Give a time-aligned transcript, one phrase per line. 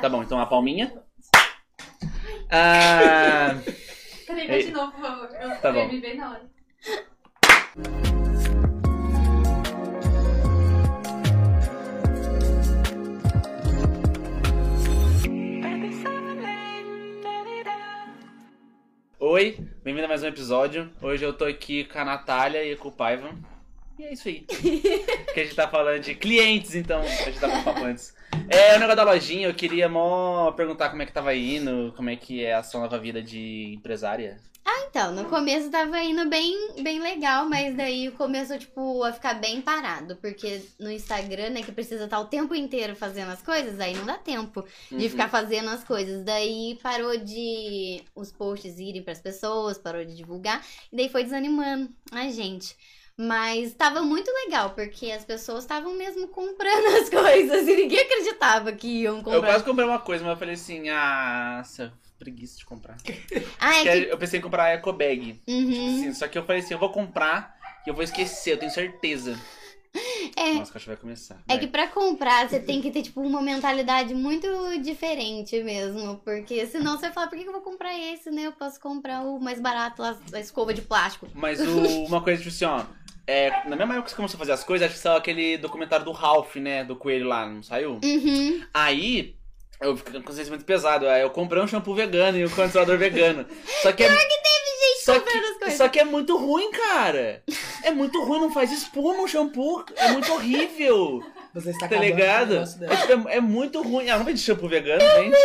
[0.00, 0.92] Tá bom, então a palminha.
[2.50, 3.54] Ah,
[4.26, 5.28] Peraí, vai de novo, por favor.
[5.40, 5.88] Eu Tá bom.
[5.88, 6.50] me ver na hora.
[19.18, 20.90] oi, bem-vindo a mais um episódio.
[21.00, 23.30] Hoje eu tô aqui com a Natália e com o Paiva.
[24.00, 24.40] E é isso aí.
[24.48, 27.00] que a gente tá falando de clientes, então.
[27.02, 28.14] A gente tá com antes.
[28.48, 32.08] É, o negócio da lojinha, eu queria mó perguntar como é que tava indo, como
[32.08, 34.40] é que é a sua nova vida de empresária.
[34.88, 39.60] Então, no começo tava indo bem, bem legal, mas daí começou, tipo, a ficar bem
[39.60, 40.16] parado.
[40.16, 44.04] Porque no Instagram, né, que precisa estar o tempo inteiro fazendo as coisas, aí não
[44.04, 45.10] dá tempo de Uhum.
[45.10, 46.24] ficar fazendo as coisas.
[46.24, 51.88] Daí parou de os posts irem pras pessoas, parou de divulgar, e daí foi desanimando
[52.10, 52.74] a gente.
[53.22, 58.72] Mas tava muito legal, porque as pessoas estavam mesmo comprando as coisas e ninguém acreditava
[58.72, 59.40] que iam Eu comprar.
[59.46, 61.62] quase comprei uma coisa, mas eu falei assim, ah,
[62.18, 62.96] preguiça de comprar.
[63.58, 64.10] Ah, é que.
[64.10, 65.38] Eu pensei em comprar a eco bag.
[65.46, 66.00] Uhum.
[66.02, 67.54] Sim, só que eu falei assim, eu vou comprar
[67.86, 69.38] e eu vou esquecer, eu tenho certeza.
[70.36, 71.34] É, Nossa, o cachorro vai começar.
[71.48, 71.58] É vai.
[71.58, 74.46] que pra comprar você tem que ter, tipo, uma mentalidade muito
[74.80, 76.18] diferente mesmo.
[76.24, 78.42] Porque senão você fala, por que que eu vou comprar esse, né?
[78.46, 81.26] Eu posso comprar o mais barato lá, a escova de plástico.
[81.34, 82.84] Mas o- uma coisa, tipo assim, ó.
[83.30, 85.56] É, na mesma época que você começou a fazer as coisas, acho que saiu aquele
[85.56, 86.82] documentário do Ralph, né?
[86.82, 88.00] Do coelho lá, não saiu?
[88.02, 88.60] Uhum.
[88.74, 89.36] Aí,
[89.80, 91.06] eu fiquei com um consciência pesado.
[91.06, 93.46] Aí eu comprei um shampoo vegano e um condicionador vegano.
[93.82, 94.08] Só que é.
[95.00, 95.78] só comprando as que, coisas.
[95.78, 97.44] só que é muito ruim, cara.
[97.84, 99.84] É muito ruim, não faz espuma o shampoo.
[99.94, 101.24] É muito horrível.
[101.52, 102.54] Você está Tá ligado?
[102.56, 102.96] É, dela.
[102.96, 104.08] tipo, é- é muito ruim.
[104.08, 105.36] Ah, não vende shampoo vegano, vende?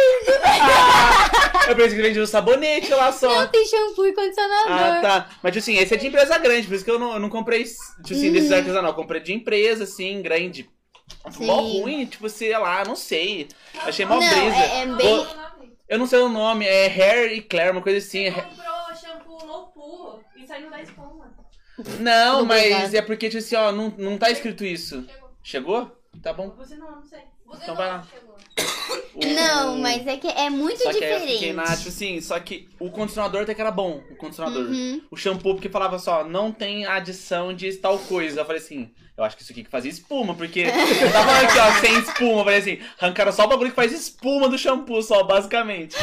[1.68, 3.42] eu pensei que vendia um sabonete lá só.
[3.42, 4.72] Não tem shampoo e condicionador.
[4.72, 5.30] Ah, tá.
[5.42, 7.30] Mas, tipo assim, esse é de empresa grande, por isso que eu não, eu não
[7.30, 8.58] comprei, tipo assim, desses Uhum.
[8.58, 8.92] artesanal.
[8.92, 10.70] Eu comprei de empresa, assim, grande.
[11.40, 11.82] Mó Sim.
[11.82, 13.48] ruim, tipo, sei lá, não sei.
[13.84, 14.56] Achei mó Não, brisa.
[14.56, 15.28] é- é bem-
[15.88, 18.24] Eu não sei o nome, é Hair e Claire, uma coisa assim.
[18.32, 21.32] Você é- comprou shampoo low pool e saiu da espuma.
[22.00, 22.96] Não, Tudo mas obrigado.
[22.96, 25.06] é porque, tipo assim, ó, não, não tá escrito isso.
[25.08, 25.25] Chegou.
[25.50, 25.96] Chegou?
[26.24, 26.50] Tá bom.
[26.58, 27.20] Você não, não sei.
[27.46, 28.04] Você Então não, vai lá.
[28.12, 28.36] chegou.
[29.14, 31.34] O- Não, mas é que é muito Só que eu diferente.
[31.34, 34.64] fiquei na, tipo assim, só que o condicionador até que era bom, o condicionador.
[34.66, 35.02] Uhum.
[35.12, 38.42] O shampoo, porque falava só, não tem adição de tal coisa.
[38.42, 40.62] Eu falei assim, eu acho que isso aqui que fazia espuma, porque
[41.02, 42.40] eu tava aqui, ó, sem espuma.
[42.40, 45.96] Eu falei assim, arrancaram só o bagulho que faz espuma do shampoo, só, basicamente.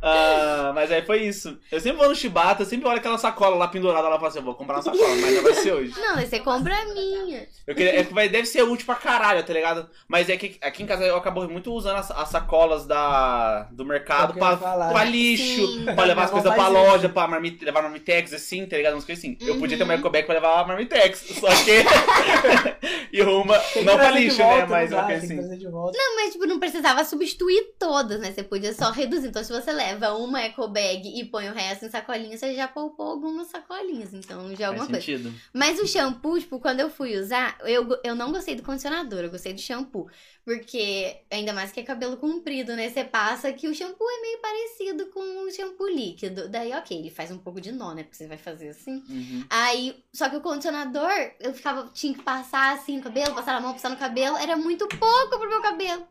[0.00, 1.58] Ah, mas aí foi isso.
[1.70, 4.26] Eu sempre vou no Chibata, eu sempre olho aquela sacola lá pendurada lá e falo
[4.28, 5.94] assim, eu vou comprar uma sacola, mas não vai ser hoje.
[6.00, 7.46] Não, você compra a minha.
[7.66, 9.88] Eu queria, é que vai, deve ser útil pra caralho, tá ligado?
[10.06, 13.84] Mas é que aqui em casa eu acabo muito usando as, as sacolas da, do
[13.84, 14.90] mercado É eu pra, falar.
[14.92, 15.84] pra lixo, Sim.
[15.94, 17.14] pra levar as Minha coisas avó pra faz loja, isso.
[17.14, 18.94] pra marmite, levar marmitex, assim, tá ligado?
[18.94, 19.36] Umas coisas assim.
[19.40, 19.60] Eu Uhum.
[19.60, 21.82] podia ter uma ecobag pra levar a marmitex, só que.
[23.12, 23.58] e uma.
[23.58, 24.66] Tem que Não pra trazer de lixo, volta, né?
[24.68, 25.36] Mas uma coisa tem que assim.
[25.36, 25.98] trazer de volta.
[25.98, 28.32] Não, mas tipo, não precisava substituir todas, né?
[28.32, 29.28] Você podia só reduzir.
[29.28, 32.68] Então, se você leva uma eco bag e põe o resto em sacolinhas, você já
[32.68, 34.12] poupou algumas sacolinhas.
[34.12, 35.00] Então, já é Faz alguma coisa.
[35.00, 35.34] sentido.
[35.52, 39.30] Mas o shampoo, tipo, quando eu fui usar, eu, eu não gostei do condicionador, eu
[39.30, 40.08] gostei do shampoo.
[40.44, 42.88] Porque, ainda mais que é cabelo comprido, né?
[42.88, 46.48] Você passa que o shampoo é meio parecido com o shampoo líquido.
[46.48, 48.02] Daí, ok, ele faz um pouco de nó, né?
[48.02, 49.02] Porque você vai fazer assim.
[49.08, 49.44] Uhum.
[49.50, 53.60] Aí, só que o condicionador, eu ficava, tinha que passar assim no cabelo, passar a
[53.60, 56.06] mão, passar no cabelo, era muito pouco pro meu cabelo.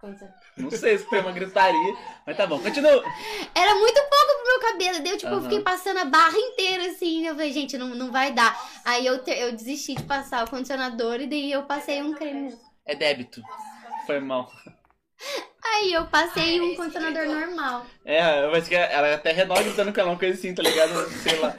[0.00, 0.40] Condicionador.
[0.58, 1.96] Não sei se foi uma gritaria,
[2.26, 3.02] mas tá bom, continua.
[3.54, 4.98] Era muito pouco pro meu cabelo.
[5.02, 5.42] Daí eu, tipo, eu Aham.
[5.44, 7.26] fiquei passando a barra inteira, assim.
[7.26, 8.54] Eu falei, gente, não, não vai dar.
[8.84, 12.54] Aí eu, te- eu desisti de passar o condicionador e daí eu passei um creme.
[12.84, 13.40] É débito.
[14.06, 14.50] Foi mal.
[15.64, 17.86] Aí eu passei um condicionador normal.
[18.04, 21.10] É, mas que ela até renova gritando com ela, uma coisa assim, tá ligado?
[21.22, 21.56] Sei lá.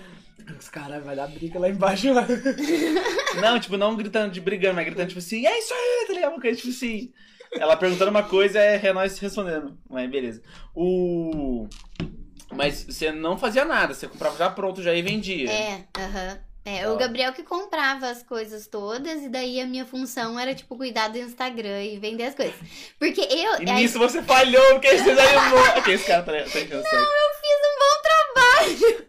[0.58, 2.14] Os caras vai dar briga lá embaixo.
[2.14, 2.26] Lá.
[3.42, 6.32] Não, tipo, não gritando de brigando, mas gritando, tipo assim, é isso aí, tá ligado?
[6.34, 7.12] Uma coisa, tipo assim.
[7.60, 9.78] Ela perguntando uma coisa, é nós respondendo.
[9.90, 10.42] Mas beleza.
[10.76, 11.68] O.
[12.54, 15.50] Mas você não fazia nada, você comprava já pronto já e vendia.
[15.52, 16.40] É, aham.
[16.66, 16.94] É, Ó.
[16.94, 21.08] o Gabriel que comprava as coisas todas, e daí a minha função era, tipo, cuidar
[21.08, 22.56] do Instagram e vender as coisas.
[23.00, 23.62] Porque eu.
[23.62, 25.64] E aí- nisso você falhou, porque você desanimou.
[25.78, 27.06] Aqui, esse cara tá, tá enchendo o saco.
[27.42, 28.02] fiz um bom
[28.84, 29.08] trabalho.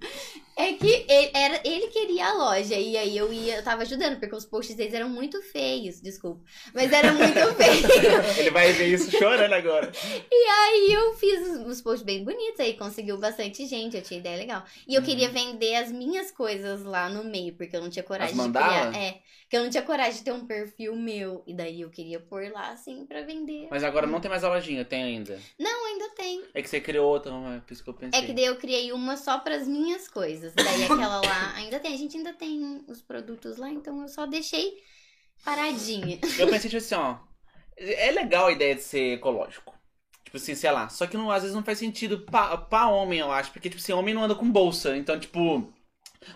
[0.58, 4.18] É que ele, era, ele queria a loja e aí eu ia, eu tava ajudando,
[4.18, 6.42] porque os posts deles eram muito feios, desculpa.
[6.74, 7.94] Mas eram muito feios.
[8.36, 9.96] Ele vai ver isso chorando agora.
[10.30, 14.20] E aí eu fiz os, os posts bem bonitos, aí conseguiu bastante gente, eu tinha
[14.20, 14.64] ideia legal.
[14.86, 15.04] E eu Uhum.
[15.04, 18.94] queria vender as minhas coisas lá no meio, porque eu não tinha coragem de criar.
[18.94, 21.42] É, que eu não tinha coragem de ter um perfil meu.
[21.46, 23.68] E daí eu queria pôr lá assim pra vender.
[23.70, 25.40] Mas agora não tem mais a lojinha, tem ainda.
[25.58, 26.44] Não, ainda tem.
[26.52, 28.20] É que você criou outra, não é por isso que eu pensei.
[28.20, 30.52] É que daí eu criei uma só pras minhas coisas.
[30.54, 31.94] Daí aquela lá ainda tem.
[31.94, 34.76] A gente ainda tem os produtos lá, então eu só deixei
[35.44, 36.18] paradinha.
[36.38, 37.18] Eu pensei, tipo assim, ó.
[37.76, 39.74] É legal a ideia de ser ecológico.
[40.24, 40.90] Tipo assim, sei lá.
[40.90, 43.50] Só que não, às vezes não faz sentido pra, pra homem, eu acho.
[43.50, 44.94] Porque, tipo assim, homem não anda com bolsa.
[44.94, 45.72] Então, tipo.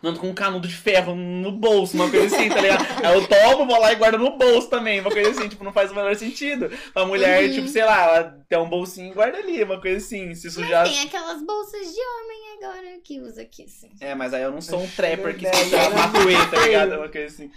[0.03, 2.85] Não com um canudo de ferro no bolso, uma coisa assim, tá ligado?
[3.05, 5.73] Aí eu tomo, vou lá e guardo no bolso também, uma coisa assim, tipo, não
[5.73, 6.71] faz o menor sentido.
[6.95, 7.53] A mulher, Uhum.
[7.53, 10.35] tipo, sei lá, ela tem um bolsinho e guarda ali, uma coisa assim.
[10.35, 10.85] Se sujar.
[10.89, 13.91] Tem aquelas bolsas de homem agora que usa aqui, assim.
[14.01, 16.93] É, mas aí eu não sou um trapper que se é, matuê, tá ligado?
[17.03, 17.51] Uma coisa assim.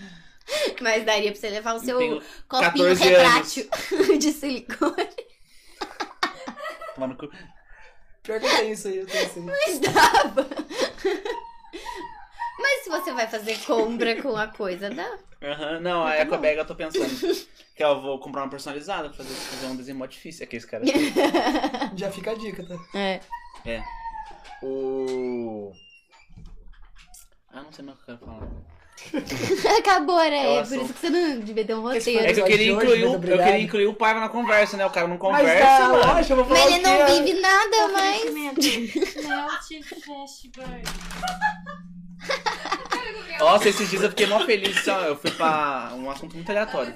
[0.81, 3.69] Mas daria pra você levar o seu Tenho copinho 14 retrátil
[4.19, 5.09] de silicone.
[6.95, 7.29] tomar no cu.
[8.23, 9.45] Pior que eu tenho isso aí, eu tenho isso aí.
[9.45, 10.47] Mas dava.
[12.57, 15.17] Mas se você vai fazer compra com a coisa, dá.
[15.43, 16.37] Aham, não, a Tá Eco.
[16.37, 17.05] Bag eu tô pensando.
[17.75, 20.85] Que eu vou comprar uma personalizada, fazer, fazer um desenho mó difícil aqui, esse cara.
[21.97, 22.75] Já fica a dica, tá?
[22.97, 23.19] É.
[23.65, 23.83] É.
[24.63, 25.73] O.
[27.51, 28.47] Ah, não sei mais o que eu quero falar.
[29.77, 30.43] Acabou, né?
[30.43, 32.25] Qual É por isso que você não devia ter um roteiro.
[32.25, 33.45] É que eu queria incluir, o, muito eu obrigado.
[33.45, 34.85] queria incluir o Paiva na conversa, né?
[34.85, 35.97] O cara não Mas conversa, tá, mano.
[35.97, 36.89] lógico, eu vou falar Mas o ele quê?
[36.89, 38.33] não vive nada, mas.
[38.33, 38.65] Melt
[40.05, 40.83] Flashburn.
[43.39, 44.83] Nossa, esses dias eu fiquei mó feliz.
[44.83, 46.95] só- Eu fui pra um assunto muito aleatório.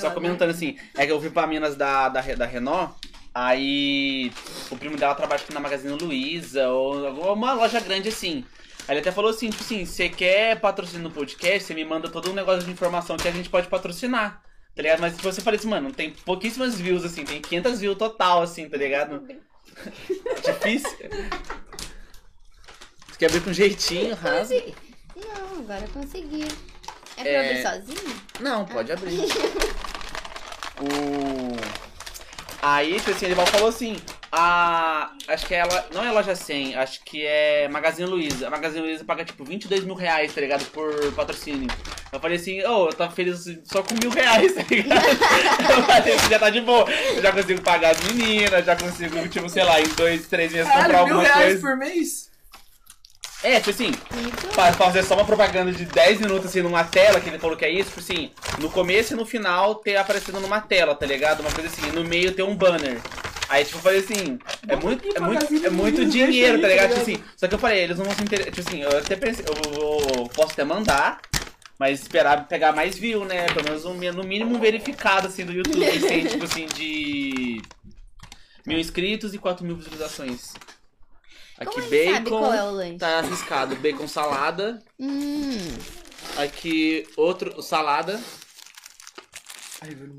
[0.00, 2.94] Só comentando assim, é que eu fui pra Minas da, da, da Renault,
[3.34, 4.32] aí
[4.70, 8.44] o primo dela trabalha aqui na Magazine Luiza, ou alguma loja grande assim.
[8.88, 12.08] Aí ele até falou assim, tipo assim, você quer patrocínio no podcast, você me manda
[12.08, 14.42] todo um negócio de informação que a gente pode patrocinar.
[14.74, 15.00] Tá ligado?
[15.00, 18.76] Mas você falei assim, mano, tem pouquíssimas views, assim, tem 500 views total, assim, tá
[18.76, 19.22] ligado?
[20.44, 20.90] Difícil.
[23.14, 24.60] Você quer abrir com jeitinho, rasga.
[25.14, 26.48] Não, agora eu consegui.
[27.16, 27.48] É pra É.
[27.48, 28.20] abrir sozinho?
[28.40, 29.20] Não, pode abrir.
[30.82, 31.56] o...
[32.60, 33.96] Aí, tipo assim, ele falou assim,
[34.32, 35.12] a...
[35.28, 35.86] Acho que é ela...
[35.92, 38.48] Não é loja 100, acho que é Magazine Luiza.
[38.48, 40.64] A Magazine Luiza paga, tipo, 22 mil reais, tá ligado?
[40.72, 41.68] Por patrocínio.
[42.10, 45.04] Eu falei assim, ô, eu tava feliz só com mil reais, tá ligado?
[45.70, 46.90] eu falei assim, já tá de boa.
[46.90, 50.66] Eu já consigo pagar as meninas, já consigo, tipo, sei lá, em dois, três meses
[50.66, 51.60] comprar Caralho, mil alguma reais coisa.
[51.60, 52.33] por mês?
[53.44, 53.92] É, tipo assim.
[54.52, 57.64] Fa- fazer só uma propaganda de 10 minutos assim numa tela, que ele falou que
[57.64, 61.40] é isso, tipo assim, no começo e no final ter aparecendo numa tela, tá ligado?
[61.40, 62.98] Uma coisa assim, e no meio ter um banner.
[63.46, 66.88] Aí, tipo, eu falei assim, é muito, é muito, é muito dinheiro, tá ligado?
[66.88, 68.52] Tipo assim, só que eu falei, eles não vão se interessar.
[68.52, 71.20] Tipo assim, eu até pensei, eu, eu posso até mandar,
[71.78, 73.44] mas esperar pegar mais view, né?
[73.52, 77.60] Pelo menos um, no mínimo um verificado assim do YouTube, assim, tipo assim, de
[78.66, 80.54] mil inscritos e 4 mil visualizações.
[81.64, 82.80] Aqui Como bacon.
[82.82, 82.98] é?
[82.98, 83.76] Tá arriscado.
[83.76, 84.82] Bacon salada.
[85.00, 85.58] Hum.
[86.36, 88.20] Aqui outro salada.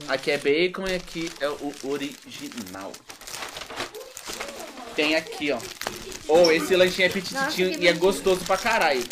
[0.07, 2.91] Aqui é bacon e aqui é o original.
[4.95, 5.59] Tem aqui, ó.
[6.27, 9.03] Ou esse lanchinho é petititinho e é gostoso pra caralho.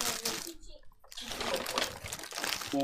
[2.73, 2.83] O...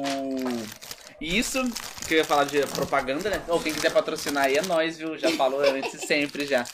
[1.22, 1.64] Isso,
[2.08, 3.42] que eu ia falar de propaganda, né?
[3.48, 5.18] Ou quem quiser patrocinar aí é nós, viu?
[5.18, 6.66] Já falou antes sempre já.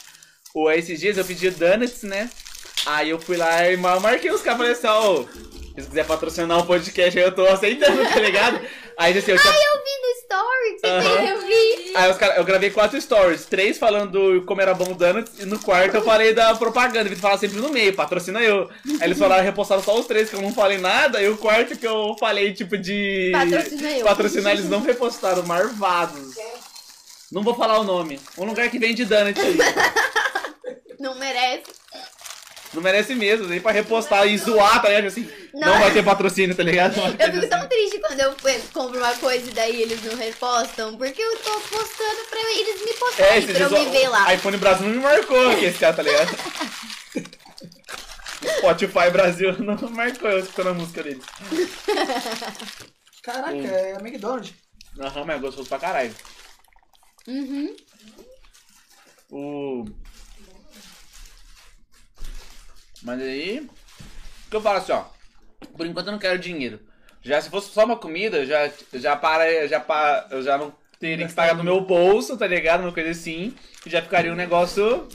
[0.53, 2.29] Ou esses dias eu pedi donuts, né?
[2.85, 5.23] Aí eu fui lá e mar- marquei os caras, falei assim, ó, ô,
[5.81, 8.59] se quiser patrocinar um podcast aí eu tô aceitando, tá ligado?
[8.97, 9.53] Aí assim, eu tinha...
[9.53, 11.93] Eu vi no story fez, eu vi.
[11.97, 15.45] Aí os cara, eu gravei quatro stories, três falando como era bom o donuts, e
[15.45, 18.69] no quarto eu falei da propaganda, ele fala sempre no meio, patrocina eu.
[18.85, 21.75] Aí eles falaram, repostaram só os três que eu não falei nada, e o quarto
[21.77, 23.31] que eu falei, tipo, de.
[23.33, 24.05] Patrocina eu.
[24.05, 26.35] Patrocinar, eles não repostaram, marvados.
[27.31, 28.19] Não vou falar o nome.
[28.37, 29.57] Um lugar que vende donut aí.
[30.99, 31.63] Não merece.
[32.75, 35.07] Não merece mesmo, nem pra repostar e zoar, tá ligado?
[35.07, 35.79] Assim, não, Não.
[35.79, 36.95] vai ter patrocínio, tá ligado?
[37.17, 38.35] Eu fico tão triste quando eu
[38.73, 42.89] compro uma coisa e daí eles não repostam, porque eu tô postando pra eles me
[42.91, 44.33] É, postarem, esses pra eu me ver o lá.
[44.33, 46.29] iPhone Brasil não me marcou aqui, esse cara, tá ligado?
[48.59, 51.23] Spotify Brasil não marcou eu escutando a música deles.
[53.23, 53.65] Caraca, Hum.
[53.65, 54.53] é McDonald's.
[54.99, 56.13] Aham, mas é gostoso pra caralho.
[57.27, 57.75] Uhum.
[59.31, 59.85] O...
[63.05, 63.59] Mas aí...
[63.59, 65.03] O que eu falo assim, ó.
[65.77, 66.79] Por enquanto eu não quero dinheiro.
[67.21, 69.67] Já se fosse só uma comida, já, já para...
[69.67, 72.81] Já, pa, eu já não teria que pagar do meu bolso, tá ligado?
[72.81, 73.53] Uma coisa assim.
[73.85, 75.07] E já ficaria um negócio...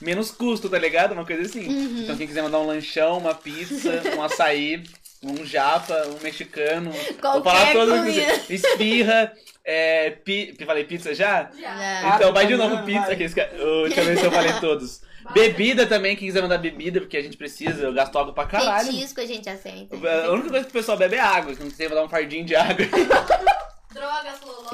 [0.00, 1.12] Menos custo, tá ligado?
[1.12, 1.64] Uma coisa assim.
[1.68, 2.02] Uhum.
[2.02, 4.82] Então quem quiser mandar um lanchão, uma pizza, um açaí,
[5.22, 6.90] um japa, um mexicano.
[6.90, 7.98] vou Qualquer falar todos.
[8.00, 8.40] comida.
[8.50, 9.32] Esfirra,
[9.64, 11.48] é, pi, falei pizza já?
[11.56, 12.14] Já.
[12.16, 13.14] Então Ah, vai de novo pizza.
[13.14, 15.02] Que esse ca- Ô, Deixa eu ver se eu falei todos.
[15.32, 18.88] Bebida também, quem quiser mandar bebida, porque a gente precisa, eu gasto água pra caralho.
[18.90, 19.96] Petisco a gente aceita.
[19.96, 22.44] A única coisa que o pessoal bebe é água, que não quiser mandar um fardinho
[22.44, 22.84] de água.
[23.92, 24.70] Drogas, loló.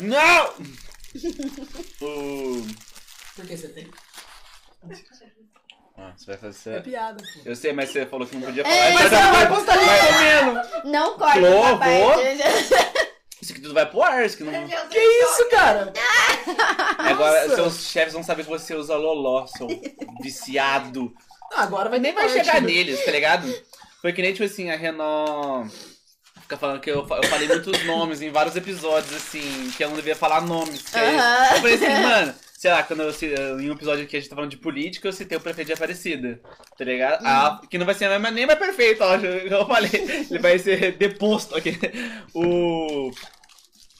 [0.00, 0.54] Não!
[2.00, 2.66] O...
[3.36, 3.86] Por que você tem?
[5.98, 6.82] Ah, você vai É fazer.
[6.82, 7.40] piada, pô.
[7.44, 8.74] Eu sei, mas você falou que não podia falar.
[8.74, 10.90] É, Mas Mas já você não vai postar isso comendo!
[10.90, 11.78] Não corta vou.
[11.78, 12.22] parte.
[13.42, 14.68] Isso aqui tudo vai pro ar, isso aqui não.
[14.88, 15.92] Que isso, cara?
[16.98, 17.56] Agora Nossa.
[17.56, 19.66] seus chefes vão saber que você usa loló, seu
[20.22, 21.12] viciado.
[21.54, 22.68] Agora vai Nem vai chegar né?
[22.68, 23.52] neles, tá ligado?
[24.00, 25.68] Foi que nem, tipo assim, a Renan
[26.40, 29.96] fica falando que eu, eu falei muitos nomes em vários episódios, assim, que eu não
[29.96, 30.82] devia falar nomes.
[30.82, 31.44] que aí- Aham.
[31.54, 34.34] Eu falei assim, mano, sei lá, quando eu, em um episódio que a gente tá
[34.36, 36.40] falando de política, eu citei o prefeito de Aparecida,
[36.76, 37.22] tá ligado?
[37.24, 39.90] Ah, que não vai ser nem mais perfeito, ó, eu falei.
[40.30, 41.78] Ele vai ser deposto aqui.
[42.34, 43.10] O...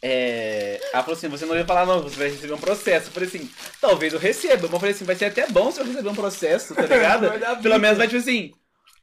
[0.05, 3.07] É, ela falou assim, você não ia falar não, você vai receber um processo.
[3.07, 3.49] Eu falei assim,
[3.81, 4.63] talvez eu receba.
[4.63, 7.29] Mas eu falei assim, vai ser até bom se eu receber um processo, tá ligado?
[7.39, 8.53] Vai Pelo menos vai tipo assim,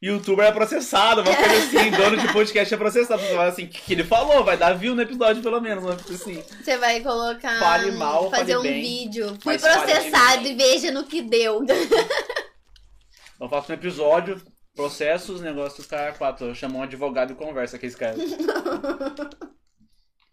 [0.02, 3.22] youtuber é processado, uma coisa assim, dono de podcast é processado.
[3.22, 4.44] Você fala assim, o que, que ele falou?
[4.44, 6.44] Vai dar view no episódio pelo menos, mas assim.
[6.62, 7.60] Você vai colocar.
[7.60, 9.38] Fale mal, fazer fale um bem, vídeo.
[9.42, 11.64] Fui processado e veja no que deu.
[13.40, 14.42] Eu faço um episódio,
[14.76, 16.48] processo, os negócios tá quatro.
[16.48, 18.18] Eu chamo um advogado e conversa com esse cara.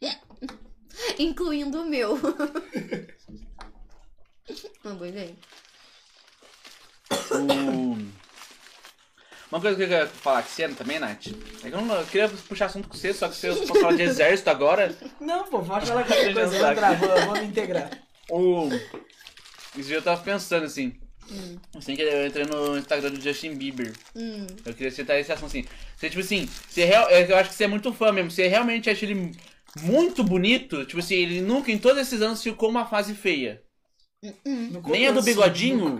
[1.18, 2.16] Incluindo o meu.
[4.84, 5.34] Não vou ver.
[9.50, 11.28] Uma coisa que eu queria falar com você também, Nath,
[11.64, 13.96] é que eu, não, eu queria puxar assunto com você, só que você pode falar
[13.96, 14.94] de exército agora.
[15.20, 17.90] Não, pô, pode falar qualquer coisa, vamos entrar, vamos, vamos integrar.
[18.28, 18.68] O...
[19.78, 20.94] Esse dia eu tava pensando assim.
[21.30, 21.56] Hum.
[21.76, 23.92] Assim que eu entrei no Instagram do Justin Bieber.
[24.14, 24.46] Hum.
[24.64, 25.64] Eu queria citar esse assunto assim.
[25.96, 27.08] Você, tipo assim, você real...
[27.10, 28.30] eu acho que você é muito fã mesmo.
[28.30, 29.32] Você realmente acha ele
[29.82, 30.84] muito bonito.
[30.84, 33.62] Tipo assim, ele nunca, em todos esses anos, ficou uma fase feia.
[34.44, 35.98] No Nem a do bigodinho.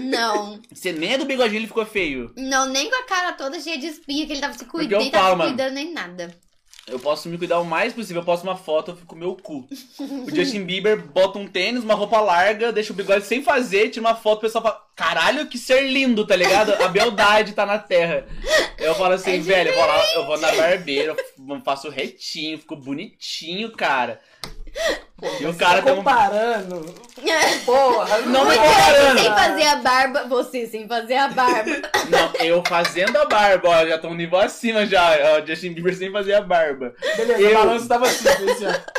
[0.00, 0.60] Não.
[0.72, 2.32] Você nem a do bigodinho ele ficou feio.
[2.36, 5.02] Não, nem com a cara toda cheia de espinha que ele tava se Porque cuidando,
[5.02, 6.45] nem tava se cuidando nem nada.
[6.86, 8.22] Eu posso me cuidar o mais possível.
[8.22, 9.66] Eu posto uma foto, eu fico com o meu cu.
[9.98, 14.06] O Justin Bieber bota um tênis, uma roupa larga, deixa o bigode sem fazer, tira
[14.06, 16.72] uma foto, o pessoal fala: Caralho, que ser lindo, tá ligado?
[16.74, 18.24] A beldade tá na terra.
[18.78, 21.16] Eu falo assim, É velho, eu vou lá, eu vou na barbeira,
[21.48, 24.20] eu faço retinho, fico bonitinho, cara.
[25.40, 25.96] E o cara tá tem um.
[25.96, 26.94] comparando.
[27.64, 29.18] Porra, Não me Você comparando.
[29.20, 31.70] sem fazer a barba, você sem fazer a barba.
[32.10, 35.12] Não, eu fazendo a barba, ó, já tô um nível acima já.
[35.38, 36.94] Ó, Justin Bieber sem fazer a barba.
[37.16, 38.96] Beleza, Eu- o balanço tava assim, assim, ó.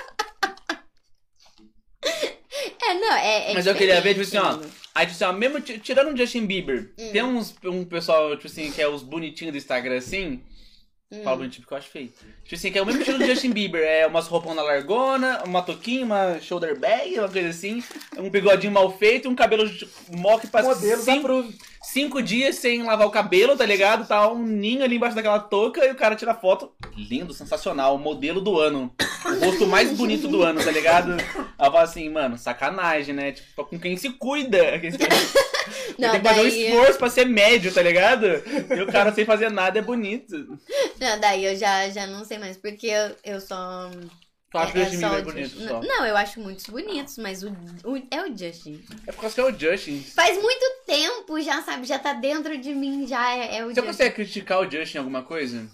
[2.89, 3.51] É, não, é.
[3.51, 4.53] é Mas eu queria ver, tipo assim, ó.
[4.53, 7.11] diferente, Aí, tipo assim, ó, mesmo ti- tirando o Justin Bieber, Hum.
[7.11, 10.41] tem uns, um pessoal, tipo assim, que é os bonitinhos do Instagram, assim.
[11.11, 11.23] Hum.
[11.23, 12.11] Fala bonitinho porque eu acho feio.
[12.47, 13.83] Tipo assim, que é o mesmo estilo do Justin Bieber.
[13.83, 17.83] É umas roupão na largona, uma toquinha, uma shoulder bag, uma coisa assim.
[18.17, 21.45] Um bigodinho mal feito, um cabelo de- mó que passa Modelos cinco,
[21.83, 24.07] cinco dias sem lavar o cabelo, tá ligado?
[24.07, 26.71] Tá um ninho ali embaixo daquela touca e o cara tira foto.
[26.95, 27.95] Lindo, sensacional.
[27.95, 28.93] O modelo do ano.
[29.25, 31.17] O rosto mais bonito do ano, tá ligado?
[31.59, 33.33] Ela fala assim, mano, sacanagem, né?
[33.33, 34.79] Tipo, com quem se cuida.
[34.79, 34.97] Quem se...
[35.99, 38.25] Não, tem que fazer um esforço pra ser médio, tá ligado?
[38.25, 40.57] E o cara sem fazer nada é bonito.
[40.97, 43.89] Não, daí eu já, já não sei mais, porque eu, eu só.
[44.53, 45.81] Eu acho que o Justin Bieber é bonito só.
[45.81, 47.49] Não, eu acho muitos bonitos, mas o,
[47.83, 48.83] o- é o Justin.
[49.05, 50.01] É por causa que é o Justin.
[50.01, 51.85] Faz muito tempo já, sabe?
[51.85, 53.87] Já tá dentro de mim, já é, é o Você Justin.
[53.87, 55.67] consegue criticar o Justin em alguma coisa?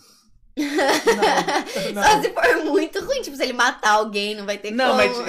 [0.55, 0.65] Não,
[1.93, 2.03] não.
[2.03, 4.97] Só se for muito ruim, tipo, se ele matar alguém, não vai ter Não, como.
[4.97, 5.25] mas anos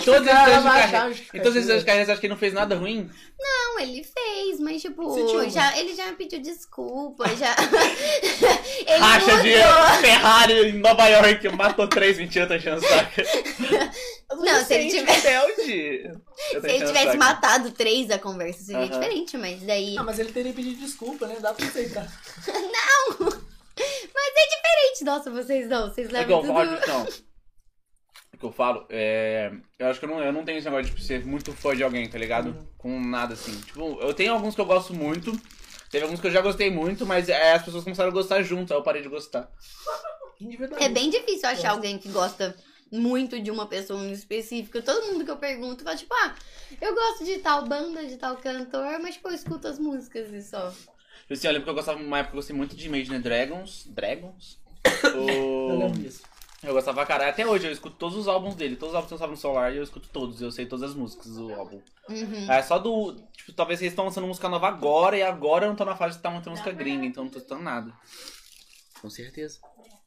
[0.00, 1.04] de vai achar carreira.
[1.08, 3.10] uma Em todos esses anos de carreira, você acha que ele não fez nada ruim?
[3.38, 7.54] Não, ele fez, mas tipo, Sentiu, já, ele já pediu desculpa, já.
[8.86, 10.00] ele Racha de mudou.
[10.00, 13.10] Ferrari em Nova York, matou três, mentira, tá enchendo o saco.
[14.38, 16.10] Não, se ele tivesse- rebelde.
[16.50, 18.88] Se ele tivesse matado três, a conversa seria Aham.
[19.00, 19.96] diferente, mas daí.
[19.98, 21.36] Ah, mas ele teria pedido desculpa, né?
[21.40, 22.06] Dá pra aceitar.
[24.92, 26.82] Gente, nossa, vocês não, vocês É que levam eu falo, tudo.
[26.82, 27.06] então.
[28.34, 29.52] O que eu falo, é.
[29.78, 31.74] Eu acho que eu não, eu não tenho esse negócio de tipo, ser muito fã
[31.74, 32.48] de alguém, tá ligado?
[32.48, 32.66] Uhum.
[32.76, 33.58] Com nada assim.
[33.60, 35.32] Tipo, eu tenho alguns que eu gosto muito.
[35.90, 38.72] Teve alguns que eu já gostei muito, mas é, as pessoas começaram a gostar junto,
[38.72, 39.50] aí eu parei de gostar.
[40.78, 42.56] É bem difícil achar alguém que gosta
[42.90, 44.82] muito de uma pessoa em específico.
[44.82, 46.34] Todo mundo que eu pergunto fala, tipo, ah,
[46.80, 50.42] eu gosto de tal banda, de tal cantor, mas, tipo, eu escuto as músicas e
[50.42, 50.72] só.
[51.32, 53.84] Assim, eu lembro que eu gostava, uma época eu gostei muito de Imagine Dragons.
[53.86, 54.58] Dragons?
[55.04, 56.22] Eu lembro disso.
[56.62, 57.30] Eu gostava pra caralho.
[57.30, 58.76] Até hoje eu escuto todos os álbuns dele.
[58.76, 60.40] Todos os álbuns que eu estava no celular e eu escuto todos.
[60.40, 61.80] Eu sei todas as músicas do álbum.
[62.08, 62.52] Uhum.
[62.52, 63.16] É só do.
[63.36, 66.14] Tipo, talvez eles estão lançando música nova agora e agora eu não tô na fase
[66.14, 67.92] de estar tá música gringa, então eu não tô escutando nada.
[69.00, 69.58] Com certeza.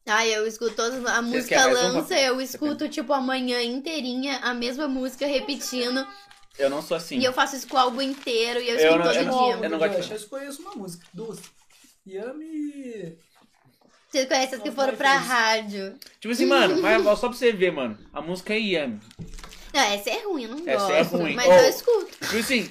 [0.05, 1.05] Ah, eu escuto todas.
[1.05, 1.89] A música mais uma?
[1.89, 6.07] lança, eu escuto, tipo, a manhã inteirinha a mesma música repetindo.
[6.57, 7.17] Eu não sou assim.
[7.19, 9.25] E eu faço isso com o álbum inteiro e eu Eu escuto não- todo eu
[9.25, 9.65] não- dia.
[9.65, 11.39] eu não gosto de- Eu conheço uma música, duas.
[12.07, 13.17] Yami.
[14.09, 15.27] Vocês conhecem as que foram mais pra feliz?
[15.27, 15.95] rádio.
[16.21, 17.97] Tipo assim, mano, mas só pra você ver, mano.
[18.13, 18.99] A música é Yami.
[19.73, 20.91] Não, essa é ruim, eu não Essa gosto.
[20.93, 21.35] é ruim.
[21.35, 21.51] Mas Oh.
[21.51, 22.05] eu escuto.
[22.21, 22.69] Tipo assim,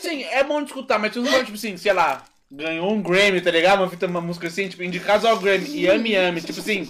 [0.00, 3.02] sim, é bom de escutar, mas você não pode, tipo assim, sei lá, ganhou um
[3.02, 3.80] Grammy, tá ligado?
[3.80, 6.88] Uma fita, uma música assim, tipo, indicados ao Grammy, Yami Yami, tipo assim.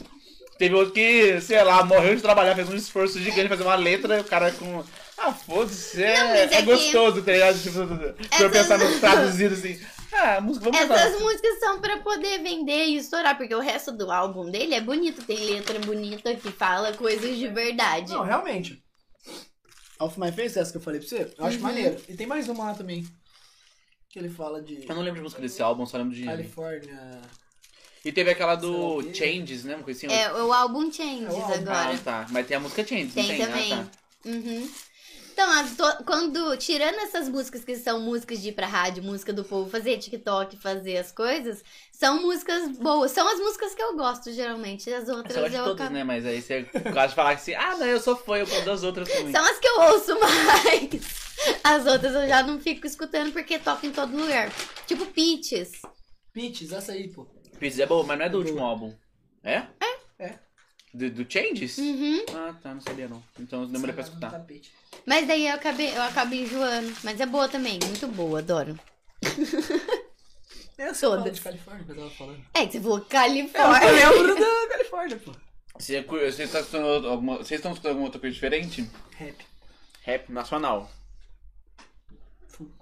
[0.58, 4.18] Teve outro que, sei lá, morreu de trabalhar, fez um esforço gigante fazer uma letra,
[4.18, 4.84] e o cara com.
[5.26, 7.62] Ah, foda-se, é, é é que- gostoso, tá ligado?
[7.62, 9.80] Tipo, pra eu Essas- pensar no traduzido assim.
[10.12, 11.20] Ah, música, vamos Essas cantar.
[11.20, 15.22] músicas são pra poder vender e estourar, porque o resto do álbum dele é bonito,
[15.24, 18.12] tem letra bonita que fala coisas de verdade.
[18.12, 18.80] Não, realmente.
[19.98, 21.62] Off My Face, essa que eu falei pra você, eu acho Uhum.
[21.62, 22.00] maneiro.
[22.08, 23.04] E tem mais uma lá também.
[24.10, 26.24] Que ele fala de Eu não lembro de música desse álbum, só lembro de.
[26.24, 27.20] Califórnia.
[28.04, 29.02] E teve aquela do.
[29.14, 29.74] Changes, né?
[29.76, 30.14] Uma coisa assim.
[30.14, 31.54] É o álbum Changes É o álbum.
[31.54, 31.94] agora.
[31.94, 32.26] Ah, tá.
[32.30, 33.46] Mas tem a música Changes, Tem não tem?
[33.46, 33.72] também.
[33.72, 34.28] Ah, tá.
[34.30, 34.70] Uhum.
[35.34, 39.32] Então, as to- quando tirando essas músicas que são músicas de ir pra rádio, música
[39.32, 41.60] do povo, fazer TikTok, fazer as coisas,
[41.90, 43.10] são músicas boas.
[43.10, 44.92] São as músicas que eu gosto, geralmente.
[44.94, 46.04] As outras de eu todas, acabo- né?
[46.04, 48.84] Mas aí você gosta de falar assim, ah, não, eu sou fã, eu gosto das
[48.84, 49.32] outras também.
[49.32, 51.24] São as que eu ouço mais.
[51.64, 54.52] As outras eu já não fico escutando porque toca em todo lugar.
[54.86, 55.72] Tipo Peaches.
[56.32, 57.26] Peaches, essa aí, pô.
[57.58, 58.68] Pizza é boa, mas não é do último Boa.
[58.70, 58.94] álbum.
[59.42, 59.64] É?
[60.20, 60.38] É.
[60.92, 61.76] Do, do Changes?
[61.78, 62.24] Uhum.
[62.32, 63.20] Ah, tá, não sabia não.
[63.40, 64.30] Então eu demorei pra tá no escutar.
[64.30, 64.72] tapete.
[65.06, 66.92] Mas daí eu acabei, eu acabei enjoando.
[67.02, 68.78] Mas é boa também, muito boa, adoro.
[70.76, 70.98] Todas.
[71.00, 72.44] fala de Califórnia que eu tava falando.
[72.54, 74.10] É que você falou Eu Califórnia.
[74.10, 75.32] lembro da Califórnia, pô.
[75.78, 78.88] Você, cu- vocês estão escutando alguma, vocês estão escutando alguma outra coisa diferente?
[79.16, 79.36] Rap.
[80.02, 80.90] Rap nacional.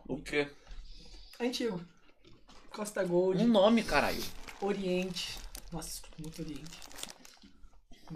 [0.07, 0.49] O quê?
[1.41, 1.81] Antigo.
[2.71, 3.43] Costa Gold.
[3.43, 4.23] Um nome, caralho.
[4.61, 5.39] Oriente.
[5.71, 6.79] Nossa, escuto muito Oriente.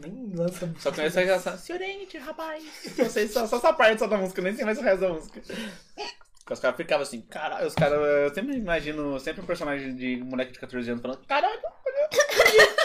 [0.02, 1.56] Nem lança Só conheço essa.
[1.58, 2.64] Senhorente, rapaz.
[2.98, 5.08] Não sei só, só essa parte só da música, nem sei mais o resto da
[5.10, 5.40] música.
[5.40, 7.98] Porque os caras ficavam assim, caralho, os caras.
[7.98, 11.60] Eu sempre imagino, sempre um personagem de moleque de 14 anos falando, caralho,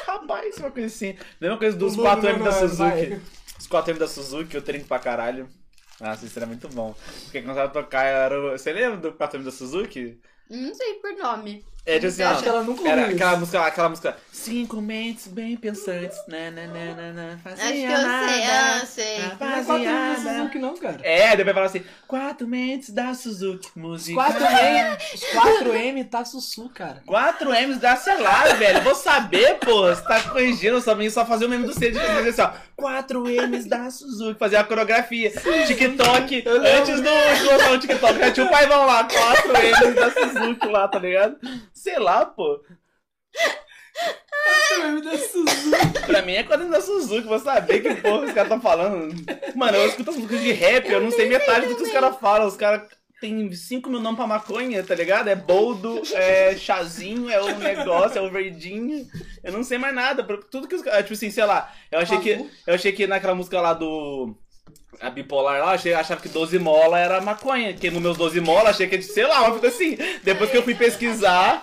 [0.05, 1.15] rapaz, uma coisa assim.
[1.39, 2.79] Mesma coisa dos Não, 4M não, da não, Suzuki.
[2.79, 3.21] vai.
[3.59, 5.47] Os 4M da Suzuki, eu trinco pra caralho.
[5.99, 6.95] Nossa, isso era muito bom.
[7.25, 8.39] Porque quando ela tocar, era.
[8.39, 10.19] o- Você lembra do 4M da Suzuki?
[10.49, 11.63] Não sei por nome.
[11.83, 12.31] É tipo assim, Eu ó.
[12.31, 14.17] acho que ela nunca Era ouviu aquela música, aquela música.
[14.31, 16.15] Cinco mentes bem pensantes.
[16.27, 18.79] Na, na, na, na, na, Acho que fazia eu sei, nada.
[18.79, 19.17] eu sei.
[19.17, 20.37] Não é quatro vezes Rapaziada.
[20.39, 20.97] Suzuki, não, cara.
[21.01, 24.21] É, depois fala assim, quatro mentes da Suzuki, música.
[24.21, 27.01] 4M, os 4M tá sussu, cara.
[27.05, 28.81] 4 M's da celular, velho.
[28.81, 29.87] Vou saber, pô.
[29.87, 32.51] Você tá corrigindo só mim só fazer o meme do C de fazer assim, ó.
[32.75, 34.37] 4 M's da Suzuki.
[34.39, 35.31] Fazer a coreografia.
[35.31, 36.43] TikTok.
[36.47, 39.03] Antes do de lançar o TikTok, já tinha o pai vão lá.
[39.03, 41.37] 4 M's da Suzuki lá, tá ligado?
[41.73, 42.61] Sei lá, pô.
[44.71, 46.05] 4M da Suzuki.
[46.05, 47.27] Pra mim é 4 M's da Suzuki.
[47.27, 49.13] Vou saber que porra os caras estão falando.
[49.55, 52.17] Mano, eu escuto as músicas de rap, eu não sei metade do que os caras
[52.17, 52.47] falam.
[52.47, 52.89] Os caras.
[53.19, 55.27] Tem 5 mil nomes pra maconha, tá ligado?
[55.27, 59.07] É boldo, é chazinho, é o negócio, é o verdinho.
[59.43, 60.23] Eu não sei mais nada.
[60.49, 61.01] Tudo que os caras.
[61.01, 61.71] Tipo assim, sei lá.
[61.91, 64.35] Eu achei que, eu achei que naquela música lá do.
[64.99, 67.73] A bipolar lá, eu achei, achava que 12 mola era maconha.
[67.73, 69.97] Que no meus 12 mola, achei que, sei lá, coisa assim.
[70.23, 71.61] Depois que eu fui pesquisar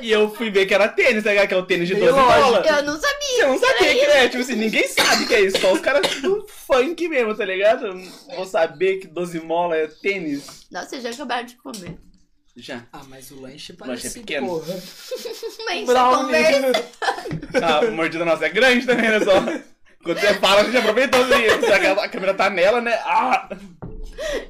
[0.00, 1.48] e eu fui ver que era tênis, tá ligado?
[1.48, 2.42] Que é o tênis de 12 Meio lógico.
[2.50, 2.66] mola.
[2.66, 3.20] Eu não sabia.
[3.36, 6.20] Você não sabia que é, tipo assim, ninguém sabe que é isso, só os caras
[6.20, 7.86] do funk mesmo, tá ligado?
[7.86, 10.66] Eu Vou saber que 12 mola é tênis.
[10.70, 11.96] Nossa, vocês já acabaram de comer.
[12.56, 12.82] Já.
[12.92, 14.46] Ah, mas o lanche lanche é parece pequeno.
[14.48, 14.74] porra.
[15.66, 16.22] Mas Brownie.
[16.24, 16.90] conversa.
[17.62, 19.20] A mordida nossa é grande também, né?
[19.20, 19.32] Só.
[20.02, 21.46] Quando você fala, a gente aproveitou assim.
[22.00, 22.94] A câmera tá nela, né?
[23.04, 23.48] Ah!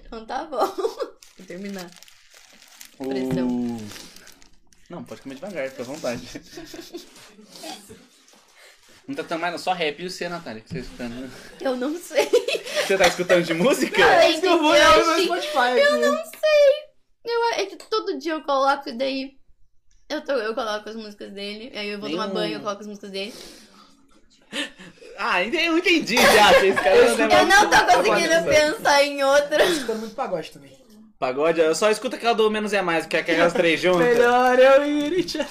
[0.05, 0.67] Então tá bom.
[0.67, 1.91] Vou terminar.
[2.99, 3.79] O- Pressão.
[4.89, 6.29] Não, pode comer devagar, fica à vontade.
[9.07, 11.15] Não tá tão mais, só rap e o C, Natália, que você tá escutando.
[11.15, 11.31] né?
[11.61, 12.29] Eu não sei.
[12.87, 13.99] Você tá escutando de música?
[13.99, 16.91] Não, É isso que eu vou no Spotify Eu não sei.
[17.25, 19.33] Eu, é que todo dia eu coloco e daí.
[20.09, 21.71] Eu, tô, eu coloco as músicas dele.
[21.77, 22.35] Aí eu vou tomar Nenhum.
[22.35, 23.35] banho, eu coloco as músicas dele.
[25.18, 26.53] Ah, eu entendi já.
[26.64, 29.59] Esse cara não tem Eu não tô conseguindo Pagode, pensar em outra.
[29.59, 30.79] Tô escutando muito pagode também.
[31.18, 34.01] Pagode, eu só escuto aquela do Menos é Mais, que é aquelas três juntas.
[34.07, 35.44] Melhor eu ir e tchau.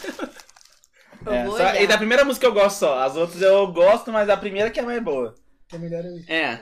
[1.26, 3.00] Eu É, só- e da primeira música eu gosto só.
[3.04, 5.36] As outras eu gosto, mas a primeira que é mais boa.
[5.72, 6.26] É melhor eu ir.
[6.32, 6.60] É.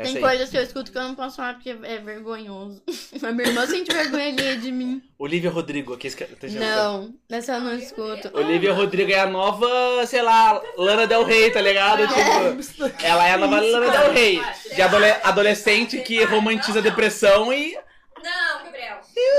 [0.00, 0.22] Essa Tem aí.
[0.22, 2.82] coisas que eu escuto que eu não posso falar porque é vergonhoso.
[3.22, 5.02] A minha irmã sente vergonha alheia de mim.
[5.18, 6.10] Olivia Rodrigo, aqui.
[6.10, 8.30] tá Não, essa eu não escuto.
[8.32, 9.68] Olivia Rodrigo é a nova,
[10.06, 12.06] sei lá, Lana Del Rey, tá ligado?
[12.08, 14.40] Tipo, ela é a nova Lana Del Rey.
[14.74, 17.76] De adole- adolescente que romantiza a depressão e.
[18.22, 18.69] Não,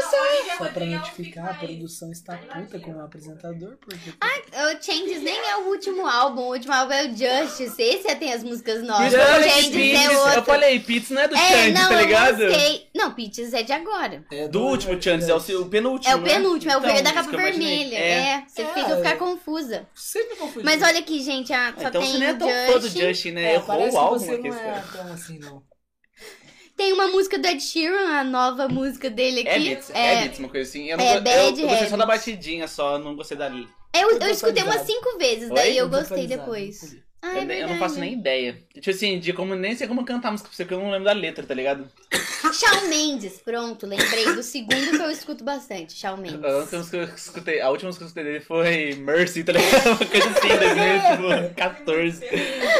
[0.01, 0.57] Gabriel.
[0.57, 4.11] Só pra notificar, a produção está puta com o apresentador, porque...
[4.11, 7.81] O Changes nem é o último álbum, o último álbum é o Justice.
[7.81, 9.13] Esse já tem as músicas novas.
[9.13, 10.43] Eu O Changes Pitts- é eu outro.
[10.43, 12.37] falei, Pitts não é do É, Changes, não, tá eu ligado?
[12.47, 12.87] busquei.
[12.95, 14.23] Não, Pitches é de agora.
[14.31, 16.11] É Do último Changes, é o, seu- o penúltimo.
[16.11, 16.29] É o né?
[16.33, 17.95] penúltimo, é o Então, verde da capa eu vermelha.
[17.97, 18.11] É.
[18.11, 19.15] É, você É, fica ficar é.
[19.15, 19.87] confusa.
[19.95, 20.65] Sempre confundi.
[20.65, 22.89] Mas olha aqui, gente, a, só Então tem você não é o tão fã do.
[22.89, 23.43] Justin, né?
[23.43, 24.49] É, Errou o álbum aqui.
[24.49, 24.83] não é cara.
[24.93, 25.63] tão assim, não.
[26.81, 29.49] Tem uma música do Ed Sheeran, a nova música dele aqui.
[29.71, 30.87] Habits, Habits, uma coisa assim.
[30.89, 33.47] Eu, não É, go- eu, Bad eu gostei só da batidinha, só não gostei da
[33.49, 35.55] li- Eu, eu escutei umas cinco vezes, Oi?
[35.55, 36.79] daí eu Tô gostei depois.
[37.23, 38.57] Ah, é eu, eu não faço nem ideia.
[38.73, 41.05] Tipo assim, de como, nem sei como cantar música pra você, porque eu não lembro
[41.05, 41.87] da letra, tá ligado?
[42.11, 46.43] Shawn Mendes, pronto, lembrei do segundo que eu escuto bastante, Shawn Mendes.
[46.43, 49.43] A última música que eu escutei, a última música que eu escutei dele foi Mercy,
[49.43, 49.87] tá ligado?
[49.87, 52.21] Uma coisa assim, 2014.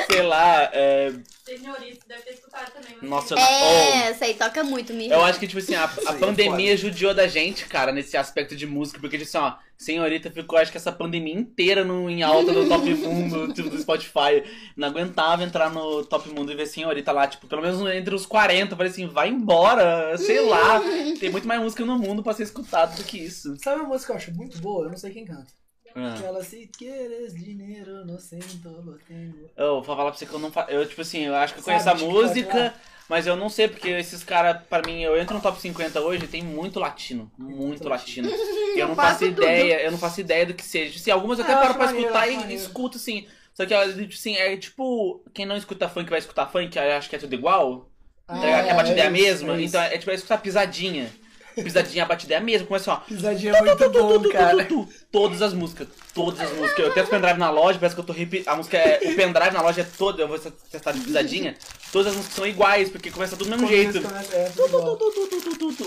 [0.10, 1.14] Sei lá, é...
[1.46, 2.96] Senhorita, deve ter escutado também.
[3.00, 5.86] mas- Nossa, oh, É, essa aí toca muito, me Eu acho que, tipo assim, a,
[6.08, 9.00] a é pandemia judiou da gente, cara, nesse aspecto de música.
[9.00, 12.70] Porque, tipo assim, ó, Senhorita ficou, acho que essa pandemia inteira no, em alta no
[12.70, 14.44] Top Mundo, tipo, do Spotify.
[14.78, 18.28] Não aguentava entrar no Top Mundo e ver Senhorita lá, tipo, pelo menos entre os
[18.28, 18.74] 40.
[18.74, 20.80] Eu falei assim, vai embora, sei lá.
[21.20, 23.58] Tem muito mais música no mundo pra ser escutado do que isso.
[23.58, 24.86] Sabe uma música que eu acho muito boa?
[24.86, 25.52] Eu não sei quem canta.
[25.96, 26.14] Ah.
[26.14, 29.50] Aquela se queres dinheiro, não sinto, lo tenho.
[29.58, 30.70] Eu vou falar pra você que eu não faço.
[30.70, 32.74] Eu, tipo assim, eu acho que eu Sabe, conheço a TikTok música?
[33.12, 36.28] Mas eu não sei, porque esses caras, pra mim, eu entro no top 50 hoje
[36.28, 37.30] tem muito latino.
[37.38, 38.30] Muito latino.
[38.30, 40.98] E eu não faço ideia, eu não faço ideia do que seja.
[40.98, 43.28] Assim, algumas eu até Ah, paro pra escutar e escuto, assim.
[43.54, 47.20] Só que, assim, é tipo, quem não escuta funk vai escutar funk, acho que é
[47.20, 47.92] tudo igual.
[48.26, 48.64] Tá ligado?
[48.64, 49.58] que a batida é, a isso, mesma.
[49.58, 51.12] é então é tipo, é escutar pisadinha.
[51.56, 52.68] Pisadinha, batida é a mesma.
[52.68, 52.98] Começa, ó.
[52.98, 54.68] Pisadinha é muito bom, cara.
[55.12, 56.80] Todas as músicas, todas as músicas.
[56.80, 58.48] Eu tenho o pendrive na loja, parece que eu tô repetindo.
[58.48, 59.00] A música é.
[59.12, 61.56] O pendrive na loja é todo, eu vou testar de pisadinha.
[61.92, 63.98] Todas as músicas são iguais, porque começa tudo do mesmo jeito.
[64.34, 64.52] É.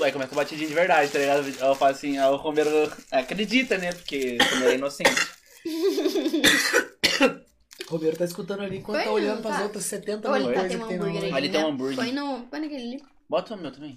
[0.05, 1.44] Aí começa a batidinha de verdade, tá ligado?
[1.44, 3.92] Aí Eu falo assim, aí o Romero acredita, né?
[3.92, 5.27] Porque o Romero é inocente.
[7.88, 9.62] O Roberto tá escutando ali enquanto tá olhando pras tá.
[9.62, 11.37] outras 70 Olha, mil coisas que tem na hambúrguer loja.
[11.37, 11.48] ali.
[11.48, 11.70] Tem um né?
[11.70, 11.96] hambúrguer.
[11.96, 13.03] Põe, no, põe naquele ali.
[13.29, 13.96] Bota o meu também.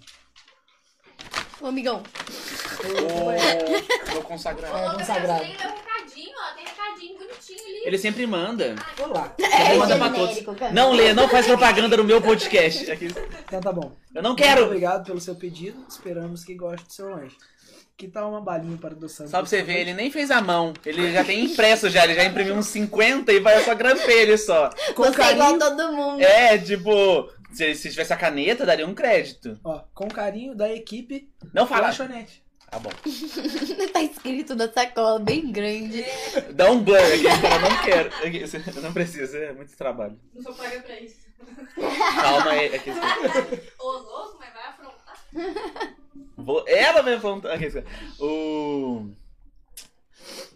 [1.62, 2.04] Ô, amigão.
[2.84, 4.76] Ô, meu consagrado.
[4.96, 5.44] Ô, consagrado.
[5.44, 6.56] Gabriel, Tem meu recadinho, ó.
[6.56, 7.82] Tem recadinho bonitinho ali.
[7.86, 8.76] Ele sempre manda.
[9.00, 9.34] Olá.
[9.40, 10.74] Ele manda pra genérico, todos.
[10.74, 12.90] Não lê, não faz propaganda no meu podcast.
[12.92, 13.08] Aqui.
[13.48, 13.96] Então tá bom.
[14.14, 14.66] Eu não Muito quero.
[14.66, 15.82] obrigado pelo seu pedido.
[15.88, 17.38] Esperamos que goste do seu lanche.
[17.96, 19.26] Que tal uma balinha para adoçar?
[19.28, 20.74] Só pra você ver, ele nem fez a mão.
[20.86, 24.38] Ele já tem impresso já, ele já imprimiu uns 50 e vai só grampei ele
[24.38, 24.70] só.
[24.96, 26.22] Com Você é igual carinho, todo mundo.
[26.22, 29.60] É, tipo, se, se tivesse a caneta, daria um crédito.
[29.64, 31.88] ó, com carinho da equipe Não fala.
[31.88, 32.44] Lanchonete.
[32.70, 32.90] Tá bom.
[33.94, 36.04] tá escrito na sacola, bem grande.
[36.54, 38.10] Dá um blur aqui, eu não quero.
[38.26, 40.20] Aqui, Não precisa, é muito trabalho.
[40.34, 41.28] Não sou paga pra isso.
[42.20, 42.76] Calma aí.
[42.76, 42.90] Aqui,
[43.80, 45.96] Ô, louco, mas vai afrontar.
[46.36, 46.66] Vou...
[46.68, 47.48] Ela vai falando.
[47.48, 47.68] Aqui,
[48.20, 49.12] o.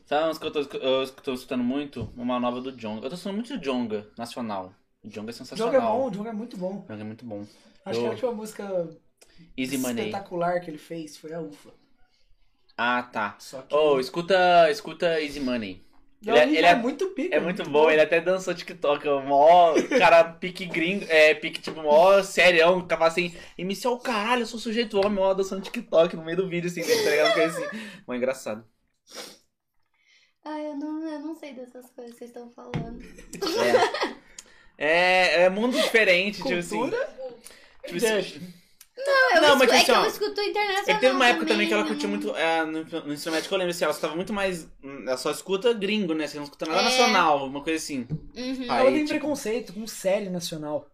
[0.06, 2.12] Sabe que eu tô, eu tô escutando muito?
[2.18, 3.06] Uma nova do Jonga.
[3.06, 4.74] Eu tô escutando muito Jonga, nacional.
[5.04, 5.98] O Jonga é O jogo é sensacional.
[6.00, 6.86] bom, o jogo é muito bom.
[6.88, 7.46] Jonga é muito bom.
[7.86, 8.90] Acho Eu- que a última música
[9.58, 10.06] Easy Money.
[10.06, 11.72] espetacular que ele fez foi a UFA.
[12.78, 13.36] Ah, tá.
[13.40, 13.74] Só que.
[13.76, 15.84] Oh, escuta, escuta Easy Money.
[16.24, 17.36] Ele é- ouvi, ele é, é- muito pica.
[17.36, 21.82] É muito bom, ele até dançou TikTok, o mó cara pique gringo, é, pique tipo
[21.82, 26.16] mó serião, tava assim, MC é o caralho, eu sou sujeito homem, mó dançando TikTok
[26.16, 27.34] no meio do vídeo, assim, tá ligado?
[27.34, 28.64] Coisa assim, mó engraçado.
[30.46, 33.02] Ai, eu não, eu não sei dessas coisas que vocês estão falando.
[33.02, 34.16] É,
[34.82, 36.78] é, é mundo diferente, tipo assim.
[36.80, 37.10] Cultura?
[37.86, 38.54] Tipo assim,
[38.98, 41.46] Não, eu Não, mas escuto, é assim, que eu escuto internacional É teve uma época
[41.48, 42.36] também que ela curtiu muito.
[42.36, 44.66] É, no, no ensino médio que eu lembro, assim, ela escutava muito mais.
[44.84, 46.28] hum, Ela só escuta gringo, né?
[46.28, 46.84] Você não escuta nada É.
[46.84, 48.08] nacional, uma coisa assim.
[48.36, 48.66] Uhum.
[48.70, 50.91] Aí, Ela tem tipo, preconceito com série nacional.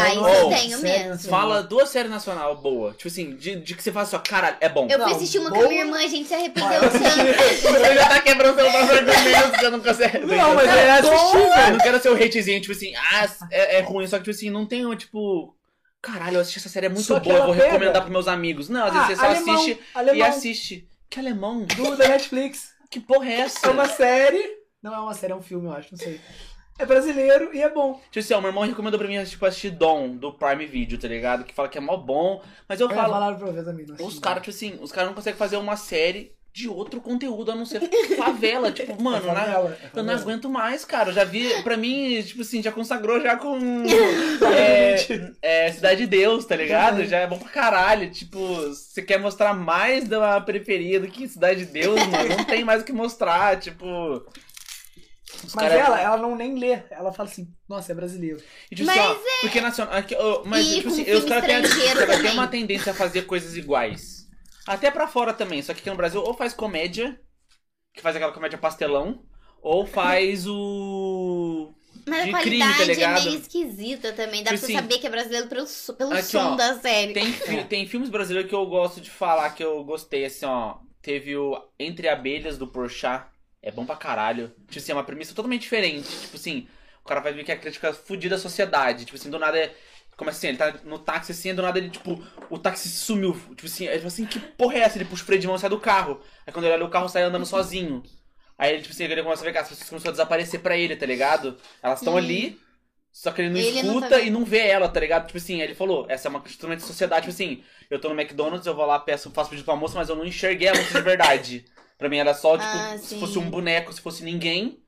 [0.00, 1.28] Ah, não eu é tenho mesmo.
[1.30, 2.92] Fala duas séries nacional boa.
[2.92, 4.84] Tipo assim, de, de que você fala assim, ó, caralho, é bom.
[4.90, 6.74] Eu fui Não, assistir uma com boa- a minha irmã, a gente se arrependeu Ah,
[6.76, 7.00] eu tanto.
[7.80, 10.18] Você já tá quebrando seu próprio argumento, você não consegue.
[10.20, 11.40] Não, mas é assistível.
[11.66, 14.36] Eu não quero ser o hatezinho, tipo assim, ah, é, é ruim, só que, tipo
[14.36, 15.54] assim, não tem, tipo.
[16.02, 17.66] Caralho, eu assisti essa série, é muito Só boa, eu vou pega.
[17.66, 18.68] recomendar pros meus amigos.
[18.70, 20.26] Não, às vezes Ah, você só alemão, assiste e alemão.
[20.28, 20.88] assiste.
[21.10, 21.64] Que alemão?
[21.64, 22.70] Do, da Netflix.
[22.90, 23.66] Que porra é essa?
[23.66, 24.42] É uma série.
[24.82, 26.18] Não é uma série, é um filme, eu acho, não sei.
[26.80, 28.00] É brasileiro e é bom.
[28.10, 31.06] Tipo assim, ó, meu irmão recomendou pra mim, tipo, assistir Dom, do Prime Video, tá
[31.08, 31.44] ligado?
[31.44, 32.42] Que fala que é mó bom.
[32.68, 33.86] Mas eu Eu falo, falaram pra ver também.
[34.00, 37.54] os caras, tipo assim, os caras não conseguem fazer uma série de outro conteúdo a
[37.54, 37.80] não ser
[38.16, 38.72] favela.
[38.72, 40.20] tipo, mano, é na- favela, é Eu não favela.
[40.20, 41.10] aguento mais, cara.
[41.10, 43.56] Eu já vi, pra mim, tipo assim, já consagrou já com
[44.52, 44.96] é,
[45.42, 47.04] é, Cidade de Deus, tá ligado?
[47.04, 48.10] Já é bom pra caralho.
[48.10, 48.38] Tipo,
[48.68, 52.36] você quer mostrar mais da periferia do que Cidade de Deus, mano.
[52.36, 53.86] Não tem mais o que mostrar, tipo.
[55.44, 56.82] Os Mas cara- ela, ela não nem lê.
[56.90, 58.42] Ela fala assim, nossa, é brasileiro.
[58.70, 59.94] E, tipo Mas assim, ó, porque nacional.
[59.94, 61.62] aqui, ó, mas, E tipo assim, os caras têm,
[62.06, 62.32] também.
[62.32, 64.28] uma tendência a fazer coisas iguais.
[64.66, 65.62] Até pra fora também.
[65.62, 67.20] Só que aqui no Brasil, ou faz comédia,
[67.94, 69.24] que faz aquela comédia pastelão,
[69.62, 71.74] ou faz o.
[72.06, 73.24] Mas de a crime, qualidade tá é ligado?
[73.24, 74.42] meio esquisita também.
[74.42, 75.66] Dá Tipo pra você assim, saber que é brasileiro pelo,
[75.96, 77.12] pelo aqui, som ó, da série.
[77.12, 80.78] Tem, fi- tem filmes brasileiros que eu gosto de falar que eu gostei, assim, ó.
[81.02, 83.29] Teve o Entre Abelhas do Porchat.
[83.62, 84.48] É bom pra caralho.
[84.68, 86.08] Tipo assim, é uma premissa totalmente diferente.
[86.08, 86.68] Tipo assim,
[87.04, 89.04] o cara vai ver que é a crítica fudida da sociedade.
[89.04, 89.74] Tipo assim, do nada é.
[90.16, 90.48] Como assim?
[90.48, 93.32] Ele tá no táxi assim, do nada ele, tipo, o táxi sumiu.
[93.32, 94.98] Tipo assim, ele fala assim, que porra é essa?
[94.98, 96.20] Ele puxa o freio de mão e sai do carro.
[96.46, 98.02] Aí quando ele olha o carro sai andando sozinho.
[98.58, 100.76] Aí ele, tipo assim, ele começa a ver que as pessoas começam a desaparecer pra
[100.76, 101.56] ele, tá ligado?
[101.82, 102.60] Elas estão ali,
[103.10, 104.26] só que ele não Ele não escuta tá vendo.
[104.26, 105.26] e não vê ela, tá ligado?
[105.26, 108.20] Tipo assim, ele falou, essa é uma questão de sociedade, tipo assim, eu tô no
[108.20, 110.92] McDonald's, eu vou lá, peço, faço pedido pra moça, mas eu não enxerguei a moça
[110.98, 111.64] de verdade.
[112.00, 114.82] Pra mim era só, tipo, Ah, se fosse um boneco, se fosse ninguém,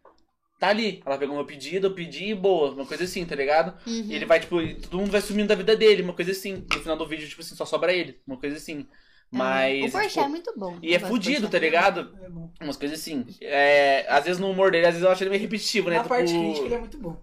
[0.58, 1.00] tá ali.
[1.06, 3.76] Ela pegou meu pedido, eu pedi e boa, uma coisa assim, tá ligado?
[3.86, 4.06] Uhum.
[4.08, 6.66] E ele vai, tipo, todo mundo vai sumindo da vida dele, uma coisa assim.
[6.72, 8.86] No final do vídeo, tipo assim, só sobra ele, uma coisa assim.
[9.30, 9.88] Mas.
[9.88, 10.78] o Porchat tipo, é muito bom.
[10.82, 11.60] e Eu é fudido, tá Porchat.
[11.64, 12.18] ligado?
[12.22, 12.50] É bom.
[12.60, 13.24] Umas coisas assim.
[13.40, 15.96] É, às vezes no humor dele, às vezes eu acho ele meio repetitivo, né?
[15.96, 17.16] Na Tipo, parte crítica ele é muito bom.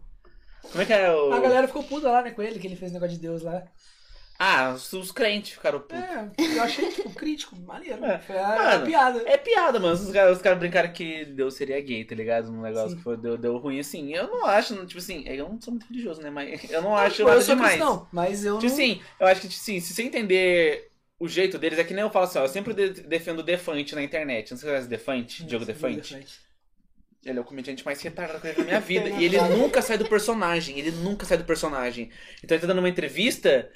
[0.71, 1.34] Como é que é o.
[1.34, 3.63] A galera ficou puta lá, né, com ele, que ele fez negócio de Deus lá.
[4.41, 5.97] Ah, os, crentes ficaram putos.
[5.99, 8.06] É, eu achei, tipo, crítico, maneiro.
[8.06, 8.19] É.
[8.19, 9.23] Foi a, Mano, a piada.
[9.25, 9.93] É piada, mano.
[9.95, 12.49] Os caras os caras brincaram que Deus seria gay, tá ligado?
[12.49, 12.95] Um negócio Sim.
[12.95, 14.13] que foi, deu, deu ruim assim.
[14.15, 16.30] Eu não acho, tipo assim, eu não sou muito religioso, né?
[16.30, 17.73] Mas eu não acho nada eu sou demais.
[17.73, 18.73] cristão, mas eu Tipo não...
[18.73, 22.02] assim, eu acho que, tipo assim, se você entender o jeito deles, é que nem
[22.04, 24.52] eu falo assim, ó, eu sempre de- defendo o Defante na internet.
[24.52, 26.15] Não sei se você conhece Defante, Diogo Defante.
[27.25, 29.10] Ele é o comediante mais retardado que eu na minha vida.
[29.10, 30.80] e ele nunca sai do personagem.
[30.80, 32.10] Ele nunca sai do personagem.
[32.41, 33.69] Então ele tá dando uma entrevista.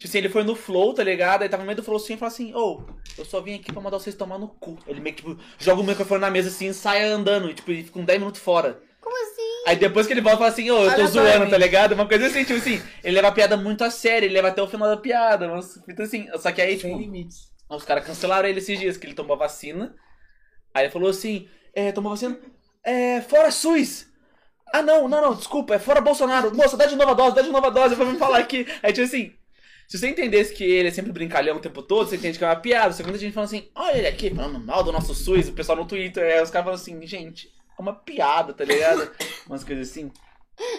[0.00, 1.42] Tipo assim, ele foi no Flow, tá ligado?
[1.42, 2.82] Aí tava no meio do Flow assim e falou assim: Ô,
[3.18, 4.78] eu só vim aqui pra mandar vocês tomar no cu.
[4.86, 7.50] Ele meio que tipo, joga o microfone na mesa assim e sai andando.
[7.50, 8.80] E, tipo, ele fica uns 10 minutos fora.
[8.98, 9.64] Como assim?
[9.66, 11.50] Aí depois que ele volta, fala assim, ô, eu tô zoando, Aleatoriamente.
[11.50, 11.92] tá ligado?
[11.92, 14.62] Uma coisa assim, tipo assim, ele leva a piada muito a sério, ele leva até
[14.62, 15.46] o final da piada.
[15.48, 17.50] Mas, então assim, só que aí, Sem tipo, limites.
[17.68, 19.94] os caras cancelaram ele esses dias, que ele tomou a vacina.
[20.72, 22.38] Aí ele falou assim, é, tomou vacina?
[22.82, 24.06] É, fora SUS!
[24.72, 26.54] Ah, não, não, não, desculpa, é fora Bolsonaro.
[26.56, 28.66] Moça, dá de nova dose, dá de nova dose pra me falar aqui.
[28.82, 29.34] Aí, tipo assim,
[29.90, 32.46] se você entendesse que ele é sempre brincalhão o tempo todo, você entende que é
[32.46, 32.92] uma piada.
[32.92, 35.52] Só que muita gente fala assim, olha ele aqui falando mal do nosso SUS, o
[35.52, 39.10] pessoal no Twitter, aí os caras falam assim, gente, é uma piada, tá ligado?
[39.48, 40.12] Umas coisas assim.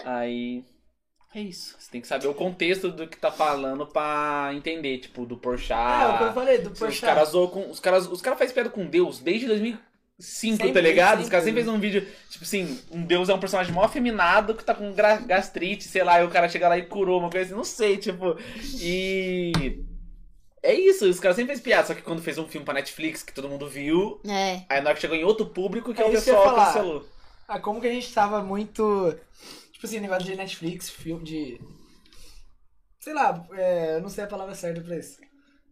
[0.05, 0.63] Aí.
[1.35, 1.75] É isso.
[1.77, 6.03] Você tem que saber o contexto do que tá falando pra entender, tipo, do Porchat.
[6.03, 7.01] É o que eu falei, do Os Porchat.
[7.01, 7.69] caras zoam com.
[7.69, 9.83] Os caras, os caras fazem piada com Deus desde 2005,
[10.57, 11.21] tá Sempre, ligado?
[11.21, 14.55] Os caras sempre fez um vídeo, tipo assim, um Deus é um personagem mó afeminado
[14.55, 17.45] que tá com gastrite, sei lá, e o cara chega lá e curou, uma coisa
[17.47, 18.37] assim, não sei, tipo.
[18.79, 19.83] E.
[20.63, 23.23] É isso, os caras sempre fez piada, só que quando fez um filme pra Netflix
[23.23, 24.61] que todo mundo viu, É.
[24.69, 27.05] aí na hora que chegou em outro público que É o eu ia pessoal cancelou.
[27.47, 29.17] Ah, como que a gente tava muito.
[29.73, 31.59] Tipo assim, negócio de Netflix, filme de.
[32.99, 35.17] Sei lá, é, eu não sei a palavra certa pra isso.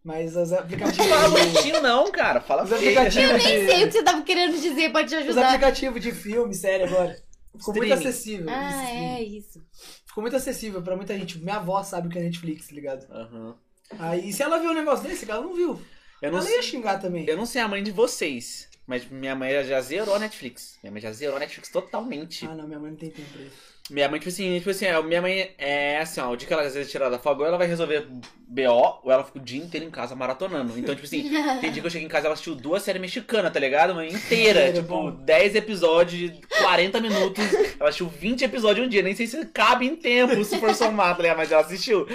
[0.03, 1.07] Mas os aplicativos.
[1.07, 1.17] Não
[1.61, 2.39] fala não, cara.
[2.41, 5.21] Fala Os aplicativos Eu nem sei o que você tava querendo dizer, pode te Os
[5.21, 5.47] ajudar.
[5.47, 7.21] aplicativos de filme, série agora.
[7.57, 8.09] Ficou muito Streaming.
[8.09, 8.45] acessível.
[8.49, 9.65] Ah, Isso, é isso.
[10.07, 11.37] Ficou muito acessível pra muita gente.
[11.39, 13.05] Minha avó sabe o que é Netflix, tá ligado?
[13.11, 13.55] Aham.
[13.99, 15.81] Aí, se ela viu um negócio desse, ela não viu.
[16.21, 16.57] Eu não ela sei.
[16.57, 17.25] ia xingar também.
[17.27, 20.77] Eu não sei a mãe de vocês, mas minha mãe já zerou a Netflix.
[20.83, 22.45] Minha mãe já zerou a Netflix totalmente.
[22.45, 23.55] Ah, não, minha mãe não tem tempo pra isso.
[23.89, 26.53] Minha mãe, tipo assim, tipo assim, é, minha mãe é assim, ó, o dia que
[26.53, 28.07] ela às vezes tirar da folga, ou ela vai resolver
[28.47, 30.77] BO, ou ela fica o dia inteiro em casa maratonando.
[30.77, 31.23] Então, tipo assim,
[31.59, 33.95] tem dia que eu cheguei em casa e ela assistiu duas séries mexicanas, tá ligado?
[33.95, 34.09] Mãe?
[34.13, 34.59] Inteira.
[34.59, 35.11] É tipo, bom.
[35.11, 37.43] 10 episódios de 40 minutos.
[37.79, 39.01] Ela assistiu 20 episódios um dia.
[39.01, 41.37] Nem sei se cabe em tempo, se for somar, tá ligado?
[41.37, 42.07] Mas ela assistiu.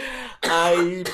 [0.43, 1.05] Aí.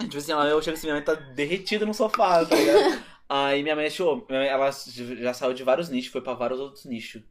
[0.00, 3.02] Tipo assim, eu chego assim, minha mãe tá derretida no sofá, tá ligado?
[3.28, 4.70] Aí minha mãe achou, minha mãe, ela
[5.18, 7.22] já saiu de vários nichos, foi pra vários outros nichos.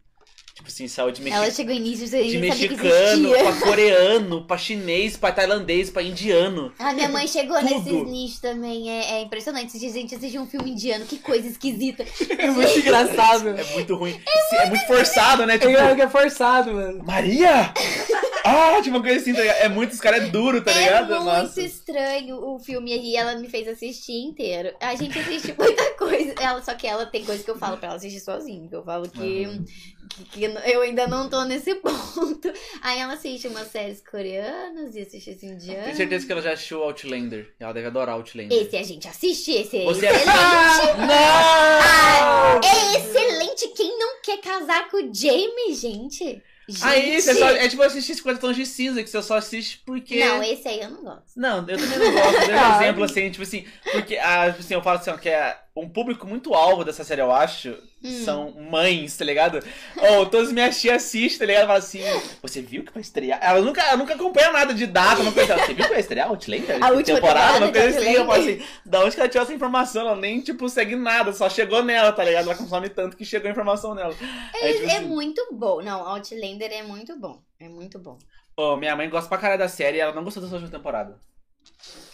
[0.56, 5.30] Tipo assim, saiu de Ela mexicano chegou início, de mexicano, pra coreano, pra chinês, pra
[5.34, 6.72] tailandês, pra indiano.
[6.80, 7.70] A minha mãe chegou Tudo.
[7.70, 9.78] nesses nichos também, é, é impressionante.
[9.78, 12.06] Se a gente assistir um filme indiano, que coisa esquisita.
[12.40, 13.50] É muito engraçado.
[13.50, 14.18] É muito ruim.
[14.54, 15.56] É, é muito forçado, né?
[15.56, 17.04] É, Tipo, que é forçado, mano.
[17.04, 17.74] Maria!
[18.48, 19.58] Ah, tipo uma coisa assim, tá ligado?
[19.58, 21.16] É muito, os caras é duro, tá é ligado?
[21.16, 21.60] muito Nossa.
[21.64, 24.72] estranho o filme e ela me fez assistir inteiro.
[24.80, 26.36] A gente assiste muita coisa.
[26.40, 28.70] Ela, só que ela tem coisa que eu falo pra ela assistir sozinha.
[28.70, 29.66] Que eu falo que, Uhum.
[30.10, 32.52] Que, que eu ainda não tô nesse ponto.
[32.82, 35.84] Aí ela assiste umas séries coreanas e assiste esse indiano.
[35.84, 37.54] Tenho certeza que ela já assistiu Outlander.
[37.60, 38.58] Ela deve adorar Outlander.
[38.58, 40.98] Esse a gente assiste, esse é Você excelente.
[41.08, 42.62] Não!
[42.64, 43.68] É excelente.
[43.76, 46.42] Quem não quer casar com o Jamie, gente?
[46.68, 46.84] Gente.
[46.84, 50.24] Aí, você só, é tipo assistir 50 tons de cinza, que você só assiste porque.
[50.26, 51.32] Não, esse aí eu não gosto.
[51.36, 52.42] Não, eu também não gosto.
[52.42, 52.78] Eu dei um Ah.
[52.82, 55.90] exemplo assim, tipo assim, porque ah, tipo assim, eu falo assim, ó, que é um
[55.90, 58.24] público muito alvo dessa série, eu acho, Hum.
[58.24, 59.60] são mães, tá ligado?
[59.98, 61.62] Ou todas minhas tias assistem, tá ligado?
[61.66, 62.02] Falam assim,
[62.42, 63.40] você viu que vai estrear?
[63.42, 65.58] Ela nunca, ela nunca acompanha nada de data, uma coisa.
[65.58, 66.82] Você viu que vai estrear Outlander?
[66.84, 68.14] A última temporada, uma temporada coisa assim.
[68.16, 70.08] Eu falo assim, da onde que ela tirou essa informação?
[70.08, 72.46] Ela nem, tipo, segue nada, só chegou nela, tá ligado?
[72.46, 74.14] Ela consome tanto que chegou a informação nela.
[74.62, 75.82] Aí, tipo É assim, muito bom.
[75.82, 77.42] Não, Outlander é muito bom.
[77.60, 78.18] É muito bom.
[78.56, 80.78] ó, minha mãe gosta pra caralho da série e ela não gostou da sua última
[80.78, 81.20] temporada.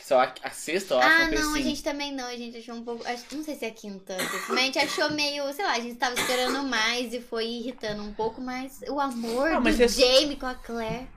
[0.06, 1.64] Só a, a sexta, eu acho, Ah, uma coisa não, a assim.
[1.64, 2.26] gente também não.
[2.26, 3.06] A gente achou um pouco.
[3.08, 4.18] acho- Não sei se é a quinta.
[4.50, 5.52] Mas a gente achou meio.
[5.54, 9.48] Sei lá, a gente tava esperando mais e foi irritando um pouco, mas o amor
[9.54, 11.08] Ah, mas do você- Jamie com a Claire.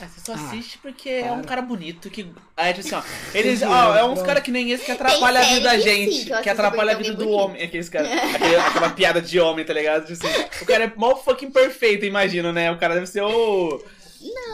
[0.00, 1.32] Ah, Você só Ah, assiste porque é para.
[1.34, 2.26] um cara bonito que.
[2.56, 3.02] Aí, tipo assim, ó.
[3.36, 5.82] Eles, ó, é uns caras que nem esse que atrapalha a série vida da que
[5.82, 6.08] sim, gente.
[6.08, 7.62] que eu que assisto atrapalha a porque vida do homem.
[7.62, 8.08] Aqueles caras.
[8.10, 10.06] aquele- aquela piada de homem, tá ligado?
[10.06, 12.70] Tipo assim, o cara é mó fucking perfeito, imagino, né?
[12.72, 13.84] O cara deve ser o.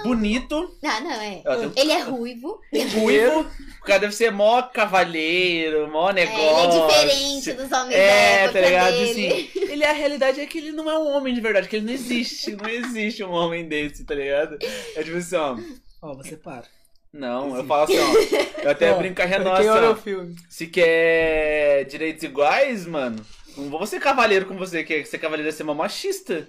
[0.03, 1.43] Bonito, Ah, não, é.
[1.77, 2.61] Ele é ruivo.
[3.01, 3.47] ruivo.
[3.81, 6.83] O cara deve ser mó cavalheiro, mó É, ele negócio.
[6.83, 8.93] é diferente dos homens da É, época tá ligado?
[8.93, 9.11] dele.
[9.11, 11.87] Assim, ele, a realidade é que ele não é um homem de verdade, que ele
[11.87, 12.55] não existe.
[12.57, 14.59] Não existe um homem desse, tá ligado?
[14.95, 15.57] É tipo assim, ó.
[16.03, 16.65] Ó, você para.
[17.13, 18.63] Não, eu falo assim, ó.
[18.63, 20.37] Eu até brinco com a o filme.
[20.49, 23.25] Se quer direitos iguais, mano,
[23.57, 26.49] não vou ser cavaleiro com você, que ser cavaleiro é ser uma machista.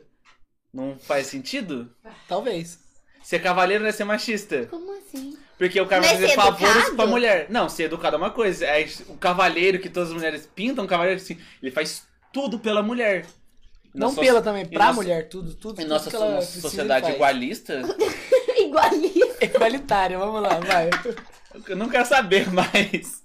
[0.74, 1.90] Não faz sentido?
[2.28, 2.89] Talvez.
[3.30, 4.66] Ser cavaleiro não é ser machista.
[4.72, 5.38] Como assim?
[5.56, 7.46] Porque o cara vai é fazer ser favores pra mulher.
[7.48, 8.66] Não, ser educado é uma coisa.
[8.66, 12.82] É o cavaleiro que todas as mulheres pintam, um cavaleiro assim, ele faz tudo pela
[12.82, 13.28] mulher.
[13.94, 15.80] Não Nossa- pela também, pra nossa- mulher, tudo, tudo.
[15.80, 17.82] Em tudo nossa sociedade igualista,
[18.58, 19.46] Igualista.
[19.46, 20.90] Igualitária, vamos lá, vai.
[21.68, 23.24] eu não quero saber mais.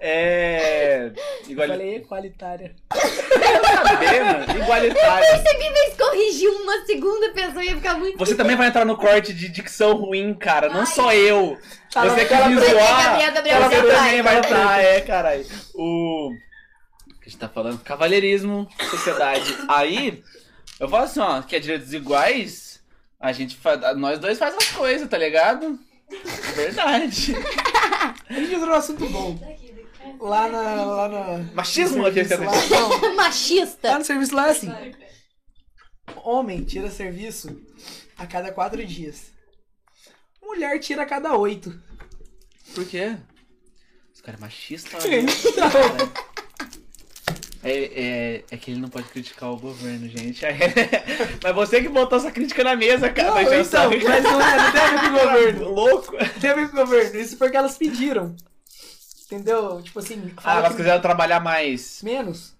[0.00, 1.12] É.
[1.44, 1.72] Eu Iguali...
[1.72, 2.74] falei equalitária.
[2.92, 4.62] saber, mano.
[4.62, 5.26] Igualitário.
[5.28, 8.18] Percebi, mas corrigiu uma segunda pessoa ia ficar muito.
[8.18, 10.68] Você também vai entrar no corte de dicção ruim, cara.
[10.68, 10.86] Não Ai.
[10.86, 11.58] só eu.
[11.92, 12.70] Tá, você que me boca.
[12.70, 13.04] zoar.
[13.04, 15.46] Gabriel, Gabriel, você também vai estar, é, caralho.
[15.74, 16.28] O.
[16.30, 17.78] o que a gente tá falando?
[17.82, 19.56] Cavalheirismo, sociedade.
[19.68, 20.22] Aí,
[20.78, 22.82] eu falo assim, ó, que é direitos iguais,
[23.18, 23.80] a gente faz.
[23.96, 25.78] Nós dois faz as coisas, tá ligado?
[26.54, 27.34] Verdade.
[28.28, 29.38] A gente entrou num assunto bom.
[30.20, 30.84] Lá na.
[30.84, 33.90] Lá na Machismo no aqui, serviço lá, não, Machista.
[33.90, 34.72] Lá no serviço lá é assim.
[36.22, 37.60] Homem tira serviço
[38.16, 39.32] a cada quatro dias.
[40.42, 41.78] Mulher tira a cada oito.
[42.74, 43.16] Por quê?
[44.14, 44.96] Os caras é machista.
[44.96, 45.68] Então,
[47.64, 50.42] É, é, é que ele não pode criticar o governo, gente.
[51.42, 53.28] Mas você que botou essa crítica na mesa, cara.
[53.30, 55.68] Não, o então, mas não é- não tem a ver com o governo.
[55.70, 56.12] Louco.
[56.40, 57.18] tem a ver com o governo.
[57.18, 58.36] Isso porque elas pediram.
[59.26, 59.80] Entendeu?
[59.82, 62.00] Tipo assim, Ah, elas que quiseram trabalhar mais.
[62.02, 62.54] menos.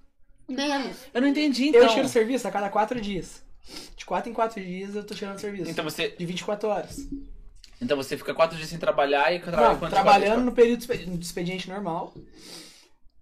[0.48, 0.96] Menos.
[1.12, 1.82] Eu não entendi, então.
[1.82, 3.42] Eu tiro serviço a cada quatro dias.
[3.96, 5.70] De quatro em quatro dias eu tô tirando serviço.
[5.70, 6.98] Então você, De 24 horas.
[7.80, 11.68] então você fica quatro dias sem trabalhar e trabalha Não, trabalhando no período de expediente
[11.68, 12.14] normal.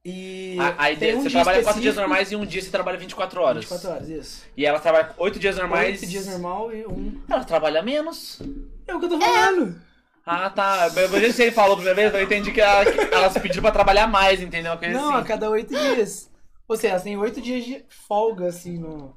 [0.04, 0.56] E.
[0.58, 3.40] Ah, Aí um você trabalha quatro dias específico- normais e um dia você trabalha 24
[3.40, 3.64] horas.
[3.64, 4.44] 24 horas, isso.
[4.56, 6.00] E ela trabalha oito dias normais.
[6.00, 7.20] Oito dias normal e um.
[7.28, 8.40] Ela trabalha menos.
[8.86, 9.80] É o que eu tô falando.
[10.26, 10.90] Ah, tá.
[10.96, 13.62] Eu eu sei ele falou a primeira vez, eu entendi que, ela, que elas pediram
[13.62, 14.76] pra trabalhar mais, entendeu?
[14.92, 15.26] Não, a assim.
[15.26, 16.30] cada oito dias.
[16.68, 19.14] Ou seja, elas têm oito dias de folga, assim, no,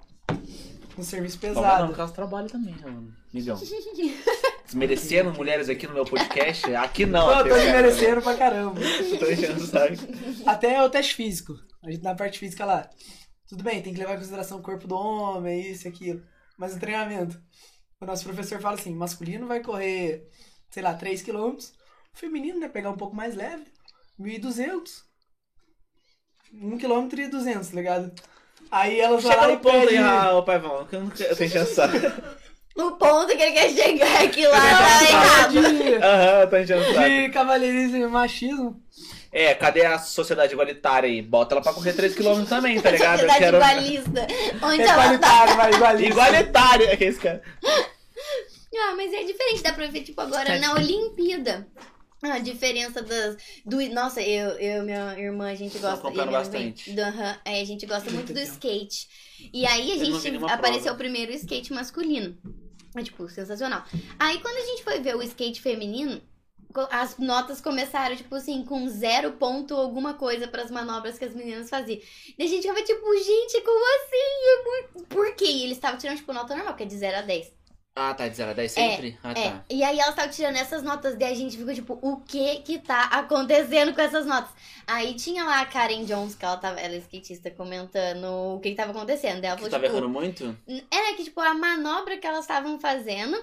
[0.98, 1.86] no serviço Não, não, pesado.
[1.88, 3.14] porque elas trabalham também, mano.
[3.34, 3.60] Migão.
[4.66, 6.74] Desmerecendo mulheres aqui no meu podcast?
[6.76, 7.26] Aqui não.
[7.26, 8.80] Pô, eu tô desmerecendo pra caramba.
[8.82, 9.94] Eu tô enchendo o saco.
[10.46, 11.54] Até o teste físico.
[11.84, 12.90] A gente na parte física lá.
[13.48, 16.24] Tudo bem, tem que levar em consideração o corpo do homem, isso e aquilo.
[16.58, 17.40] Mas no treinamento,
[18.02, 20.28] o nosso professor fala assim: masculino vai correr,
[20.72, 21.54] sei lá, 3km.
[22.14, 22.68] O feminino, né?
[22.68, 23.66] Pegar um pouco mais leve,
[24.20, 25.04] 1.200.
[26.54, 28.12] 1km e 200, tá ligado?
[28.72, 31.30] Aí elas vão Chega lá no ponto aí, ah, ô Paivão, que eu não quero-
[31.32, 31.98] eu tô enchendo o saco.
[32.76, 35.58] O ponto que ele quer chegar é que lá tá errado.
[36.04, 38.82] Aham, tô enchendo de cavalheirismo e machismo.
[39.32, 41.22] É, cadê a sociedade igualitária aí?
[41.22, 43.20] Bota ela pra correr 3km também, tá ligado?
[43.20, 44.28] Sociedade quero- igualista.
[44.62, 45.04] Onde ela tá.
[45.06, 46.10] Igualitário, vai, igualista.
[46.12, 47.42] Igualitária, é que esse cara.
[48.78, 50.58] Ah, mas é diferente, dá pra ver, tipo, agora Tá.
[50.60, 51.66] na Olimpíada.
[52.32, 53.38] A diferença das.
[53.66, 56.08] Do, nossa, eu eu e minha irmã, a gente gosta.
[56.08, 56.88] e minha bastante.
[56.90, 59.08] mãe, do- aham, aí a gente gosta muito do skate.
[59.54, 60.96] E aí a Eu gente apareceu prova.
[60.96, 62.38] o primeiro skate masculino.
[62.96, 63.84] É, tipo, sensacional.
[64.20, 66.22] Aí quando a gente foi ver o skate feminino,
[66.92, 71.70] as notas começaram, tipo assim, com zero ponto alguma coisa pras manobras que as meninas
[71.70, 72.00] faziam.
[72.38, 74.16] E a gente ficava tipo, gente, como assim?
[74.48, 75.08] É muito...
[75.08, 75.46] Por quê?
[75.46, 77.52] E eles estavam tirando, tipo, nota normal, que é de 0 a 10.
[77.96, 79.18] Ah, tá, de 0 a 10 sempre?
[79.24, 79.66] ah, É, tá.
[79.70, 82.80] e aí elas estavam tirando essas notas, daí a gente ficou tipo, o que que
[82.80, 84.52] tá acontecendo com essas notas?
[84.86, 88.72] Aí tinha lá a Karen Jones, que ela tava, ela é skatista, comentando o que
[88.72, 89.42] que tava acontecendo.
[89.42, 90.58] Daí ela Você falou, tava tipo, errando muito?
[90.92, 93.38] era que, tipo, a manobra que elas estavam fazendo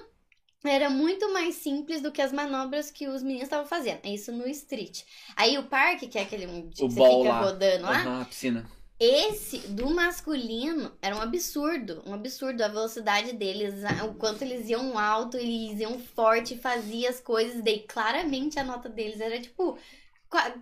[0.65, 3.99] era muito mais simples do que as manobras que os meninos estavam fazendo.
[4.03, 5.03] É Isso no street.
[5.35, 7.39] Aí o parque, que é aquele tipo, O que você fica lá.
[7.45, 8.65] rodando lá, Aham, a piscina.
[9.03, 12.63] Esse do masculino era um absurdo, um absurdo.
[12.63, 13.75] A velocidade deles,
[14.07, 18.87] o quanto eles iam alto, eles iam forte, fazia as coisas, daí claramente a nota
[18.87, 19.77] deles era tipo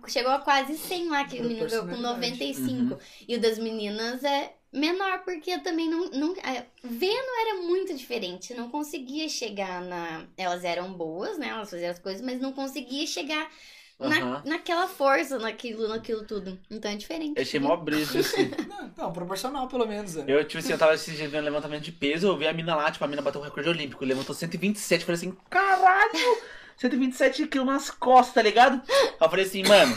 [0.06, 2.58] chegou a quase 100 lá que o menino ganhou com Proporcionalidade.
[2.58, 7.94] 95 e o das meninas é menor porque também não, não é, vendo era muito
[7.94, 11.48] diferente, não conseguia chegar na elas eram boas, né?
[11.48, 13.50] Elas faziam as coisas, mas não conseguia chegar
[14.08, 14.42] na, Aham.
[14.44, 16.58] naquela força, naquilo, naquilo tudo.
[16.70, 17.34] Então é diferente.
[17.36, 18.50] Eu achei mó brisa, assim.
[18.68, 20.16] Não, não, proporcional pelo menos.
[20.16, 20.24] é.
[20.26, 22.90] Eu, tipo assim, eu tava dias vendo levantamento de peso, eu vi a mina lá,
[22.90, 26.38] tipo, a mina bateu o recorde olímpico, levantou 127, eu falei assim, caralho!
[26.82, 28.80] 127 quilos nas costas, tá ligado?
[28.88, 29.96] Aí eu falei assim, mano,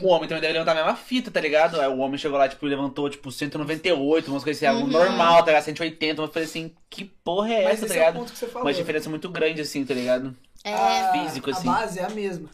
[0.00, 1.80] o homem também deve levantar a mesma fita, tá ligado?
[1.80, 4.92] Aí o homem chegou lá, tipo, levantou, tipo, 198, umas coisas assim, algo Uhum.
[4.92, 5.64] normal, tá ligado?
[5.64, 8.14] 180, eu falei assim, que porra é Mas essa, tá esse é o ligado?
[8.20, 8.66] ponto que você falou.
[8.68, 10.36] Uma diferença muito grande, assim, tá ligado?
[10.62, 10.74] É.
[10.74, 11.68] a, físico, assim.
[11.68, 12.48] A base é a mesma.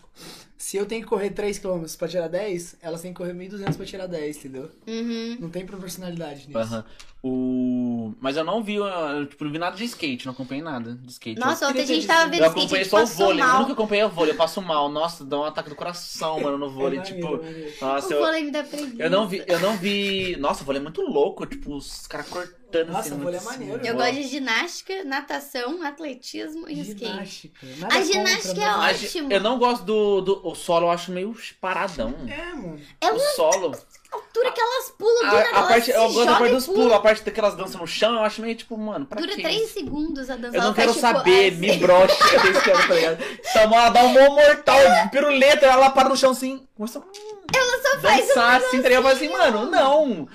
[0.57, 3.85] Se eu tenho que correr 3km pra tirar 10, elas têm que correr 1.200 pra
[3.85, 4.70] tirar 10, entendeu?
[4.87, 5.37] Uhum.
[5.41, 6.59] Não tem proporcionalidade nisso.
[6.59, 6.85] Aham.
[7.31, 8.14] O...
[8.20, 11.11] Mas eu não vi, eu, tipo, não vi nada de skate, não acompanhei nada de
[11.12, 11.39] skate.
[11.41, 13.47] Nossa, ontem a gente Eu tava vendo Eu skate, a acompanhei só o vôlei, eu
[13.47, 13.61] mal.
[13.61, 14.89] nunca acompanhei o vôlei, eu passo mal.
[14.89, 16.99] Nossa, dá um ataque do coração, mano, no vôlei.
[16.99, 17.72] É tipo, maneiro.
[17.81, 19.03] nossa, O eu, vôlei me dá preguiça.
[19.03, 20.37] eu não vi, eu não vi.
[20.39, 23.11] Nossa, o vôlei é muito louco, tipo, os caras cortando Nossa, assim.
[23.11, 23.87] o muito vôlei é assim, maneiro.
[23.87, 23.97] Eu ó.
[23.99, 27.07] gosto de ginástica, natação, atletismo e skate.
[27.07, 27.66] Ginástica.
[27.79, 29.33] Nada A contra, ginástica é mas- A gi- ótimo.
[29.33, 30.47] Eu não gosto do, do.
[30.49, 32.14] O solo eu acho meio paradão.
[32.29, 32.81] É, mano.
[33.01, 33.72] É O solo.
[34.12, 36.54] A altura que elas pulam, do A, a elas parte, eu gosto da parte e
[36.54, 39.34] dos pulos, a parte daquelas dançam no chão, eu acho meio tipo, mano, pra Dura
[39.34, 39.42] quê?
[39.42, 40.57] 3 segundos a dança.
[40.57, 41.61] Eu não quero faz, tipo, saber, assim.
[41.61, 43.24] me broche, eu esquema, tá ligado?
[43.24, 44.78] Então, ela dá um mó mortal,
[45.11, 47.02] piruleta, ela para no chão assim, começa a
[47.57, 48.92] Ela só faz dançar assim, tá ligado?
[48.92, 50.28] Eu falo assim, mano, não.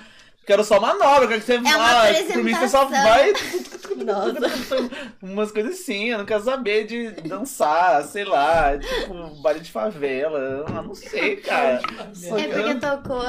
[0.44, 2.32] Quero só manobra, quero que você É vá.
[2.32, 3.32] Por mim, você só vai.
[4.04, 4.90] Nossa.
[5.22, 10.66] Umas coisas assim, eu não quero saber de dançar, sei lá, tipo, baile de favela.
[10.66, 11.80] Eu não sei, cara.
[11.80, 13.24] É que porque tocou.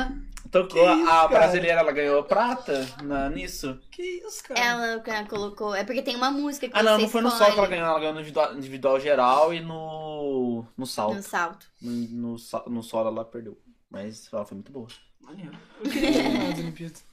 [0.54, 1.28] Tocou Que isso, a cara?
[1.30, 3.80] brasileira, ela ganhou prata na, nisso.
[3.90, 4.60] Que isso, cara?
[4.60, 5.74] Ela cara, colocou.
[5.74, 7.60] É porque tem uma música que Ah, não, você não foi no escolhe solo que
[7.60, 11.16] ela ganhou, ela ganhou no individual, individual geral e no, no salto.
[11.16, 11.66] No salto.
[11.82, 11.92] No,
[12.36, 12.38] no,
[12.68, 13.58] no solo ela perdeu.
[13.90, 14.88] Mas ela foi muito boa.
[15.22, 15.58] Maneiro.
[15.84, 17.04] Eu queria Olimpíadas.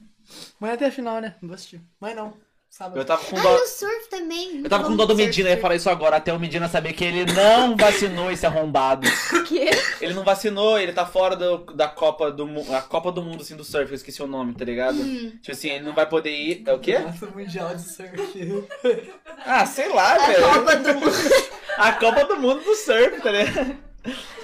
[0.59, 1.35] Amanhã até a final, né?
[1.41, 1.81] Não vou assistir.
[1.99, 2.33] Mas não.
[2.73, 2.97] Sábado.
[2.97, 3.57] Eu tava com Ah, dó.
[3.57, 4.61] e o surf também.
[4.63, 6.93] Eu tava com dó do Medina, eu ia falar isso agora, até o Medina saber
[6.93, 9.05] que ele não vacinou esse arrombado.
[9.45, 9.69] Que?
[9.99, 12.73] Ele não vacinou, ele tá fora do, da Copa do Mundo.
[12.73, 15.01] A Copa do Mundo, assim, do surf, eu esqueci o nome, tá ligado?
[15.01, 15.31] Hum.
[15.41, 16.63] Tipo assim, ele não vai poder ir.
[16.65, 16.97] É o quê?
[16.97, 18.67] Nossa, mundial de surf.
[19.45, 20.41] Ah, sei lá, A velho.
[20.47, 21.11] Copa do Mundo.
[21.77, 23.77] A Copa do Mundo do surf, tá ligado?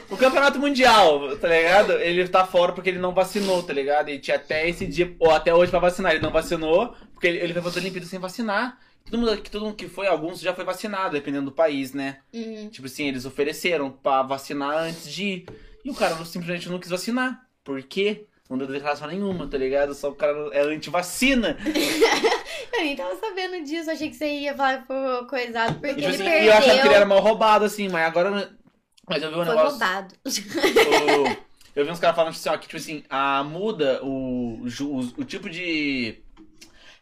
[0.09, 1.93] O campeonato mundial, tá ligado?
[1.93, 4.09] Ele tá fora porque ele não vacinou, tá ligado?
[4.09, 6.13] E tinha até esse dia, ou até hoje pra vacinar.
[6.13, 8.77] Ele não vacinou, porque ele, ele foi fazer Olimpíada sem vacinar.
[9.09, 12.17] Todo mundo, que todo mundo que foi, alguns já foi vacinado, dependendo do país, né?
[12.33, 12.69] Hum.
[12.69, 15.45] Tipo assim, eles ofereceram pra vacinar antes de ir.
[15.83, 17.41] E o cara simplesmente não quis vacinar.
[17.63, 18.25] Por quê?
[18.49, 19.93] Não deu declaração nenhuma, tá ligado?
[19.93, 21.57] Só o cara é anti-vacina.
[22.73, 23.89] Eu nem tava sabendo disso.
[23.89, 25.79] Achei que você ia falar foi coisado.
[25.79, 26.43] Porque E, tipo ele assim, perdeu.
[26.43, 28.51] e eu achava que ele era mal roubado, assim, mas agora.
[29.07, 29.69] Mas eu vi um Foi negócio.
[29.71, 30.15] roubado.
[30.25, 34.99] o- eu vi uns caras falando assim, ó, que tipo assim, a muda o, o,
[35.17, 36.19] o tipo de.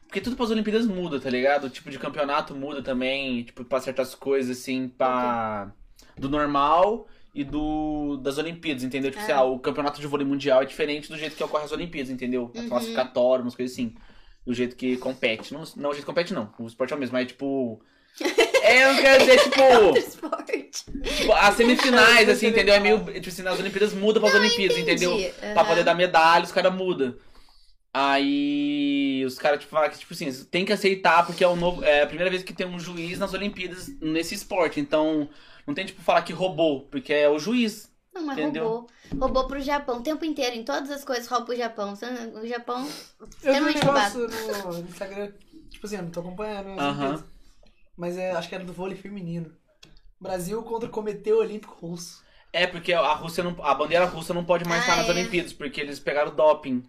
[0.08, 1.66] Porque tudo pras Olimpíadas muda, tá ligado?
[1.66, 5.72] O tipo de campeonato muda também, tipo, pra certas coisas, assim, pra.
[6.18, 9.12] Do normal e do das Olimpíadas, entendeu?
[9.12, 9.24] Tipo É.
[9.26, 12.10] assim, ah, o campeonato de vôlei mundial é diferente do jeito que ocorre as Olimpíadas,
[12.12, 12.52] entendeu?
[12.56, 12.70] A Uhum.
[12.70, 13.94] classificatória, umas coisas assim.
[14.46, 15.54] Do jeito que compete.
[15.54, 16.54] Não, não o jeito que compete, não.
[16.60, 17.82] O esporte é o mesmo, mas tipo.
[18.62, 19.98] É, eu não quero dizer, tipo.
[19.98, 20.86] Esporte.
[21.18, 22.74] Tipo, as semifinais, assim, entendeu?
[22.74, 23.04] É meio.
[23.06, 25.14] Tipo assim, nas Olimpíadas muda pras Olimpíadas, entendeu?
[25.14, 25.54] Entendi.
[25.54, 27.16] Pra poder dar medalha, os caras mudam.
[27.94, 31.82] Aí os caras, tipo, falam que, tipo assim, tem que aceitar, porque é, o novo,
[31.84, 34.80] é a primeira vez que tem um juiz nas Olimpíadas nesse esporte.
[34.80, 35.30] Então,
[35.66, 37.90] não tem, tipo, falar que roubou, porque é o juiz.
[38.14, 38.64] Não, mas Entendeu?
[38.64, 38.90] roubou.
[39.18, 40.00] Roubou pro Japão.
[40.00, 41.94] O tempo inteiro, em todas as coisas, rouba pro Japão.
[42.42, 42.86] O Japão.
[43.44, 45.32] Eu vi um negócio no Instagram.
[45.70, 46.72] Tipo assim, eu não tô acompanhando.
[46.72, 47.24] as Aham.
[47.98, 49.52] Mas é, acho que era do vôlei feminino.
[50.20, 52.24] Brasil contra o Comitê Olímpico Russo.
[52.52, 53.56] É, porque a Rússia não.
[53.64, 55.12] A bandeira russa não pode mais Ah, estar nas é.
[55.12, 56.84] Olimpíadas, porque eles pegaram doping.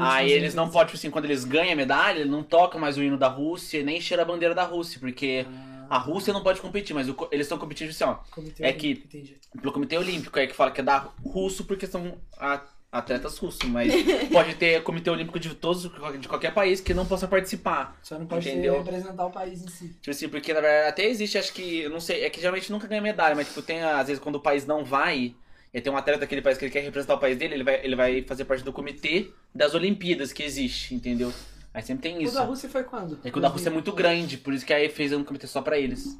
[0.00, 2.96] Aí eles não podem, tipo assim, quando eles ganham a medalha, eles não tocam mais
[2.98, 5.46] o hino da Rússia, nem cheira a bandeira da Rússia, porque
[5.88, 8.16] a Rússia não pode competir, mas o eles estão competindo assim, ó.
[8.30, 9.38] Comitê é que- Olímpico, entendi.
[9.60, 12.60] pelo Comitê Olímpico, é que fala que é da russo porque são a-
[12.92, 13.92] atletas russos, mas
[14.32, 15.82] pode ter Comitê Olímpico de todos,
[16.18, 17.96] de qualquer país que não possa participar.
[18.02, 18.82] Só não pode Entendeu?
[18.82, 19.88] representar o país em si.
[20.00, 22.70] Tipo assim, porque na verdade até existe, acho que, eu não sei, é que geralmente
[22.72, 25.34] nunca ganha medalha, mas tipo, tem às vezes quando o país não vai,
[25.72, 27.84] e tem um atleta daquele país que ele quer representar o país dele, ele vai,
[27.84, 31.32] ele vai fazer parte do comitê das Olimpíadas que existe, entendeu?
[31.72, 32.34] Aí sempre tem O isso.
[32.34, 33.20] da Rússia foi quando?
[33.22, 35.46] É que o da Rússia é muito grande, por isso que aí fez um comitê
[35.46, 36.18] só pra eles.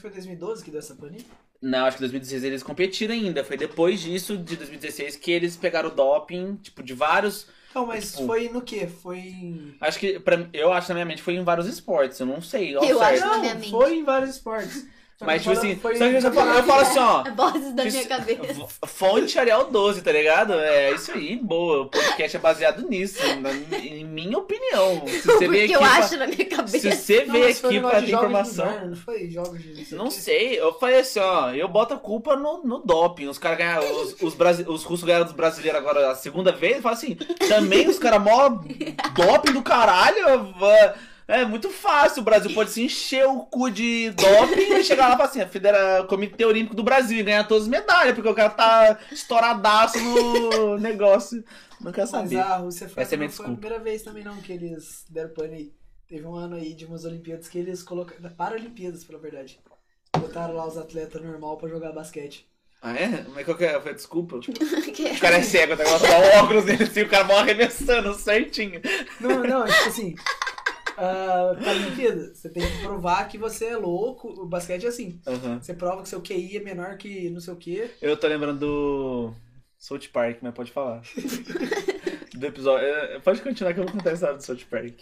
[0.00, 1.24] Foi 2012 que deu essa planilha?
[1.60, 3.44] Não, acho que em 2016 eles competiram ainda.
[3.44, 7.46] Foi depois disso, de 2016, que eles pegaram o doping, tipo, de vários.
[7.74, 8.86] Não, mas Tipo- foi no quê?
[8.86, 9.74] Foi em...
[9.80, 12.18] Acho que, pra, eu acho na minha mente, foi em vários esportes.
[12.20, 12.76] Eu não sei.
[12.76, 13.02] Eu certo.
[13.02, 13.70] acho- na Não, minha mente.
[13.70, 14.86] foi em vários esportes.
[15.24, 17.24] Mas, tipo assim, foi- só que eu, falo, eu falo assim, ó.
[17.36, 18.66] Vozes da minha Isso- cabeça.
[18.86, 20.54] Fonte Arial 12, tá ligado?
[20.54, 21.82] É isso aí, boa.
[21.82, 25.02] O podcast é baseado nisso, na, em minha opinião.
[25.06, 25.72] Se você veio aqui.
[25.72, 26.78] eu pra- acho na minha cabeça.
[26.78, 28.66] Se você foi aqui pra ter informação.
[28.66, 29.94] inverno, Não foi jogos de.
[29.94, 33.28] Não sei, eu falei assim, ó, eu boto a culpa no, no doping.
[33.28, 36.76] Os caras ganharam, os, os, brasi- os russos ganharam dos brasileiros agora a segunda vez,
[36.76, 37.14] eu falo assim,
[37.48, 40.52] também os caras mó doping do caralho.
[41.32, 45.14] É muito fácil, o Brasil pode se encher o cu de doping e chegar lá
[45.14, 46.04] e falar assim, a Federa...
[46.04, 50.76] Comitê Olímpico do Brasil e ganhar todas as medalhas, porque o cara tá estouradaço no
[50.78, 51.42] negócio.
[51.80, 52.38] Não quer Mas saber.
[52.38, 55.04] a Rússia foi, Essa é minha não foi a primeira vez também não que eles
[55.08, 55.72] deram pane aí.
[56.06, 58.28] Teve um ano aí de umas Olimpíadas que eles colocaram.
[58.36, 59.58] Paralimpíadas, pela verdade.
[60.14, 62.46] Botaram lá os atletas normal pra jogar basquete.
[62.82, 63.24] Ah, é?
[63.32, 63.80] Mas qual que é?
[63.80, 64.38] Foi desculpa?
[64.92, 68.80] Que- O cara é cego, tá o óculos dele assim, o cara morre arremessando certinho.
[69.20, 70.14] Não, não, tipo assim.
[71.02, 74.28] Uh, Paralimpíada, você tem que provar que você é louco.
[74.28, 75.20] O basquete é assim.
[75.26, 75.60] Aham.
[75.60, 77.90] Você prova que seu QI é menor que não sei o quê.
[78.00, 79.34] Eu tô lembrando do
[79.78, 81.02] South Park, mas pode falar.
[82.34, 82.86] do episódio.
[82.86, 85.00] é, Pode continuar que eu vou contar a história do South Park.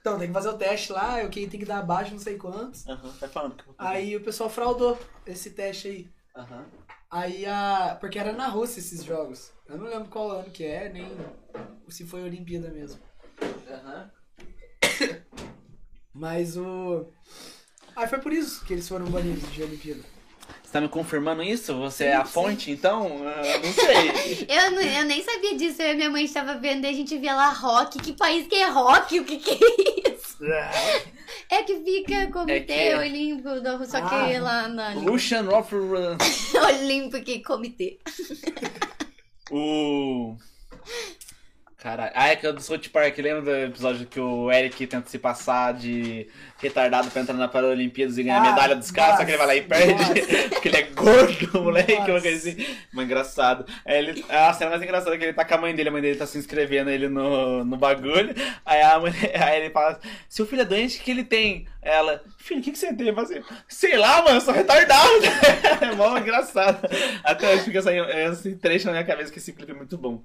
[0.00, 2.36] Então, tem que fazer o teste lá, o QI tem que dar abaixo, não sei
[2.36, 2.86] quantos.
[2.88, 3.52] Aham, falando.
[3.58, 3.88] eu vou contar.
[3.90, 6.08] Aí o pessoal fraudou esse teste aí.
[6.36, 6.64] Aham.
[7.10, 7.96] Aí a.
[8.00, 9.52] Porque era na Rússia esses jogos.
[9.68, 11.06] Eu não lembro qual ano que é, nem
[11.88, 13.00] se foi Olimpíada mesmo.
[13.70, 14.10] Aham.
[16.14, 17.06] Mas o.
[17.94, 20.00] Aí foi por isso que eles foram banidos de Olimpíada.
[20.62, 21.74] Você tá me confirmando isso?
[21.78, 23.06] Você é a fonte, então?
[23.24, 24.46] Eu não sei.
[24.48, 25.80] Eu, não- eu nem sabia disso.
[25.80, 27.98] Eu e minha mãe estava vendo e a gente via lá rock.
[28.00, 29.20] Que país que é rock?
[29.20, 30.36] O que que é isso?
[31.50, 34.26] É que fica Comitê É que- Olímpico da Rússia, só Ah.
[34.28, 36.16] que lá na Russian Run.
[36.68, 37.98] Olímpico e Comitê.
[39.50, 40.36] O.
[41.86, 42.10] Caralho.
[42.16, 43.16] Ah, é que é do South Park.
[43.18, 46.26] Lembra do episódio que o Eric tenta se passar de
[46.58, 49.38] retardado pra entrar na Paralimpíadas e ganhar a Ah, medalha dos caras, só que ele
[49.38, 49.94] vai lá e perde.
[50.50, 52.56] Porque ele é gordo, moleque, uma coisa assim.
[52.92, 53.64] Mas engraçado.
[53.84, 55.92] Aí ele, a cena mais engraçada é que ele tá com a mãe dele, a
[55.92, 58.34] mãe dele tá se inscrevendo ele no, no bagulho.
[58.64, 61.68] Aí, a mãe, aí ele fala: Seu filho é doente, o que ele tem?
[61.80, 63.06] Ela, filho, o que, que você tem?
[63.06, 65.22] Eu assim, sei lá, mano, eu sou retardado.
[65.80, 66.80] é mó engraçado.
[67.22, 67.78] Até hoje fica
[68.32, 70.24] esse trecho na minha cabeça que esse clipe é muito bom.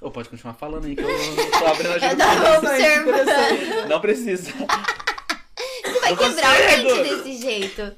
[0.00, 2.16] Ou pode continuar falando aí que eu tô abrindo a Eu janela.
[2.18, 3.88] tava observando.
[3.88, 4.50] Não precisa.
[4.52, 6.94] Você vai Não quebrar o consigo.
[7.04, 7.96] dente desse jeito.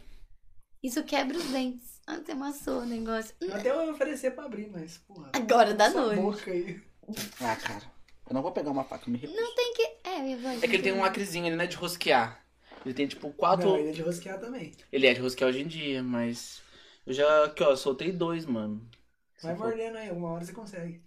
[0.82, 2.00] Isso quebra os dentes.
[2.06, 3.34] Ah, você amassou o negócio.
[3.52, 5.30] Até eu oferecer pra abrir, mas, porra.
[5.34, 6.20] Agora dá nojo.
[6.20, 6.80] boca aí.
[7.40, 7.82] Ah, cara.
[8.28, 9.40] Eu não vou pegar uma faca, me recuso.
[9.40, 9.82] Não tem que.
[10.08, 10.50] É, eu vou.
[10.52, 12.40] É que ele tem um lacrezinho, ele não é de rosquear.
[12.84, 13.68] Ele tem tipo quatro.
[13.68, 14.72] Não, ele é de rosquear também.
[14.92, 16.60] Ele é de rosquear hoje em dia, mas.
[17.04, 17.44] Eu já.
[17.44, 18.88] Aqui, ó, soltei dois, mano.
[19.42, 21.02] Vai mordendo aí, uma hora você consegue.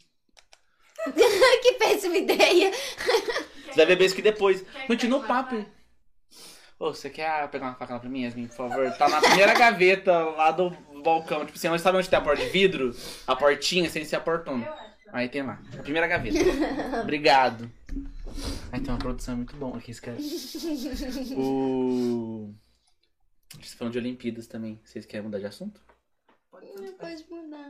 [1.61, 2.71] que péssima ideia.
[2.71, 4.63] Você vai beber isso aqui depois.
[4.87, 5.67] Continua o pegue uma papo aí.
[6.79, 8.89] Ô, você quer pegar uma faca lá pra mim, Yasmin, por favor?
[8.93, 10.69] Tá na primeira gaveta lá do
[11.03, 11.45] balcão.
[11.45, 12.95] Tipo assim, onde sabe onde tem a porta de vidro?
[13.27, 14.71] A portinha, sem ser a portona.
[15.11, 15.61] Aí tem lá.
[15.77, 16.39] A primeira gaveta.
[17.03, 17.69] Obrigado.
[18.71, 20.17] Aí tem uma produção muito bom aqui, esse cara.
[21.35, 22.53] O.
[23.55, 24.79] Vocês falam de Olimpíadas também.
[24.85, 25.81] Vocês querem mudar de assunto?
[26.79, 27.69] Não pode mudar.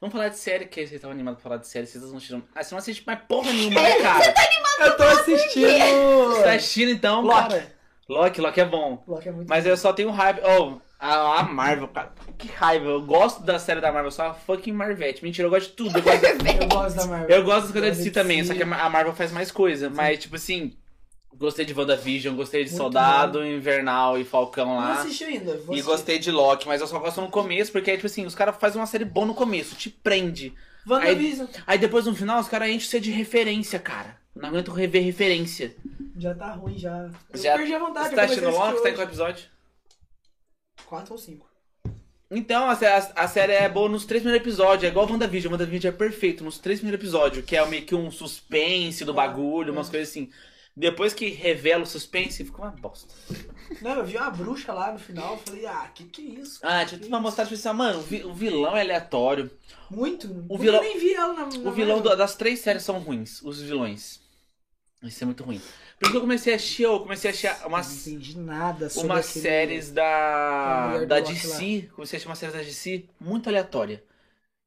[0.00, 2.42] Vamos falar de série, que vocês estavam animados pra falar de série, vocês não assistiram.
[2.54, 4.34] Ah, você não assiste mais porra nenhuma, né, cara?
[4.80, 6.28] Eu tô assistindo!
[6.34, 7.48] Você tá assistindo então, Loki.
[7.48, 7.76] cara?
[8.08, 9.02] Loki, Loki é bom.
[9.06, 10.40] Loki é muito Mas eu só tenho raiva.
[10.44, 12.12] Oh, a, a Marvel, cara.
[12.38, 12.86] Que raiva.
[12.86, 15.24] Eu gosto da série da Marvel, só a fucking Marvete.
[15.24, 15.98] Mentira, eu gosto de tudo.
[15.98, 17.36] Eu gosto, da- Eu gosto da Marvel.
[17.36, 19.90] eu gosto das coisas de si também, só que a a Marvel faz mais coisa.
[19.90, 20.76] Mas, tipo assim,
[21.38, 25.00] gostei de WandaVision, gostei de Muito Soldado, Invernal e Falcão Não lá.
[25.00, 25.60] assisti ainda.
[25.70, 28.56] E gostei de Loki, mas eu só gosto no começo, porque, tipo assim, os caras
[28.56, 30.52] fazem uma série boa no começo, te prende.
[30.88, 31.46] WandaVision.
[31.66, 34.16] Aí depois no final os caras enchem você de referência, cara.
[34.34, 35.74] Não aguento rever referência.
[36.18, 37.10] Já tá ruim, já.
[37.32, 38.10] Eu Já- perdi a vontade.
[38.10, 38.82] Você tá assistindo Loki?
[38.82, 39.44] Tá em qual episódio?
[40.86, 41.46] Quatro ou cinco.
[42.30, 45.52] Então, a, a- a série é boa nos três primeiros episódios, é igual WandaVision.
[45.52, 49.72] WandaVision é perfeito nos três primeiros episódios, que é meio que um suspense do bagulho,
[49.72, 50.30] umas coisas assim.
[50.76, 53.12] Depois que revela o suspense, fica uma bosta.
[53.80, 56.60] Não, eu vi uma bruxa lá no final, eu falei, ah, que que é isso?
[56.62, 59.50] Ah, tipo, pra mostrar, tipo assim, mano, o vi- o vilão é aleatório.
[59.90, 60.26] Muito.
[60.48, 62.98] O Eu vilão- nem vi ela na, na O vilão do- das três séries são
[62.98, 64.20] ruins, os vilões.
[65.02, 65.60] Isso é muito ruim.
[65.98, 69.30] Porque eu comecei a assistir, eu comecei a Eu umas, Não entendi nada sobre umas
[69.30, 74.04] aquele- séries da, da DC, comecei a assistir umas séries da DC muito aleatória.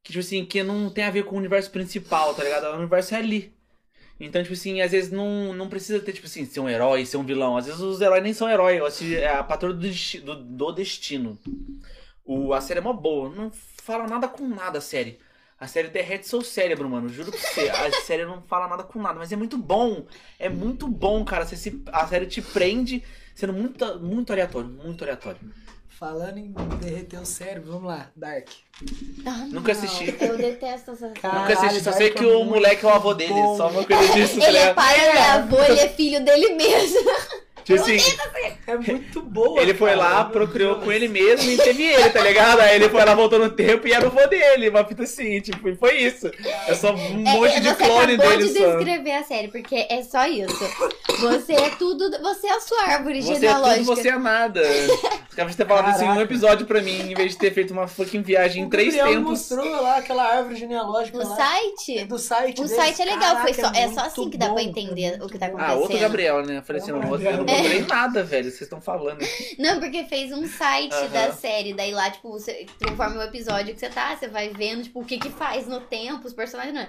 [0.04, 2.66] Que, tipo assim, que não tem a ver com o universo principal, tá ligado?
[2.74, 3.54] O universo é ali.
[4.20, 7.18] Então, tipo assim, às vezes não, não precisa ter, tipo assim, ser um herói, ser
[7.18, 7.56] um vilão.
[7.56, 8.82] Às vezes os heróis nem são heróis.
[8.82, 11.40] Assisti é a Patrulha do, do, do Destino.
[12.26, 13.30] O, a série é mó boa.
[13.30, 13.50] Não
[13.82, 15.20] fala nada com nada a série.
[15.58, 17.08] A série derrete seu cérebro, mano.
[17.08, 17.70] Juro pra você.
[17.70, 20.06] A série não fala nada com nada, mas é muito bom.
[20.38, 21.46] É muito bom, cara.
[21.46, 23.04] Você se, a série te prende
[23.34, 24.70] sendo muito, muito aleatório.
[24.70, 25.40] Muito aleatório.
[26.00, 28.48] Falando em derreter o cérebro, vamos lá, Dark.
[29.26, 30.16] Ah, Nunca não, assisti.
[30.22, 32.92] Eu detesto essa Caralho, Nunca assisti, só sei que é o muito moleque é o
[32.94, 33.34] avô dele.
[33.34, 33.58] bom.
[33.58, 34.76] Só uma coisa disso, tá Ele é ligado?
[34.76, 37.00] pai, ele é avô, ele é filho dele mesmo.
[37.64, 37.98] Tipo assim,
[38.68, 39.62] É muito boa.
[39.62, 40.02] ele foi cara.
[40.02, 40.86] lá, Meu procriou Deus.
[40.86, 42.60] com ele mesmo e teve ele, tá ligado?
[42.62, 44.70] Aí ele foi lá, voltou no tempo e era o vô dele.
[44.70, 46.30] Uma fita assim, tipo, e foi isso.
[46.68, 46.98] É só um
[47.28, 48.76] É, monte é, de você clone acabou dele de só.
[48.76, 50.70] descrever a série, porque é só isso.
[51.20, 52.10] Você é tudo.
[52.22, 53.86] Você é a sua árvore Você é genealógica.
[53.86, 54.62] tudo, você é nada.
[55.30, 56.24] Os caras ter falado isso em um Caraca.
[56.24, 59.18] episódio pra mim, em vez de ter feito uma fucking viagem em O três Gabriel
[59.20, 59.32] tempos.
[59.32, 61.36] mostrou lá aquela árvore genealógica No lá.
[61.36, 62.06] site?
[62.06, 62.72] Do site O deles.
[62.78, 65.24] site é legal, foi Caraca, só, é só muito assim que dá pra entender é
[65.24, 65.72] o que tá acontecendo.
[65.72, 66.58] Ah, outro Gabriel, né?
[66.58, 66.92] Eu falei assim,
[67.50, 67.60] não, É.
[67.60, 68.44] eu não comprei nada, velho.
[68.46, 69.20] Vocês estão falando.
[69.58, 73.80] Não, porque fez um site da série, daí lá, tipo, você, conforme o episódio que
[73.80, 76.74] você tá, você vai vendo, tipo, o que que faz no tempo, os personagens.
[76.74, 76.88] Não.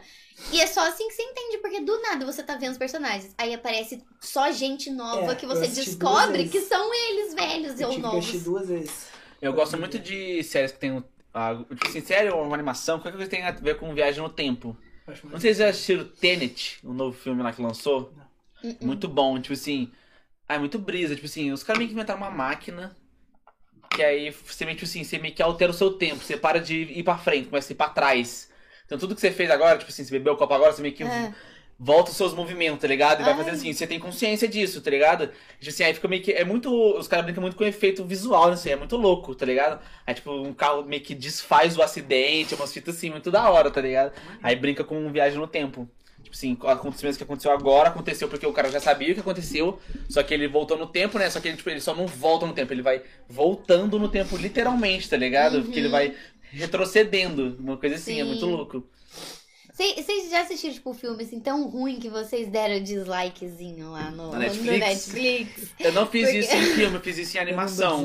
[0.52, 3.34] E é só assim que você entende, porque do nada você tá vendo os personagens.
[3.36, 7.90] Aí aparece só gente nova É, que eu você descobre que são eles velhos Eu
[7.90, 8.42] ou novos.
[8.42, 9.08] duas vezes.
[9.42, 10.92] Eu gosto muito de séries que tem.
[10.92, 11.02] um-
[11.32, 14.22] ah, tipo assim, série ou uma animação, qualquer coisa que tem a ver com viagem
[14.22, 14.76] no tempo.
[15.06, 18.12] Acho muito Não sei se vocês já assistiram Tenet, o novo filme lá que lançou.
[18.64, 18.76] Hum, hum.
[18.86, 19.90] Muito bom, tipo assim.
[20.50, 21.14] Ah, é muito brisa.
[21.14, 22.96] Tipo assim, os caras meio que inventaram uma máquina.
[23.88, 26.16] Que aí você meio que assim, você meio que altera o seu tempo.
[26.24, 28.50] Você para de ir pra frente, começa a ir pra trás.
[28.84, 30.92] Então tudo que você fez agora, tipo assim, você bebeu o copo agora, você meio
[30.94, 31.32] que É.
[31.78, 33.20] volta os seus movimentos, tá ligado?
[33.20, 33.38] E vai Ai.
[33.38, 35.28] fazendo assim, você tem consciência disso, tá ligado?
[35.60, 36.32] Tipo assim, aí fica meio que.
[36.32, 36.68] É muito.
[36.98, 39.80] Os caras brincam muito com efeito visual, assim, é muito louco, tá ligado?
[40.04, 43.70] Aí, tipo, um carro meio que desfaz o acidente, umas fitas assim, muito da hora,
[43.70, 44.12] tá ligado?
[44.42, 45.88] Aí brinca com viagem no tempo.
[46.30, 49.80] Tipo assim, acontecimentos que aconteceu agora, aconteceu porque o cara já sabia o que aconteceu,
[50.08, 51.28] só que ele voltou no tempo, né?
[51.28, 54.36] Só que ele, tipo, ele só não volta no tempo, ele vai voltando no tempo,
[54.36, 55.56] literalmente, tá ligado?
[55.56, 55.62] Uhum.
[55.64, 56.14] Porque ele vai
[56.52, 58.52] retrocedendo, uma coisa assim, é muito Sim.
[58.52, 58.84] louco.
[59.80, 64.32] Cê- Vocês já assistiram, tipo, filme assim tão ruim que vocês deram dislikezinho lá no,
[64.32, 64.78] no Netflix?
[64.78, 65.68] Netflix?
[65.78, 68.02] Eu não fiz Porque- isso em filme, eu fiz isso em animação.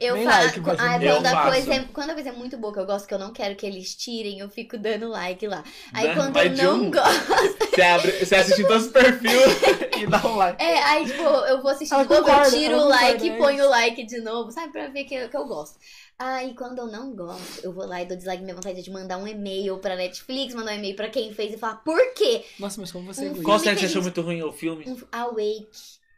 [0.00, 0.16] Eu.
[0.16, 0.60] Eu faço.
[0.62, 1.02] like, ah.
[1.02, 3.12] Eu quando, a coisa é, quando a coisa é muito boa, que eu gosto que
[3.14, 5.62] eu não quero que eles tirem, eu fico dando like lá.
[5.92, 6.14] Aí Né?
[6.14, 6.90] quando eu não um.
[6.90, 7.62] gosto.
[7.74, 9.32] Você, abre, você assiste em todos os perfis
[10.00, 10.62] e dá um like.
[10.62, 13.64] É, aí, tipo, eu vou assistir de novo, eu tiro o like e é ponho
[13.64, 14.72] o like de novo, sabe?
[14.72, 15.78] Pra ver que, que eu gosto.
[16.18, 18.42] Aí, quando eu não gosto, eu vou lá e dou dislike.
[18.42, 21.54] Minha vontade é de mandar um e-mail pra Netflix, mandar um e-mail pra quem fez
[21.54, 22.44] e falar, por quê?
[22.60, 23.44] Nossa, mas como você é Um egoísta.
[23.44, 24.84] Qual série que você achou gente- muito ruim o filme?
[24.86, 25.66] Um Awake.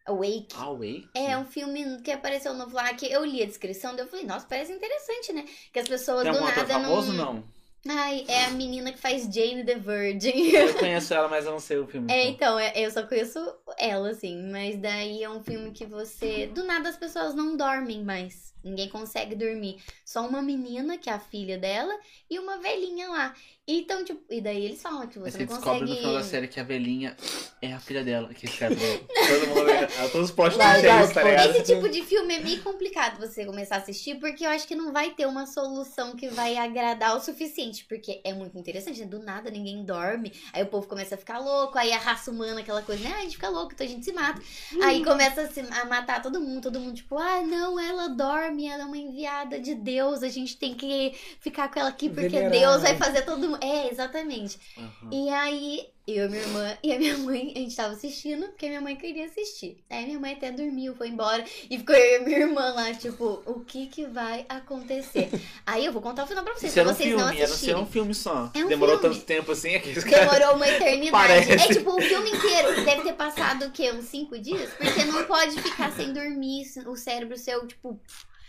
[0.07, 0.49] Awake.
[0.57, 1.09] Away?
[1.15, 4.27] É um filme que apareceu novo lá, que eu li a descrição, daí eu falei,
[4.27, 5.47] nossa, parece interessante, né?
[5.73, 7.35] Que as pessoas Tem do nada famoso não.
[7.35, 7.45] não?
[7.87, 10.51] Ai, é a menina que faz Jane the Virgin.
[10.53, 12.11] Eu conheço ela, mas eu não sei o filme.
[12.13, 12.59] É, então.
[12.59, 13.39] então, é- eu só conheço
[13.79, 14.51] ela, assim.
[14.51, 16.47] Mas daí é um filme que você.
[16.47, 18.54] Do nada as pessoas não dormem mais.
[18.65, 19.83] Ninguém consegue dormir.
[20.15, 21.93] Só uma menina, que é a filha dela,
[22.31, 23.35] e uma velhinha lá.
[23.67, 25.91] Então, tipo, e daí eles falam que você você não descobre consegue.
[25.91, 27.17] no final da série que a velhinha
[27.61, 28.33] é a filha dela.
[28.33, 31.31] Que cara, todo mundo, todos os é vai, isso, tá pode.
[31.35, 31.51] ligado?
[31.57, 34.77] Esse tipo de filme é meio complicado você começar a assistir, porque eu acho que
[34.77, 37.87] não vai ter uma solução que vai agradar o suficiente.
[37.87, 39.07] Porque é muito interessante, né?
[39.07, 42.61] Do nada ninguém dorme, aí o povo começa a ficar louco, aí a raça humana,
[42.61, 43.15] aquela coisa, né?
[43.17, 44.41] Ah, a gente fica louco, então a gente se mata.
[44.83, 48.67] Aí começa a, se- a matar todo mundo, todo mundo tipo, ah, não, ela dorme,
[48.67, 52.29] ela é uma enviada de Deus, a gente tem que ficar com ela aqui porque
[52.29, 53.65] Venerar Deus vai fazer todo mundo.
[53.65, 54.59] É, exatamente.
[54.77, 55.11] Aham.
[55.11, 58.81] E aí, eu minha irmã e a minha mãe, a gente tava assistindo, porque minha
[58.81, 59.79] mãe queria assistir.
[59.89, 63.43] Aí minha mãe até dormiu, foi embora, e ficou eu e minha irmã lá, tipo,
[63.47, 65.31] o que que vai acontecer?
[65.67, 67.29] aí eu vou contar o final pra vocês, Isso era pra um vocês filme, não
[67.31, 67.83] era ser assistirem.
[67.83, 68.51] um filme só.
[68.55, 69.15] É um Demorou filme.
[69.15, 70.31] tanto tempo assim, aqueles caras.
[70.31, 71.11] Demorou uma eternidade.
[71.11, 71.53] Parece.
[71.53, 72.85] É tipo o filme inteiro.
[72.85, 73.91] Deve ter passado o quê?
[73.93, 74.71] Uns cinco dias?
[74.75, 76.65] Porque não pode ficar sem dormir.
[76.87, 77.99] O cérebro seu, tipo,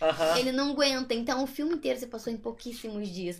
[0.01, 0.39] Aham.
[0.39, 1.13] ele não aguenta.
[1.13, 3.39] Então o filme inteiro você passou em pouquíssimos dias.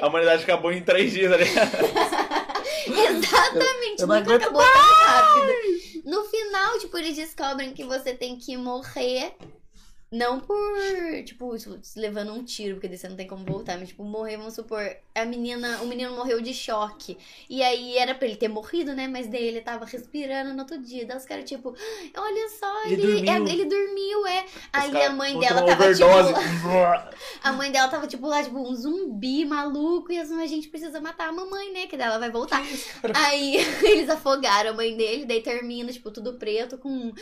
[0.00, 1.70] A humanidade acabou em três dias, ligado?
[2.86, 5.52] Exatamente, Eu não nunca acabou tão rápido.
[6.04, 9.34] No final, tipo, eles descobrem que você tem que morrer.
[10.10, 10.56] Não por,
[11.24, 11.52] tipo,
[11.96, 14.80] levando um tiro, porque daí você não tem como voltar, mas, tipo, morrer, vamos supor,
[15.12, 17.18] a menina, o menino morreu de choque.
[17.50, 19.08] E aí era pra ele ter morrido, né?
[19.08, 21.04] Mas daí ele tava respirando no outro dia.
[21.04, 21.74] Daí os caras, tipo,
[22.16, 23.52] olha só, Ele ele, é- dormiu.
[23.52, 24.46] ele dormiu, é.
[24.72, 26.34] Aí a mãe dela tava, overdose.
[26.34, 27.16] tipo.
[27.42, 30.12] A mãe dela tava, tipo, lá, tipo, um zumbi maluco.
[30.12, 31.86] E assim, a gente precisa matar a mamãe, né?
[31.88, 32.62] Que daí ela vai voltar.
[33.14, 37.12] Aí eles afogaram a mãe dele, daí termina, tipo, tudo preto, com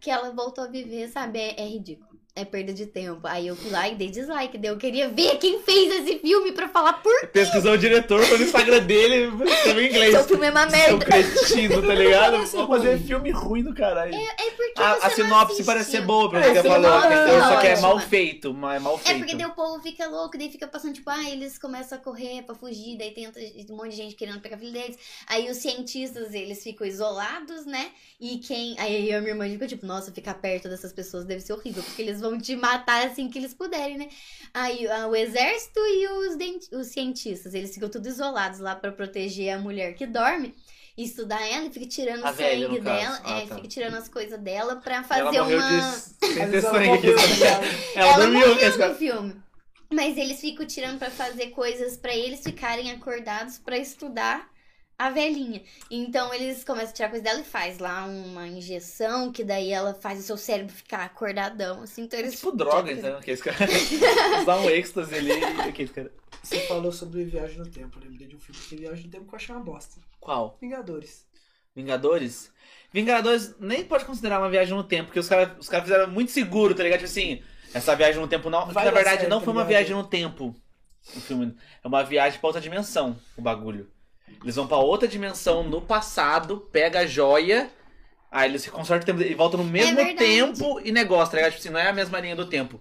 [0.00, 1.38] que ela voltou a viver, sabe?
[1.38, 2.08] É, é ridículo.
[2.40, 3.20] É perda de tempo.
[3.26, 4.56] Aí eu fui lá e dei dislike.
[4.58, 8.38] Daí eu queria ver quem fez esse filme pra falar por Pesquisou o diretor, foi
[8.38, 10.14] no Instagram dele, em inglês.
[10.14, 11.04] o filme é uma Seu merda.
[11.04, 12.46] cretino, tá ligado?
[12.46, 14.14] Vou fazer filme ruim do caralho.
[14.14, 17.04] É porque a, você a não sinopse parece ser boa, pelo É, você falou.
[17.04, 19.18] é Só que é mal feito, mas é mal É feito.
[19.18, 22.42] porque daí o povo fica louco, daí fica passando, tipo, ah, eles começam a correr
[22.42, 24.96] pra fugir, daí tem um monte de gente querendo pegar a filha deles.
[25.26, 27.90] Aí os cientistas, eles ficam isolados, né?
[28.20, 28.74] E quem.
[28.78, 31.52] Aí eu e a minha irmã fica, tipo, nossa, ficar perto dessas pessoas deve ser
[31.52, 34.08] horrível, porque eles vão te matar assim que eles puderem, né?
[34.52, 38.90] Aí ah, o exército e os, denti- os cientistas, eles ficam tudo isolados lá pra
[38.90, 40.52] proteger a mulher que dorme.
[40.96, 43.20] E estudar ela e fica tirando A o velha, sangue dela.
[43.24, 43.54] Ah, é, tá.
[43.54, 45.80] fica tirando as coisas dela pra Ela fazer morreu uma.
[45.80, 45.92] de
[46.26, 47.08] sem vezes ela sangue.
[47.94, 48.88] Ela Ela dormiu.
[48.88, 49.42] no filme.
[49.92, 54.46] Mas eles ficam tirando pra fazer coisas pra eles ficarem acordados pra estudar
[54.98, 55.62] a velhinha.
[55.88, 59.94] Então eles começam a tirar coisa dela e faz lá uma injeção que daí ela
[59.94, 62.02] faz o seu cérebro ficar acordadão, assim.
[62.02, 63.56] Então É eles tipo droga, então, que esse cara.
[64.44, 65.72] Dá um êxtase ali.
[65.72, 66.12] Que esse cara...
[66.42, 67.98] Você falou sobre viagem no tempo.
[67.98, 70.00] Eu lembrei de um filme que é Viagem no Tempo que eu achei uma bosta.
[70.20, 70.56] Qual?
[70.60, 71.26] Vingadores.
[71.74, 72.50] Vingadores?
[72.92, 76.32] Vingadores nem pode considerar uma viagem no tempo, porque os caras os cara fizeram muito
[76.32, 77.00] seguro, tá ligado?
[77.00, 77.42] Tipo assim,
[77.72, 78.66] essa viagem no tempo não.
[78.66, 80.54] Vai na verdade, certo, não foi uma viagem no tempo.
[81.14, 83.90] O filme é uma viagem pra outra dimensão, o bagulho.
[84.42, 87.70] Eles vão pra outra dimensão no passado, pega a joia,
[88.30, 90.18] aí eles se consertam o tempo e voltam no mesmo verdade.
[90.18, 91.52] tempo e negócio, tá ligado?
[91.52, 92.80] Tipo assim, não é a mesma linha do tempo.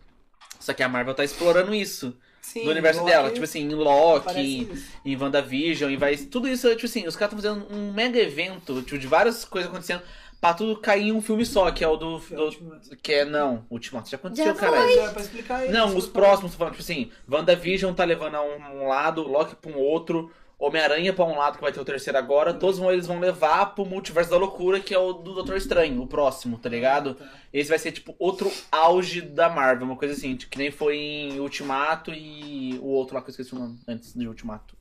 [0.59, 3.31] Só que a Marvel tá explorando isso Sim, no universo Loki dela.
[3.31, 4.69] Tipo assim, em Loki,
[5.05, 6.15] em WandaVision, e vai.
[6.17, 9.69] Tudo isso, tipo assim, os caras estão fazendo um mega evento, tipo, de várias coisas
[9.69, 10.01] acontecendo,
[10.41, 12.19] pra tudo cair em um filme só, que é o do.
[12.19, 13.25] Foi do- que é.
[13.25, 14.09] Não, Ultimato.
[14.09, 14.85] Já aconteceu, Já caralho.
[14.85, 15.73] Mas é pra explicar isso.
[15.73, 19.55] Não, os próximos, tô falando, tipo assim, WandaVision tá levando a um, um lado, Loki
[19.55, 22.91] pra um outro, Homem-Aranha pra um lado, que vai ter o terceiro agora, todos vão,
[22.91, 26.57] eles vão levar pro multiverso da loucura, que é o do Doutor Estranho, o próximo,
[26.57, 27.13] tá ligado?
[27.13, 27.25] Tá.
[27.53, 30.97] Esse vai ser, tipo, outro auge da Marvel, uma coisa assim, tipo, que nem foi
[30.97, 34.75] em Ultimato e o outro lá que eu esqueci o nome, antes de Ultimato.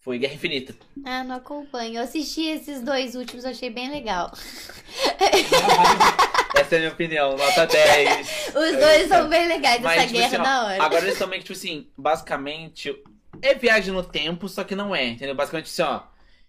[0.00, 0.74] Foi Guerra Infinita.
[1.04, 1.96] Ah, não acompanho.
[1.96, 4.30] Eu assisti esses dois últimos, eu achei bem legal.
[6.54, 8.48] Essa é a minha opinião, nota 10.
[8.48, 10.82] Os dois são bem legais, Mas, essa tipo guerra assim, ó, da hora.
[10.82, 12.94] Agora eles também, tipo assim, basicamente,
[13.42, 15.34] é viagem no tempo, só que não é, entendeu?
[15.34, 16.02] Basicamente assim, ó,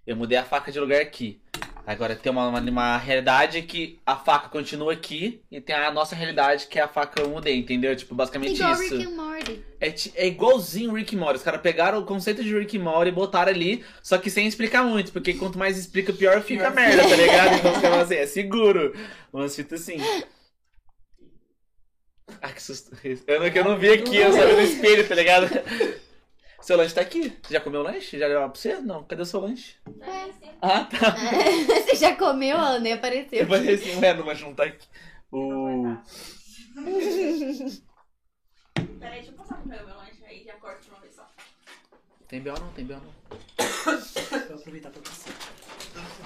[0.06, 1.42] eu mudei a faca de lugar aqui.
[1.88, 6.14] Agora tem uma, uma, uma realidade que a faca continua aqui e tem a nossa
[6.16, 7.96] realidade que é a faca eu mudei, entendeu?
[7.96, 8.98] Tipo, basicamente Igual isso.
[8.98, 9.66] Rick and Morty.
[9.80, 11.38] É, é igualzinho Rick e Morty.
[11.38, 14.46] Os caras pegaram o conceito de Rick e Morty e botaram ali, só que sem
[14.46, 17.56] explicar muito, porque quanto mais explica, pior fica a merda, tá ligado?
[17.56, 18.94] Então os caras assim, é seguro.
[19.32, 19.96] Umas fitas assim.
[22.42, 22.92] Ah, que susto.
[23.26, 25.48] Eu não, que eu não vi aqui, eu só vi no espelho, tá ligado?
[26.68, 27.30] Seu lanche tá aqui.
[27.42, 28.20] Você já comeu o lanche?
[28.20, 28.76] Já levou pra você?
[28.82, 29.02] Não.
[29.06, 29.76] Cadê o seu lanche?
[30.02, 30.30] Ué.
[30.62, 31.16] Ah, tá.
[31.88, 32.58] Você já comeu?
[32.58, 33.40] Ela nem apareceu.
[33.40, 34.86] Eu falei assim, ué, não, mas não tá aqui.
[35.32, 35.96] O...
[39.00, 41.26] Peraí, deixa eu passar pra pegar meu lanche aí, já corto de uma vez só.
[42.28, 42.60] Tem B.O.
[42.60, 42.98] não, tem B.O.
[42.98, 43.14] não.
[44.50, 45.30] Vou aproveitar pra você.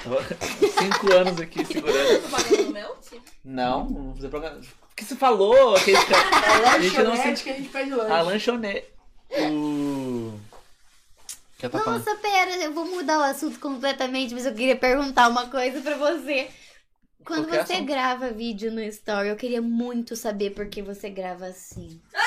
[0.03, 0.17] Tava
[0.81, 2.31] cinco anos aqui segurando.
[2.31, 2.97] Pagando no meu?
[3.01, 3.21] Sim.
[3.45, 4.57] Não, não vou fazer programa.
[4.59, 5.75] O que você falou?
[5.75, 8.11] Que cara- A gente não lanchonete se- que a gente pede lanche.
[8.11, 8.91] A lanchonete.
[9.37, 10.39] O.
[11.57, 12.05] Que eu tava falando?
[12.05, 15.95] Nossa, pera, eu vou mudar o assunto completamente, mas eu queria perguntar uma coisa pra
[15.95, 16.49] você.
[17.23, 17.87] Quando Qualquer você assunto.
[17.87, 22.01] grava vídeo no Story, eu queria muito saber por que você grava assim.
[22.11, 22.19] Tá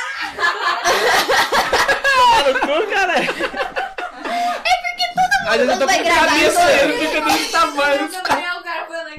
[2.53, 3.15] no cu, cara.
[3.19, 5.71] É porque todo mundo.
[5.73, 6.59] eu tô vai com gravar isso.
[6.61, 8.09] Eu fico desse tamanho.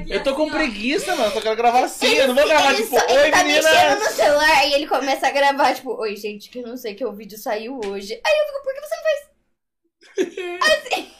[0.08, 1.32] Eu tô com assim, preguiça, mano.
[1.32, 2.06] Só quero gravar assim.
[2.14, 3.98] Eu não vou gravar, ele tipo, só- ele oi tá mexendo meninas.
[4.00, 7.04] no celular e ele começa a gravar, tipo, oi gente, que eu não sei que
[7.04, 8.12] o vídeo saiu hoje.
[8.24, 9.26] Aí eu fico, por que você não faz?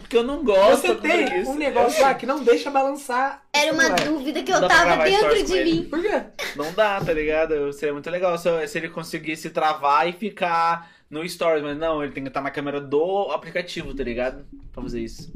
[0.00, 0.86] Porque eu não gosto.
[0.86, 3.42] Você tem um negócio lá que não deixa balançar.
[3.52, 4.04] Era uma celular.
[4.06, 5.72] dúvida que eu dá pra tava dentro de ele.
[5.72, 5.84] mim.
[5.84, 6.22] Por quê?
[6.56, 7.70] Não dá, tá ligado?
[7.74, 12.02] Seria muito legal se, eu- se ele conseguisse travar e ficar no Stories, mas não,
[12.02, 14.46] ele tem que estar na câmera do aplicativo, tá ligado?
[14.72, 15.30] Pra fazer isso.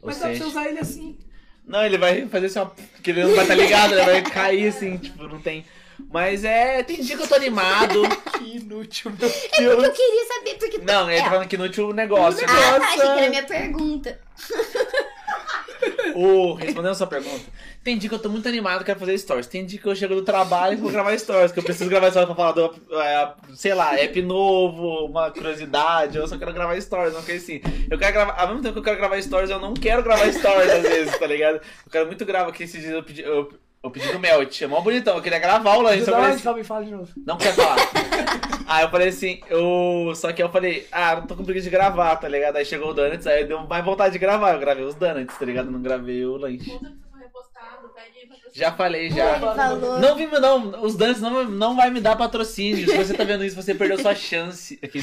[0.00, 1.18] Ou Mas dá pra seja, você usar ele assim.
[1.70, 2.66] Não, ele vai fazer assim, ó,
[3.00, 5.64] que ele não vai estar ligado, ele vai cair assim, tipo, não tem.
[6.12, 8.02] Mas é, tem dia que eu tô animado.
[8.40, 9.84] Que inútil, meu Porque Deus.
[9.84, 10.78] eu queria saber, porque...
[10.78, 12.42] Não, ele tá falando que inútil o negócio.
[12.48, 14.18] Ah, tá, achei que era minha pergunta.
[16.14, 17.44] O, respondendo a sua pergunta,
[17.82, 19.46] tem dia que eu tô muito animado, quero fazer stories.
[19.46, 22.10] Tem dia que eu chego do trabalho e vou gravar stories, que eu preciso gravar
[22.10, 26.80] stories pra falar do, é, sei lá, app novo, uma curiosidade, eu só quero gravar
[26.80, 27.60] stories, não quero assim.
[27.90, 30.30] Eu quero gravar, ao mesmo tempo que eu quero gravar stories, eu não quero gravar
[30.32, 31.56] stories às vezes, tá ligado?
[31.56, 33.50] Eu quero muito gravar, que esses dias eu pedi, eu,
[33.82, 36.42] eu pedi do Melt, é mó bonitão, eu queria gravar o lanche, Dá falei assim,
[36.42, 37.10] calma fala de novo.
[37.26, 37.76] não quero falar.
[38.68, 40.12] Aí eu falei assim, eu.
[40.14, 42.56] Só que eu falei, ah, não tô com preguiça de gravar, tá ligado?
[42.56, 44.52] Aí chegou o Donuts, aí deu mais vontade de gravar.
[44.52, 45.70] Eu gravei os Donuts, tá ligado?
[45.72, 46.70] Não gravei o lanche.
[46.70, 48.52] Conta que você foi postado, pede patrocínio.
[48.52, 49.40] Já falei, Ele já.
[49.40, 49.98] falou.
[49.98, 50.84] Não vi, não.
[50.84, 52.88] Os Dantes não, não vai me dar patrocínio.
[52.88, 54.78] Se você tá vendo isso, você perdeu sua chance.
[54.84, 55.00] Aqui,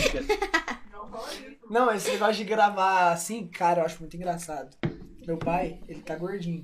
[0.94, 1.88] Não.
[1.88, 4.70] Não, esse negócio de gravar assim, cara, eu acho muito engraçado.
[5.28, 6.64] Meu pai, ele tá gordinho.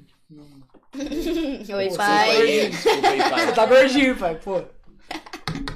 [0.95, 2.35] Oi, Pô, pai.
[2.35, 3.53] você Desculpa aí, Você pai.
[3.53, 4.63] tá gordinho, pai, pô.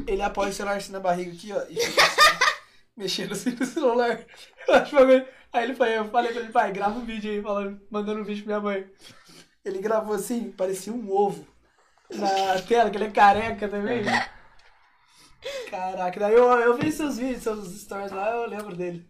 [0.05, 2.37] Ele apoia o celular assim na barriga aqui, ó, e fica assim,
[2.95, 4.23] mexendo assim no celular.
[4.67, 5.25] Eu acho bagulho.
[5.51, 8.23] Aí ele foi, eu falei pra ele, pai, grava um vídeo aí, falando, mandando um
[8.23, 8.87] vídeo pra minha mãe.
[9.65, 11.45] Ele gravou assim, parecia um ovo
[12.13, 14.03] na tela, que ele é careca também.
[15.69, 19.05] Caraca, daí eu, eu vi seus vídeos, seus stories lá, eu lembro dele.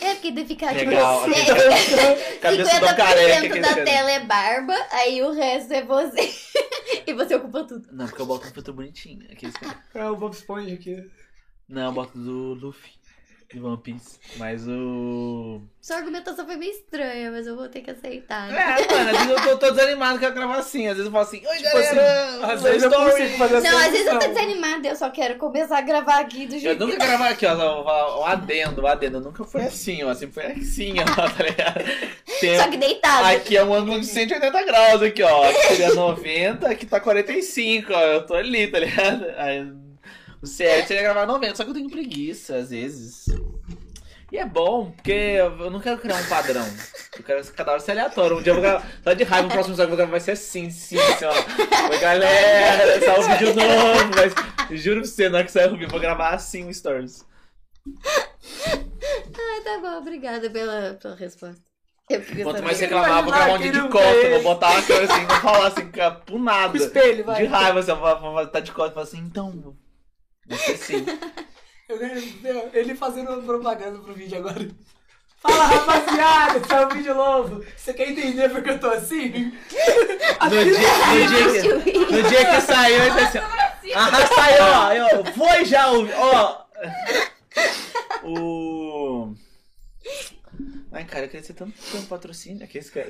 [0.00, 1.20] É porque daí fica tipo Legal.
[1.20, 2.38] você.
[2.40, 3.60] Cabeça 50% do careca.
[3.60, 6.32] da tela é barba, aí o resto é você.
[7.06, 7.88] e você ocupa tudo.
[7.92, 9.26] Não, porque eu boto um filtro bonitinho.
[9.30, 9.54] Aqueles.
[9.94, 11.10] É o Bob Esponja aqui.
[11.68, 12.99] Não, eu boto do Luffy.
[13.52, 14.18] De One Piece.
[14.36, 15.60] Mas o.
[15.80, 18.48] Sua argumentação foi meio estranha, mas eu vou ter que aceitar.
[18.48, 18.86] É, né?
[18.88, 20.86] mano, às vezes eu tô, tô desanimado, quero gravar assim.
[20.86, 23.10] Às vezes eu falo assim, oi Tipo galera, assim, às vezes eu story.
[23.10, 23.86] consigo fazer Não, assim.
[23.86, 26.78] às vezes eu tô desanimada, eu só quero começar a gravar aqui do Eu jeito
[26.86, 29.16] nunca que gravava aqui, ó, o adendo, o adendo.
[29.16, 30.14] Eu nunca foi assim, ó.
[30.14, 31.84] Sempre foi assim, ó, tá ligado?
[32.40, 33.26] Tem- Só que deitado.
[33.36, 35.42] Aqui é um ângulo de 180 graus, aqui, ó.
[35.48, 38.00] Aqui seria 90, aqui tá 45, ó.
[38.00, 39.26] Eu tô ali, tá ligado?
[39.38, 39.66] Aí,
[40.42, 43.26] o certo seria gravar 90, só que eu tenho preguiça, às vezes.
[44.32, 46.64] E é bom, porque eu não quero criar um padrão.
[47.18, 48.38] Eu quero que cada hora ser aleatório.
[48.38, 48.86] Um dia eu vou gravar.
[49.02, 51.24] Só de raiva, o próximo episódio que eu vou gravar vai ser assim, sim, assim,
[51.24, 51.90] ó.
[51.90, 54.10] Oi, galera, saiu um vídeo novo.
[54.70, 56.72] Mas juro pra você, na hora que sair o vídeo, eu vou gravar assim o
[56.72, 57.24] Stories.
[58.68, 61.60] Ah, tá bom, obrigada pela, pela resposta.
[62.42, 64.30] Quanto mais você reclamar, eu vou gravar um vídeo de costa.
[64.30, 66.72] Vou botar uma câmera assim, vou falar assim, com a Com punada.
[66.72, 67.42] o espelho, vai.
[67.42, 69.76] De raiva, assim, eu vou, vou estar de costa e falar assim, então.
[70.56, 71.06] Ser assim.
[71.88, 74.68] Eu quero- Ele fazendo propaganda pro vídeo agora.
[75.42, 77.64] Fala rapaziada, esse é um vídeo novo.
[77.76, 79.52] Você quer entender porque eu tô assim?
[80.42, 84.92] No dia, no dia, que, no dia que saiu, ele disse assim, ah, saiu, ó,
[84.92, 86.60] eu, foi já o, ó.
[88.22, 89.34] O...
[90.92, 93.06] Ai, cara, eu queria ser tanto ter um patrocínio aqui, esse cara.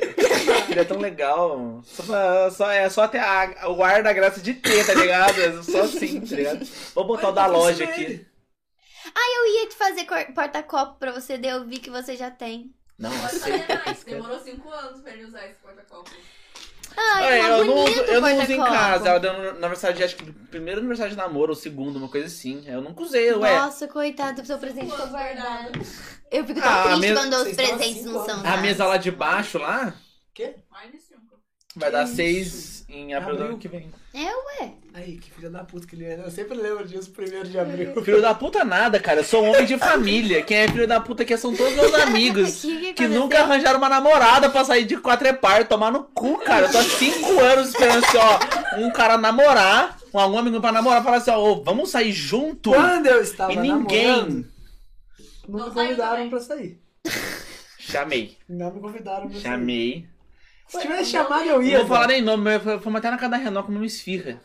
[0.69, 1.81] Ele é tão legal.
[1.85, 5.63] Só, pra- só, é só ter a- o ar da graça de ter, tá ligado?
[5.65, 6.65] Só assim, tá ligado?
[6.95, 8.27] Vou botar o da loja aqui.
[9.43, 12.75] Eu ia te fazer porta-copo pra você, daí eu vi que você já tem.
[12.99, 13.59] Não, Pode sei.
[13.59, 14.05] fazer mais.
[14.05, 16.11] Demorou 5 anos pra ele usar esse porta-copo.
[16.97, 19.09] Ai, Olha, é eu não, uso, eu não uso em casa.
[19.09, 22.09] Ela deu no no aniversário de, acho que, primeiro aniversário de namoro, ou segundo, uma
[22.09, 22.63] coisa assim.
[22.67, 23.59] Eu nunca usei, ué.
[23.59, 25.79] Nossa, coitado do seu presente ficou guardado.
[26.31, 28.97] Eu fico Ah, tão triste mesmo- quando os presentes assim, não são A mesa lá
[28.97, 29.95] de baixo, lá,
[30.71, 30.99] Mais de
[31.75, 31.81] 5.
[31.81, 32.15] vai dar isso?
[32.17, 33.89] seis em abril do ano que vem.
[34.13, 34.25] É,
[34.65, 34.73] ué.
[34.93, 36.21] Aí, que filha da puta que ele é.
[36.25, 37.95] Eu sempre lembro disso, primeiro de abril.
[38.03, 39.21] Filho da puta nada, cara.
[39.21, 40.43] Eu sou um homem de família.
[40.43, 42.61] Quem é filho da puta aqui são todos meus amigos.
[42.63, 46.03] Que que Que nunca arranjaram uma namorada pra sair de quatro é par, tomar no
[46.03, 46.67] cu, cara.
[46.67, 50.73] Eu tô há cinco anos esperando assim, ó, um cara namorar, um algum amigo pra
[50.73, 52.71] namorar, falar assim, ó, ô, vamos sair junto.
[52.73, 54.09] Quando eu estava E ninguém.
[54.09, 54.49] namorando,
[55.49, 56.81] não me convidaram pra sair.
[57.79, 58.37] Chamei.
[58.49, 59.43] Não me convidaram pra sair.
[59.43, 60.10] Chamei.
[60.71, 61.79] Se tivesse chamado, eu Não ia.
[61.79, 64.41] vou falar nem nome, mas foi- fomos até na casa da Renault comer uma esfirra.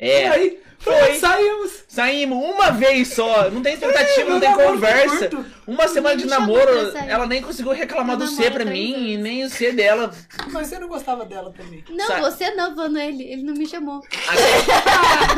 [0.00, 0.28] E É.
[0.28, 1.14] aí, Foi.
[1.14, 1.84] saímos.
[1.88, 3.50] Saímos uma vez só.
[3.50, 5.28] Não tem expectativa, não tem conversa.
[5.66, 6.70] Uma semana de namoro,
[7.08, 10.14] ela nem conseguiu reclamar do C pra mim e nem o C dela.
[10.52, 11.84] Mas você não gostava dela também.
[11.90, 13.24] Não, Sa- você não, falando ele.
[13.24, 14.00] Ele não me chamou.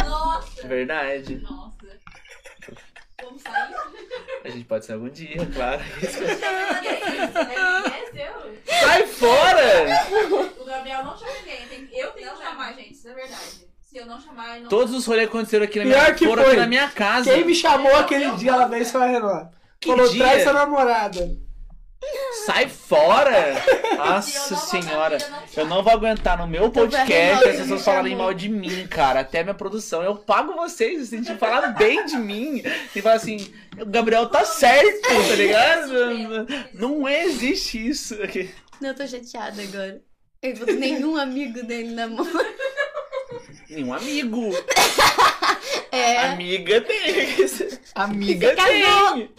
[0.07, 0.63] Nossa!
[0.69, 1.37] Verdade.
[1.43, 1.80] Nossa.
[3.23, 3.75] Vamos sair?
[4.45, 5.81] A gente pode sair algum dia, claro.
[6.81, 8.61] É seu.
[8.81, 9.87] Sai fora!
[10.59, 11.67] O Gabriel não chama ninguém.
[11.69, 12.93] tem- Eu tenho que chamar, gente.
[12.93, 13.69] Isso é verdade.
[13.81, 16.27] Se eu não chamar, ele não Todos os rolês aconteceram aqui na Pior minha, que
[16.27, 16.53] foram foi.
[16.53, 17.33] aqui na minha casa.
[17.33, 19.51] Quem me chamou aquele dia lá vez foi a Renan.
[19.81, 20.25] Que Falou, dia?
[20.25, 21.29] traz sua namorada.
[22.47, 23.31] Sai fora!
[23.91, 25.19] Eu Nossa não vou senhora.
[25.19, 28.87] eu não Eu não vou aguentar no meu podcast as pessoas falarem mal de mim,
[28.87, 29.21] cara.
[29.21, 30.03] Até minha produção.
[30.03, 32.63] Eu pago vocês, assim, de falar bem de mim.
[32.97, 35.93] E falar assim, o Gabriel tá certo, tá ligado?
[36.73, 38.15] Não existe isso.
[38.23, 38.51] aqui.
[38.81, 40.01] Não, eu tô chateada agora.
[40.43, 42.47] Falou que nenhum amigo dele namora.
[43.69, 44.51] Nenhum amigo.
[45.93, 46.19] É.
[46.19, 47.37] Amiga tem.
[47.97, 49.31] Amiga tem.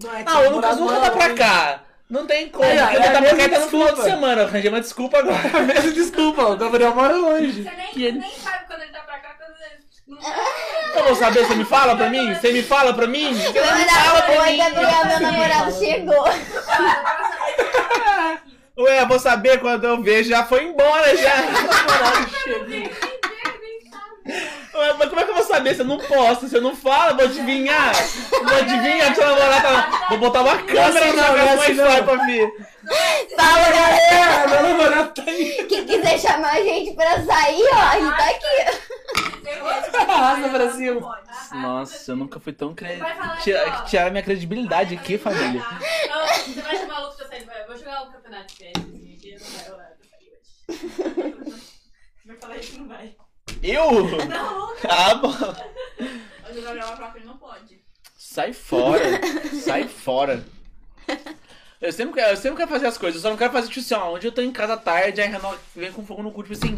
[0.00, 1.80] Não, é que Ah, o Lucas namorado nunca não tá é pra cá.
[2.10, 2.64] Não tem como.
[2.64, 4.42] É, Ele é tá pra cá tá no final de semana.
[4.42, 5.60] Arranjei uma desculpa agora.
[5.62, 7.62] Mesmo desculpa, o Gabriel mora longe.
[7.62, 9.82] Você nem, ele- nem sabe quando ele tá pra cá, quando ele.
[10.94, 12.34] Eu vou saber, você me fala pra mim?
[12.34, 13.32] Você me fala pra mim?
[13.34, 14.56] Você não vou fala pra Oi, mim.
[14.58, 16.24] Gabriel, meu namorado chegou.
[18.78, 21.34] Ué, eu vou saber quando eu vejo, já foi embora já.
[24.26, 24.51] Ué,
[24.98, 27.16] mas como é que eu vou saber se eu não posto, se eu não falo,
[27.16, 27.92] vou adivinhar?
[28.30, 30.06] Vou adivinhar que seu namorado tá...
[30.08, 32.72] Vou botar uma câmera assim na minha assim Wi-Fi pra ver.
[33.36, 34.48] Fala, galera!
[34.48, 35.66] Meu namorado tá aí.
[35.68, 40.10] Quem quiser chamar a gente pra sair, ó, a gente tá aqui.
[40.10, 41.22] Arrasta pra cima.
[41.52, 42.96] Nossa, eu nunca fui tão cre...
[42.96, 43.82] Vai falar aqui, Tira- ó.
[43.84, 45.62] Tiraram minha credibilidade aqui, família.
[46.08, 47.44] Não, você vai chamar o Lucas pra sair.
[47.44, 49.36] vai- Vou jogar um campeonato de PS assim, aqui.
[49.38, 50.32] Não vai rolar pra sair
[51.48, 51.62] hoje.
[52.24, 53.16] Vai falar isso, não vai.
[53.62, 53.92] Eu?
[54.26, 55.28] Não, Ah, bom.
[55.30, 57.80] o Gabriel próprio não pode.
[58.16, 59.20] Sai fora.
[59.64, 60.44] Sai fora.
[61.80, 63.80] Eu sempre, quero, eu sempre quero fazer as coisas, eu só não quero fazer, tipo
[63.80, 66.44] assim, ó, onde eu tô em casa tarde, aí Renan vem com fogo no cu,
[66.44, 66.76] tipo assim,